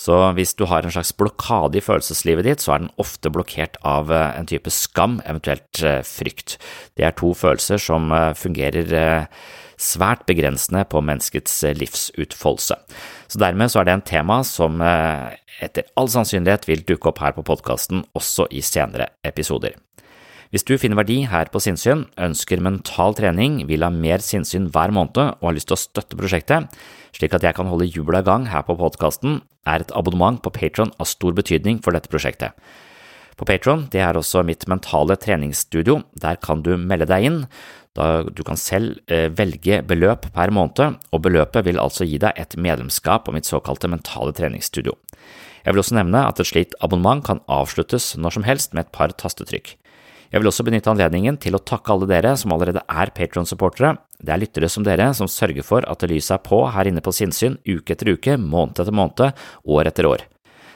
Så 0.00 0.16
hvis 0.36 0.54
du 0.56 0.64
har 0.70 0.86
en 0.86 0.92
slags 0.94 1.12
blokade 1.12 1.76
i 1.76 1.84
følelseslivet 1.84 2.46
ditt, 2.46 2.62
så 2.64 2.74
er 2.74 2.84
den 2.84 2.92
ofte 3.02 3.32
blokkert 3.32 3.76
av 3.86 4.12
eh, 4.14 4.38
en 4.38 4.48
type 4.48 4.72
skam, 4.72 5.18
eventuelt 5.28 5.82
eh, 5.84 6.00
frykt. 6.06 6.56
Det 6.96 7.04
er 7.04 7.16
to 7.18 7.34
følelser 7.36 7.80
som 7.82 8.08
eh, 8.16 8.30
fungerer 8.38 9.26
svært 9.80 10.24
begrensende 10.28 10.86
på 10.88 11.00
menneskets 11.04 11.54
livsutfoldelse. 11.76 12.76
Så 13.32 13.40
dermed 13.40 13.72
så 13.72 13.80
er 13.80 13.88
det 13.88 13.94
en 13.96 14.08
tema 14.10 14.40
som 14.44 14.80
etter 14.84 15.86
all 15.96 16.10
sannsynlighet 16.12 16.66
vil 16.68 16.84
dukke 16.84 17.08
opp 17.08 17.22
her 17.24 17.32
på 17.36 17.46
podkasten 17.48 18.02
også 18.16 18.44
i 18.52 18.60
senere 18.64 19.08
episoder. 19.24 19.78
Hvis 20.50 20.66
du 20.66 20.74
finner 20.82 20.98
verdi 20.98 21.22
her 21.30 21.48
på 21.48 21.62
sinnssyn, 21.62 22.08
ønsker 22.20 22.60
mental 22.60 23.16
trening, 23.16 23.62
vil 23.70 23.86
ha 23.86 23.90
mer 23.94 24.20
sinnssyn 24.24 24.68
hver 24.74 24.92
måned 24.92 25.20
og 25.38 25.46
har 25.46 25.56
lyst 25.56 25.70
til 25.70 25.78
å 25.78 25.84
støtte 25.84 26.18
prosjektet, 26.18 26.80
slik 27.16 27.34
at 27.36 27.44
jeg 27.46 27.56
kan 27.56 27.70
holde 27.70 27.88
hjula 27.88 28.22
i 28.22 28.26
gang 28.26 28.46
her 28.50 28.64
på 28.66 28.78
podkasten, 28.78 29.40
er 29.68 29.84
et 29.84 29.92
abonnement 29.96 30.40
på 30.42 30.52
Patron 30.54 30.92
av 30.98 31.08
stor 31.10 31.34
betydning 31.36 31.82
for 31.84 31.96
dette 31.96 32.10
prosjektet. 32.12 32.56
På 33.40 33.46
Patron, 33.48 33.86
det 33.92 34.02
er 34.04 34.18
også 34.18 34.42
mitt 34.44 34.66
mentale 34.68 35.16
treningsstudio, 35.16 36.02
der 36.20 36.36
kan 36.44 36.60
du 36.64 36.74
melde 36.76 37.08
deg 37.08 37.24
inn, 37.24 37.38
da 37.96 38.22
du 38.22 38.42
kan 38.46 38.58
selv 38.60 39.00
eh, 39.10 39.30
velge 39.32 39.80
beløp 39.88 40.28
per 40.34 40.52
måned, 40.54 40.98
og 41.10 41.22
beløpet 41.24 41.64
vil 41.66 41.80
altså 41.80 42.06
gi 42.06 42.20
deg 42.22 42.36
et 42.38 42.56
medlemskap 42.60 43.24
på 43.26 43.34
mitt 43.34 43.48
såkalte 43.48 43.90
mentale 43.90 44.34
treningsstudio. 44.36 44.94
Jeg 45.64 45.74
vil 45.74 45.82
også 45.82 45.96
nevne 45.98 46.22
at 46.28 46.40
et 46.40 46.48
slikt 46.48 46.76
abonnement 46.84 47.24
kan 47.24 47.42
avsluttes 47.50 48.14
når 48.16 48.36
som 48.36 48.46
helst 48.46 48.76
med 48.76 48.86
et 48.86 48.92
par 48.94 49.12
tastetrykk. 49.12 49.74
Jeg 50.30 50.40
vil 50.40 50.48
også 50.48 50.64
benytte 50.64 50.92
anledningen 50.92 51.40
til 51.42 51.56
å 51.56 51.64
takke 51.64 51.90
alle 51.92 52.06
dere 52.08 52.36
som 52.38 52.52
allerede 52.54 52.84
er 52.86 53.10
Patron-supportere. 53.16 53.96
Det 54.20 54.34
er 54.34 54.42
lyttere 54.42 54.68
som 54.72 54.84
dere 54.84 55.10
som 55.16 55.30
sørger 55.30 55.64
for 55.66 55.86
at 55.88 56.04
lyset 56.08 56.36
er 56.36 56.44
på 56.44 56.62
her 56.74 56.90
inne 56.90 57.02
på 57.04 57.14
sinnssyn 57.14 57.58
uke 57.68 57.96
etter 57.96 58.12
uke, 58.12 58.36
måned 58.36 58.80
etter 58.80 58.94
måned, 58.94 59.32
år 59.64 59.90
etter 59.90 60.08
år. 60.08 60.26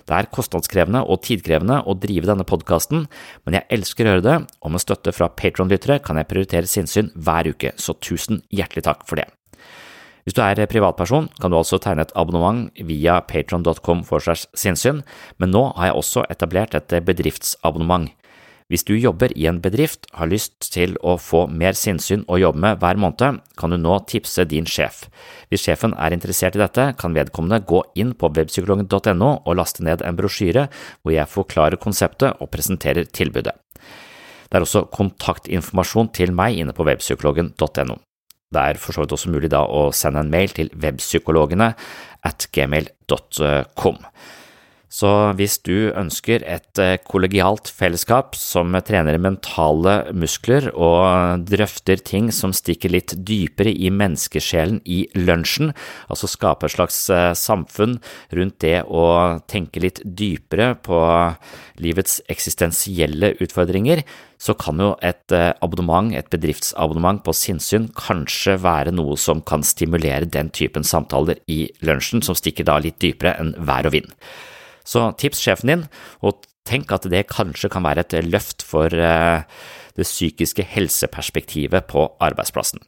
Det 0.05 0.17
er 0.17 0.29
kostnadskrevende 0.33 1.01
og 1.09 1.23
tidkrevende 1.25 1.79
å 1.89 1.95
drive 1.97 2.29
denne 2.29 2.45
podkasten, 2.49 3.07
men 3.45 3.57
jeg 3.57 3.69
elsker 3.73 4.05
å 4.05 4.13
gjøre 4.13 4.27
det, 4.27 4.37
og 4.61 4.75
med 4.75 4.83
støtte 4.83 5.15
fra 5.17 5.31
Patron-lyttere 5.33 6.01
kan 6.05 6.21
jeg 6.21 6.29
prioritere 6.29 6.69
sinnssyn 6.69 7.09
hver 7.17 7.49
uke, 7.49 7.73
så 7.81 7.97
tusen 8.05 8.43
hjertelig 8.53 8.85
takk 8.89 9.07
for 9.09 9.21
det. 9.21 9.31
Hvis 10.25 10.37
du 10.37 10.41
er 10.41 10.61
privatperson, 10.69 11.29
kan 11.41 11.53
du 11.53 11.59
altså 11.59 11.77
tegne 11.81 12.05
et 12.05 12.13
abonnement 12.17 12.71
via 12.89 13.19
patron.com 13.29 14.05
for 14.09 14.25
sinnssyn, 14.57 15.03
men 15.37 15.53
nå 15.53 15.67
har 15.77 15.91
jeg 15.91 16.01
også 16.01 16.25
etablert 16.33 16.77
et 16.77 16.97
bedriftsabonnement. 17.05 18.09
Hvis 18.73 18.87
du 18.89 18.95
jobber 18.97 19.33
i 19.37 19.45
en 19.45 19.59
bedrift, 19.61 20.07
har 20.17 20.31
lyst 20.31 20.71
til 20.73 20.95
å 21.05 21.19
få 21.21 21.43
mer 21.53 21.77
sinnssyn 21.77 22.23
å 22.33 22.39
jobbe 22.41 22.63
med 22.65 22.79
hver 22.81 22.97
måned, 22.97 23.43
kan 23.61 23.75
du 23.75 23.77
nå 23.77 23.99
tipse 24.09 24.47
din 24.49 24.65
sjef. 24.65 25.03
Hvis 25.53 25.67
sjefen 25.67 25.93
er 26.01 26.17
interessert 26.17 26.57
i 26.57 26.63
dette, 26.63 26.87
kan 26.97 27.13
vedkommende 27.17 27.61
gå 27.69 27.83
inn 28.01 28.15
på 28.17 28.33
webpsykologen.no 28.33 29.31
og 29.45 29.59
laste 29.61 29.85
ned 29.85 30.01
en 30.01 30.17
brosjyre 30.17 30.71
hvor 31.03 31.13
jeg 31.13 31.33
forklarer 31.35 31.81
konseptet 31.83 32.41
og 32.41 32.51
presenterer 32.55 33.05
tilbudet. 33.05 33.53
Det 34.49 34.57
er 34.57 34.65
også 34.65 34.87
kontaktinformasjon 34.95 36.13
til 36.17 36.33
meg 36.33 36.57
inne 36.63 36.73
på 36.73 36.87
webpsykologen.no. 36.89 37.99
Det 38.55 38.63
er 38.63 38.81
for 38.81 38.95
så 38.95 39.05
vidt 39.05 39.13
også 39.17 39.33
mulig 39.35 39.51
da 39.53 39.65
å 39.67 39.91
sende 39.93 40.23
en 40.23 40.33
mail 40.33 40.53
til 40.55 40.71
webpsykologene 40.79 41.73
at 42.25 42.49
gmail.com. 42.55 44.01
Så 44.95 45.09
hvis 45.35 45.57
du 45.67 45.91
ønsker 45.91 46.45
et 46.47 46.79
eh, 46.79 47.01
kollegialt 47.03 47.67
fellesskap 47.67 48.37
som 48.39 48.77
trener 48.87 49.19
mentale 49.19 49.95
muskler 50.15 50.69
og 50.71 51.43
drøfter 51.51 51.99
ting 51.99 52.29
som 52.35 52.55
stikker 52.55 52.95
litt 52.95 53.17
dypere 53.27 53.73
i 53.75 53.91
menneskesjelen 53.91 54.79
i 54.87 55.01
lunsjen, 55.19 55.73
altså 56.07 56.31
skape 56.31 56.69
et 56.69 56.77
slags 56.77 57.01
eh, 57.11 57.33
samfunn 57.35 57.99
rundt 58.39 58.61
det 58.63 58.85
å 58.87 59.09
tenke 59.51 59.83
litt 59.83 59.99
dypere 60.05 60.77
på 60.87 61.03
livets 61.83 62.21
eksistensielle 62.31 63.35
utfordringer, 63.43 64.07
så 64.39 64.55
kan 64.55 64.79
jo 64.79 64.95
et 65.03 65.35
eh, 65.35 65.51
abonnement, 65.59 66.15
et 66.15 66.31
bedriftsabonnement 66.31 67.19
på 67.27 67.35
sinnssyn 67.35 67.91
kanskje 67.99 68.61
være 68.63 68.95
noe 68.95 69.19
som 69.19 69.43
kan 69.43 69.67
stimulere 69.67 70.31
den 70.31 70.55
typen 70.55 70.87
samtaler 70.87 71.43
i 71.51 71.65
lunsjen, 71.83 72.23
som 72.23 72.39
stikker 72.39 72.71
da 72.71 72.79
litt 72.79 73.03
dypere 73.03 73.41
enn 73.43 73.57
vær 73.59 73.91
og 73.91 73.99
vind. 73.99 74.19
Så 74.85 75.09
tips 75.21 75.41
sjefen 75.41 75.71
din, 75.73 75.85
og 76.21 76.45
tenk 76.69 76.93
at 76.93 77.09
det 77.11 77.27
kanskje 77.33 77.71
kan 77.73 77.85
være 77.85 78.05
et 78.05 78.17
løft 78.29 78.65
for 78.65 78.93
eh, 78.93 79.45
det 79.97 80.07
psykiske 80.07 80.65
helseperspektivet 80.75 81.89
på 81.89 82.09
arbeidsplassen. 82.21 82.85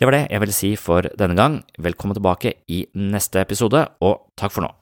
Det 0.00 0.08
var 0.08 0.16
det 0.16 0.26
jeg 0.30 0.40
ville 0.40 0.56
si 0.56 0.70
for 0.80 1.04
denne 1.20 1.36
gang. 1.36 1.60
Velkommen 1.78 2.16
tilbake 2.16 2.54
i 2.72 2.86
neste 2.96 3.42
episode, 3.44 3.84
og 4.00 4.32
takk 4.40 4.54
for 4.56 4.64
nå. 4.64 4.72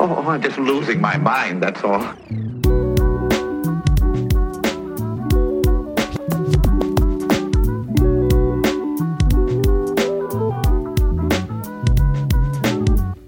Oh, 0.00 0.08
I'm 0.26 0.40
just 0.40 0.58
losing 0.58 1.00
my 1.00 1.16
mind, 1.16 1.62
that's 1.62 1.84
all. 1.84 2.61